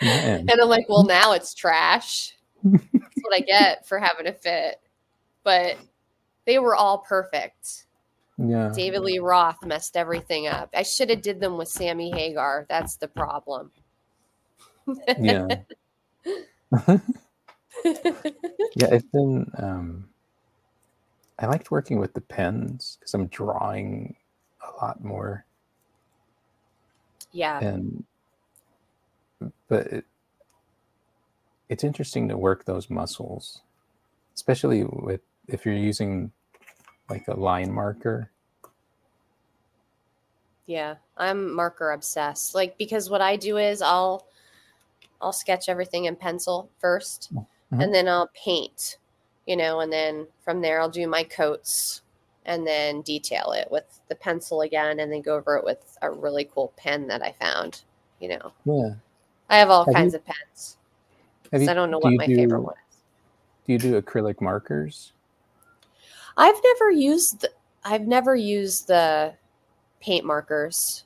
and 0.00 0.48
I'm 0.48 0.68
like, 0.68 0.88
well 0.88 1.02
now 1.02 1.32
it's 1.32 1.52
trash. 1.52 2.36
That's 2.62 3.16
what 3.20 3.34
I 3.34 3.40
get 3.40 3.84
for 3.84 3.98
having 3.98 4.28
a 4.28 4.32
fit. 4.32 4.80
But 5.42 5.76
they 6.44 6.60
were 6.60 6.76
all 6.76 6.98
perfect. 6.98 7.86
Yeah. 8.38 8.70
David 8.72 9.00
Lee 9.00 9.18
Roth 9.18 9.66
messed 9.66 9.96
everything 9.96 10.46
up. 10.46 10.70
I 10.72 10.84
should 10.84 11.10
have 11.10 11.20
did 11.20 11.40
them 11.40 11.58
with 11.58 11.66
Sammy 11.66 12.12
Hagar. 12.12 12.64
That's 12.68 12.94
the 12.94 13.08
problem. 13.08 13.72
yeah. 15.18 15.48
yeah, 16.86 16.96
it's 18.92 19.06
been 19.12 19.50
um 19.58 20.08
I 21.38 21.46
liked 21.46 21.70
working 21.70 21.98
with 21.98 22.14
the 22.14 22.20
pens 22.20 22.96
because 22.98 23.14
I'm 23.14 23.26
drawing 23.26 24.16
a 24.62 24.84
lot 24.84 25.02
more. 25.02 25.44
Yeah. 27.32 27.58
And 27.60 28.04
but 29.68 29.86
it, 29.88 30.04
it's 31.68 31.82
interesting 31.82 32.28
to 32.28 32.36
work 32.36 32.64
those 32.64 32.88
muscles, 32.88 33.62
especially 34.34 34.84
with 34.84 35.20
if 35.48 35.66
you're 35.66 35.74
using 35.74 36.30
like 37.10 37.26
a 37.28 37.34
line 37.34 37.72
marker. 37.72 38.30
Yeah, 40.66 40.94
I'm 41.16 41.52
marker 41.52 41.90
obsessed. 41.90 42.54
Like 42.54 42.78
because 42.78 43.10
what 43.10 43.20
I 43.20 43.36
do 43.36 43.58
is 43.58 43.82
I'll 43.82 44.26
I'll 45.20 45.32
sketch 45.32 45.68
everything 45.68 46.04
in 46.04 46.16
pencil 46.16 46.70
1st 46.82 47.32
Mhm. 47.72 47.82
and 47.82 47.94
then 47.94 48.06
I'll 48.08 48.30
paint, 48.34 48.98
you 49.46 49.56
know, 49.56 49.80
and 49.80 49.92
then 49.92 50.26
from 50.44 50.60
there 50.60 50.80
I'll 50.80 50.88
do 50.90 51.06
my 51.06 51.24
coats 51.24 52.02
and 52.46 52.66
then 52.66 53.00
detail 53.02 53.52
it 53.52 53.68
with 53.70 54.00
the 54.08 54.14
pencil 54.14 54.60
again 54.62 55.00
and 55.00 55.10
then 55.10 55.22
go 55.22 55.36
over 55.36 55.56
it 55.56 55.64
with 55.64 55.96
a 56.02 56.10
really 56.10 56.44
cool 56.54 56.72
pen 56.76 57.06
that 57.08 57.22
I 57.22 57.32
found, 57.32 57.82
you 58.20 58.28
know. 58.28 58.52
Yeah. 58.64 58.94
I 59.48 59.58
have 59.58 59.70
all 59.70 59.84
Have 59.86 59.94
kinds 59.94 60.12
you- 60.12 60.18
of 60.18 60.24
pens. 60.26 60.76
You- 61.52 61.70
I 61.70 61.74
don't 61.74 61.90
know 61.90 62.00
do 62.00 62.04
what 62.08 62.14
my 62.16 62.26
do, 62.26 62.36
favorite 62.36 62.60
one 62.62 62.74
is. 62.90 62.96
Do 63.66 63.72
you 63.72 63.78
do 63.78 64.00
acrylic 64.02 64.40
markers? 64.40 65.12
I've 66.36 66.60
never 66.64 66.90
used 66.90 67.40
the, 67.42 67.50
I've 67.84 68.06
never 68.06 68.34
used 68.34 68.88
the 68.88 69.34
paint 70.00 70.24
markers. 70.24 71.04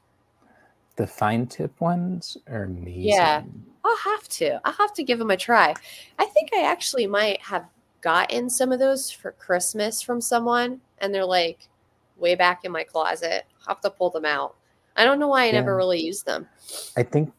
The 0.97 1.07
fine 1.07 1.47
tip 1.47 1.79
ones 1.81 2.37
are 2.49 2.65
amazing. 2.65 3.03
Yeah. 3.03 3.43
I'll 3.85 3.97
have 3.99 4.27
to. 4.29 4.61
I'll 4.67 4.73
have 4.73 4.93
to 4.95 5.03
give 5.05 5.19
them 5.19 5.31
a 5.31 5.37
try. 5.37 5.75
I 6.19 6.25
think 6.25 6.51
I 6.55 6.63
actually 6.65 7.07
might 7.07 7.41
have 7.43 7.65
gotten 8.01 8.49
some 8.51 8.73
of 8.73 8.79
those 8.79 9.11
for 9.11 9.33
Christmas 9.33 10.01
from 10.03 10.21
someone, 10.21 10.81
and 10.99 11.15
they're 11.15 11.25
like 11.25 11.69
way 12.17 12.35
back 12.35 12.65
in 12.65 12.73
my 12.73 12.85
closet. 12.85 13.45
I'll 13.67 13.75
have 13.75 13.81
to 13.83 13.91
pull 13.91 14.11
them 14.11 14.25
out. 14.25 14.55
I 14.97 15.05
don't 15.05 15.19
know 15.21 15.29
why 15.29 15.47
I 15.47 15.53
never 15.53 15.77
really 15.77 16.01
used 16.01 16.27
them. 16.27 16.49
I 16.97 17.03
think 17.05 17.33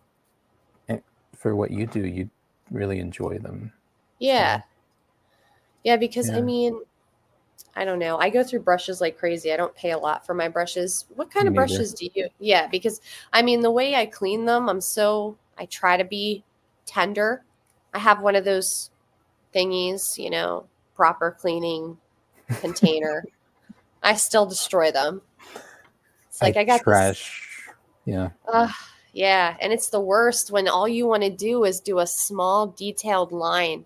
eh, 0.88 0.99
for 1.36 1.56
what 1.56 1.72
you 1.72 1.86
do, 1.86 2.06
you 2.06 2.30
really 2.72 2.99
enjoy 2.99 3.38
them. 3.40 3.72
Yeah. 4.19 4.61
Yeah, 5.84 5.98
because 5.98 6.30
I 6.30 6.41
mean, 6.41 6.81
I 7.76 7.86
don't 7.86 7.99
know. 7.99 8.18
I 8.18 8.30
go 8.30 8.44
through 8.44 8.61
brushes 8.61 9.02
like 9.02 9.18
crazy. 9.18 9.53
I 9.53 9.57
don't 9.57 9.76
pay 9.76 9.91
a 9.91 9.98
lot 9.98 10.26
for 10.26 10.34
my 10.34 10.48
brushes. 10.48 11.06
What 11.15 11.31
kind 11.31 11.45
Me 11.45 11.48
of 11.49 11.53
neither. 11.53 11.68
brushes 11.68 11.94
do 11.94 12.10
you? 12.14 12.30
Yeah, 12.40 12.68
because 12.68 13.02
I 13.31 13.41
mean, 13.41 13.61
the 13.61 13.72
way 13.72 13.95
I 13.95 14.06
clean 14.06 14.45
them, 14.45 14.69
I'm 14.69 14.81
so 14.81 15.38
I 15.57 15.65
try 15.65 15.98
to 15.98 16.03
be 16.03 16.44
tender. 16.86 17.44
I 17.94 17.99
have 17.99 18.22
one 18.22 18.36
of 18.36 18.45
those 18.45 18.91
thingies, 19.53 20.17
you 20.17 20.30
know, 20.30 20.65
proper 20.95 21.31
cleaning 21.31 21.97
container. 22.61 23.23
I 24.03 24.15
still 24.15 24.45
destroy 24.45 24.91
them. 24.91 25.21
It's 26.30 26.41
like 26.41 26.57
I, 26.57 26.63
got 26.63 26.77
this 26.77 26.84
trash. 26.84 27.49
Yeah. 28.05 28.30
Ugh, 28.51 28.69
yeah, 29.13 29.57
and 29.61 29.73
it's 29.73 29.89
the 29.89 29.99
worst 29.99 30.51
when 30.51 30.67
all 30.67 30.88
you 30.88 31.05
want 31.07 31.23
to 31.23 31.30
do 31.30 31.63
is 31.65 31.80
do 31.80 31.99
a 31.99 32.07
small 32.07 32.67
detailed 32.67 33.31
line 33.31 33.85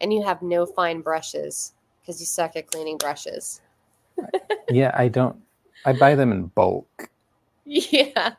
and 0.00 0.12
you 0.12 0.22
have 0.24 0.42
no 0.42 0.66
fine 0.66 1.00
brushes 1.00 1.72
because 2.00 2.18
you 2.20 2.26
suck 2.26 2.56
at 2.56 2.66
cleaning 2.70 2.96
brushes. 2.98 3.60
Yeah. 4.68 4.92
I 4.94 5.08
don't. 5.08 5.36
I 5.84 5.92
buy 5.92 6.14
them 6.14 6.32
in 6.32 6.46
bulk. 6.46 7.10
Yeah. 7.64 8.34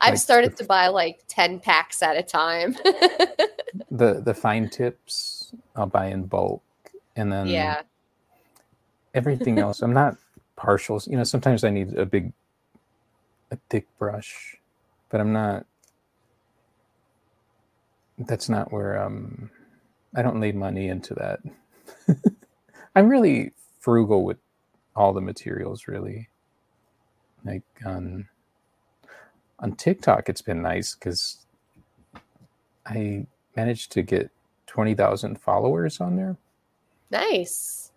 I've 0.00 0.12
Like 0.14 0.18
started 0.18 0.52
the- 0.52 0.56
to 0.58 0.64
buy 0.64 0.88
like 0.88 1.20
10 1.28 1.60
packs 1.60 2.02
at 2.02 2.16
a 2.16 2.22
time. 2.22 2.76
The 3.90 4.20
the 4.24 4.34
fine 4.34 4.68
tips 4.70 5.37
I'll 5.78 5.86
buy 5.86 6.06
in 6.06 6.24
bulk, 6.24 6.62
and 7.16 7.32
then 7.32 7.46
yeah. 7.46 7.82
everything 9.14 9.58
else. 9.64 9.80
I'm 9.80 9.92
not 9.94 10.16
partial. 10.56 11.00
You 11.06 11.16
know, 11.16 11.24
sometimes 11.24 11.62
I 11.64 11.70
need 11.70 11.94
a 11.94 12.04
big, 12.04 12.32
a 13.50 13.58
thick 13.70 13.86
brush, 13.98 14.56
but 15.08 15.20
I'm 15.20 15.32
not. 15.32 15.64
That's 18.18 18.48
not 18.48 18.72
where 18.72 19.00
um, 19.00 19.50
I 20.14 20.22
don't 20.22 20.40
lay 20.40 20.50
money 20.50 20.88
into 20.88 21.14
that. 21.14 21.40
I'm 22.96 23.08
really 23.08 23.52
frugal 23.78 24.24
with 24.24 24.38
all 24.96 25.12
the 25.12 25.20
materials, 25.20 25.86
really. 25.86 26.28
Like 27.44 27.62
on 27.86 28.28
on 29.60 29.76
TikTok, 29.76 30.28
it's 30.28 30.42
been 30.42 30.60
nice 30.60 30.96
because 30.96 31.46
I 32.84 33.26
managed 33.54 33.92
to 33.92 34.02
get 34.02 34.30
twenty 34.68 34.94
thousand 34.94 35.40
followers 35.40 36.00
on 36.00 36.14
there, 36.14 36.36
Nice. 37.10 37.90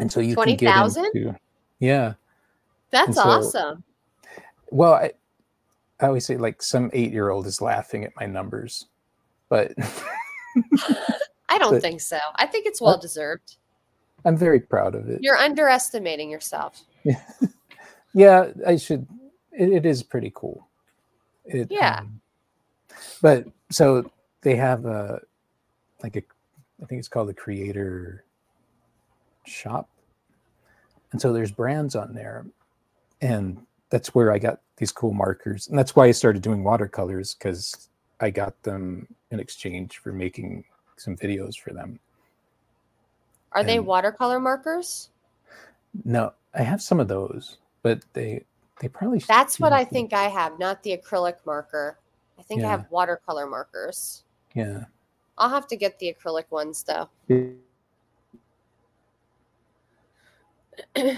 and 0.00 0.10
so 0.10 0.18
you 0.20 0.34
can 0.34 0.56
get 0.56 0.58
20,000? 0.72 1.04
into 1.14 1.36
yeah. 1.78 2.14
That's 2.90 3.14
so- 3.16 3.22
awesome. 3.22 3.84
Well, 4.70 4.94
I, 4.94 5.12
I 6.00 6.06
always 6.06 6.26
say 6.26 6.36
like 6.36 6.60
some 6.62 6.90
eight 6.92 7.12
year 7.12 7.30
old 7.30 7.46
is 7.46 7.60
laughing 7.60 8.04
at 8.04 8.12
my 8.18 8.26
numbers, 8.26 8.86
but 9.48 9.72
I 11.48 11.58
don't 11.58 11.72
but- 11.74 11.82
think 11.82 12.00
so. 12.00 12.18
I 12.36 12.46
think 12.46 12.66
it's 12.66 12.80
well 12.80 12.98
deserved. 12.98 13.56
I'm 14.24 14.36
very 14.36 14.58
proud 14.60 14.94
of 14.94 15.08
it. 15.10 15.20
You're 15.22 15.36
underestimating 15.36 16.30
yourself. 16.30 16.82
Yeah, 18.16 18.50
I 18.64 18.76
should. 18.76 19.08
It, 19.50 19.70
it 19.72 19.86
is 19.86 20.04
pretty 20.04 20.30
cool. 20.36 20.68
It, 21.46 21.66
Yeah. 21.68 21.98
um, 22.02 22.20
but 23.20 23.44
so 23.72 24.08
they 24.42 24.54
have 24.54 24.84
a 24.86 25.20
like 26.04 26.16
a, 26.16 26.22
I 26.82 26.86
think 26.86 26.98
it's 26.98 27.08
called 27.08 27.28
the 27.28 27.34
creator 27.34 28.24
shop, 29.46 29.88
and 31.12 31.20
so 31.20 31.32
there's 31.32 31.50
brands 31.50 31.96
on 31.96 32.14
there, 32.14 32.44
and 33.22 33.58
that's 33.88 34.14
where 34.14 34.30
I 34.30 34.38
got 34.38 34.60
these 34.76 34.92
cool 34.92 35.14
markers, 35.14 35.66
and 35.68 35.78
that's 35.78 35.96
why 35.96 36.04
I 36.04 36.10
started 36.10 36.42
doing 36.42 36.62
watercolors 36.62 37.34
because 37.34 37.88
I 38.20 38.28
got 38.28 38.62
them 38.62 39.08
in 39.30 39.40
exchange 39.40 39.96
for 39.96 40.12
making 40.12 40.64
some 40.96 41.16
videos 41.16 41.58
for 41.58 41.72
them. 41.72 41.98
Are 43.52 43.64
they 43.64 43.80
watercolor 43.80 44.40
markers? 44.40 45.08
No, 46.04 46.34
I 46.54 46.62
have 46.62 46.82
some 46.82 47.00
of 47.00 47.08
those, 47.08 47.56
but 47.82 48.04
they 48.12 48.44
they 48.80 48.88
probably 48.88 49.20
That's 49.20 49.58
what 49.58 49.72
I 49.72 49.84
think 49.84 50.12
I 50.12 50.24
have, 50.24 50.58
not 50.58 50.82
the 50.82 50.98
acrylic 50.98 51.36
marker. 51.46 51.98
I 52.38 52.42
think 52.42 52.62
I 52.62 52.68
have 52.68 52.90
watercolor 52.90 53.46
markers. 53.46 54.24
Yeah. 54.54 54.84
I'll 55.38 55.50
have 55.50 55.66
to 55.68 55.76
get 55.76 55.98
the 55.98 56.14
acrylic 56.14 56.50
ones 56.50 56.84
though. 56.84 57.08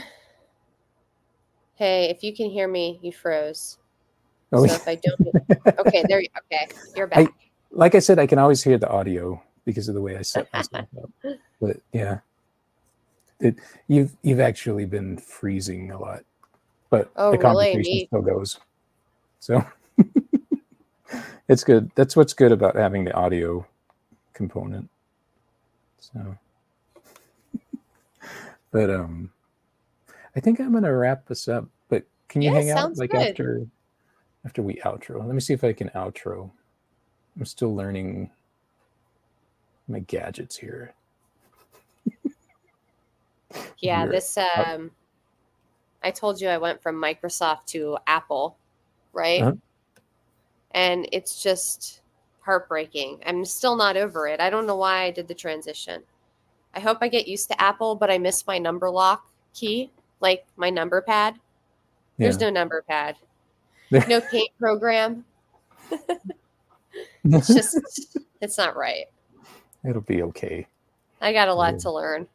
Hey, 1.76 2.08
if 2.08 2.22
you 2.24 2.34
can 2.34 2.48
hear 2.48 2.66
me, 2.68 2.98
you 3.02 3.12
froze. 3.12 3.76
Oh, 4.52 4.66
So 4.66 4.72
if 4.74 4.88
I 4.88 4.94
don't, 4.94 5.20
okay, 5.78 6.04
there. 6.08 6.20
You, 6.20 6.28
okay, 6.50 6.66
you're 6.96 7.06
back. 7.06 7.28
like 7.70 7.94
I 7.94 7.98
said, 7.98 8.18
I 8.18 8.26
can 8.26 8.38
always 8.38 8.62
hear 8.64 8.78
the 8.78 8.88
audio 8.88 9.42
because 9.66 9.88
of 9.88 9.94
the 9.94 10.00
way 10.00 10.16
I 10.16 10.22
set 10.22 10.50
myself 10.54 10.88
up. 11.02 11.10
But 11.60 11.76
yeah, 11.92 12.20
it, 13.40 13.56
you've 13.88 14.16
you've 14.22 14.40
actually 14.40 14.86
been 14.86 15.18
freezing 15.18 15.90
a 15.90 15.98
lot, 15.98 16.24
but 16.88 17.10
Oh, 17.16 17.30
the 17.30 17.38
conversation 17.38 17.82
Neat. 17.92 18.08
still 18.08 18.22
goes. 18.22 18.58
So 19.40 19.62
it's 21.48 21.64
good. 21.64 21.90
That's 21.94 22.16
what's 22.16 22.32
good 22.32 22.52
about 22.52 22.76
having 22.76 23.04
the 23.04 23.12
audio 23.14 23.66
component. 24.36 24.88
So, 25.98 26.36
but 28.70 28.90
um, 28.90 29.32
I 30.36 30.40
think 30.40 30.60
I'm 30.60 30.72
gonna 30.72 30.94
wrap 30.94 31.26
this 31.26 31.48
up. 31.48 31.66
But 31.88 32.04
can 32.28 32.42
you 32.42 32.50
Yeah, 32.50 32.58
hang 32.58 32.70
out 32.70 32.96
like 32.96 33.10
good. 33.10 33.30
after 33.30 33.66
after 34.44 34.62
we 34.62 34.74
outro? 34.84 35.24
Let 35.24 35.34
me 35.34 35.40
see 35.40 35.54
if 35.54 35.64
I 35.64 35.72
can 35.72 35.88
outro. 35.90 36.50
I'm 37.36 37.46
still 37.46 37.74
learning 37.74 38.30
my 39.88 40.00
gadgets 40.00 40.56
here. 40.56 40.94
Yeah, 43.80 44.04
You're- 44.04 44.12
this 44.12 44.36
um 44.38 44.90
I 46.02 46.10
told 46.10 46.40
you 46.40 46.48
I 46.48 46.58
went 46.58 46.82
from 46.82 47.00
Microsoft 47.00 47.66
to 47.68 47.98
Apple, 48.06 48.56
right? 49.12 49.42
Uh-huh. 49.42 49.54
And 50.72 51.08
it's 51.12 51.42
just 51.42 52.00
heartbreaking. 52.46 53.20
I'm 53.26 53.44
still 53.44 53.76
not 53.76 53.96
over 53.98 54.26
it. 54.28 54.40
I 54.40 54.48
don't 54.48 54.66
know 54.66 54.76
why 54.76 55.02
I 55.02 55.10
did 55.10 55.28
the 55.28 55.34
transition. 55.34 56.02
I 56.74 56.80
hope 56.80 56.98
I 57.02 57.08
get 57.08 57.26
used 57.28 57.48
to 57.50 57.60
Apple, 57.60 57.94
but 57.96 58.10
I 58.10 58.16
miss 58.18 58.46
my 58.46 58.56
number 58.58 58.88
lock 58.88 59.28
key, 59.52 59.90
like 60.20 60.46
my 60.56 60.70
number 60.70 61.02
pad. 61.02 61.34
There's 62.18 62.40
no 62.40 62.48
number 62.48 62.82
pad. 62.88 63.16
No 63.90 64.20
paint 64.22 64.50
program. 64.58 65.24
It's 67.28 67.48
just 67.48 67.78
it's 68.40 68.56
not 68.56 68.76
right. 68.76 69.06
It'll 69.84 70.00
be 70.00 70.22
okay. 70.22 70.66
I 71.20 71.32
got 71.32 71.48
a 71.48 71.54
lot 71.54 71.74
Yeah. 71.74 71.78
to 71.80 71.90
learn. 71.90 72.26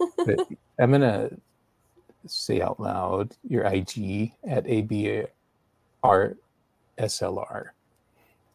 I'm 0.80 0.90
gonna 0.90 1.30
say 2.26 2.60
out 2.60 2.80
loud 2.80 3.36
your 3.48 3.64
IG 3.64 4.32
at 4.44 4.64
ABRSLR, 4.66 5.28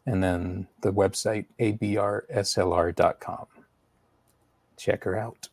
and 0.08 0.22
then 0.22 0.66
the 0.80 0.90
website 0.90 1.44
abrslr.com. 1.60 3.46
Check 4.78 5.04
her 5.04 5.16
out. 5.16 5.48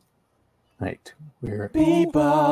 Right, 0.80 1.14
we're 1.42 1.70
Bebop. 1.70 2.14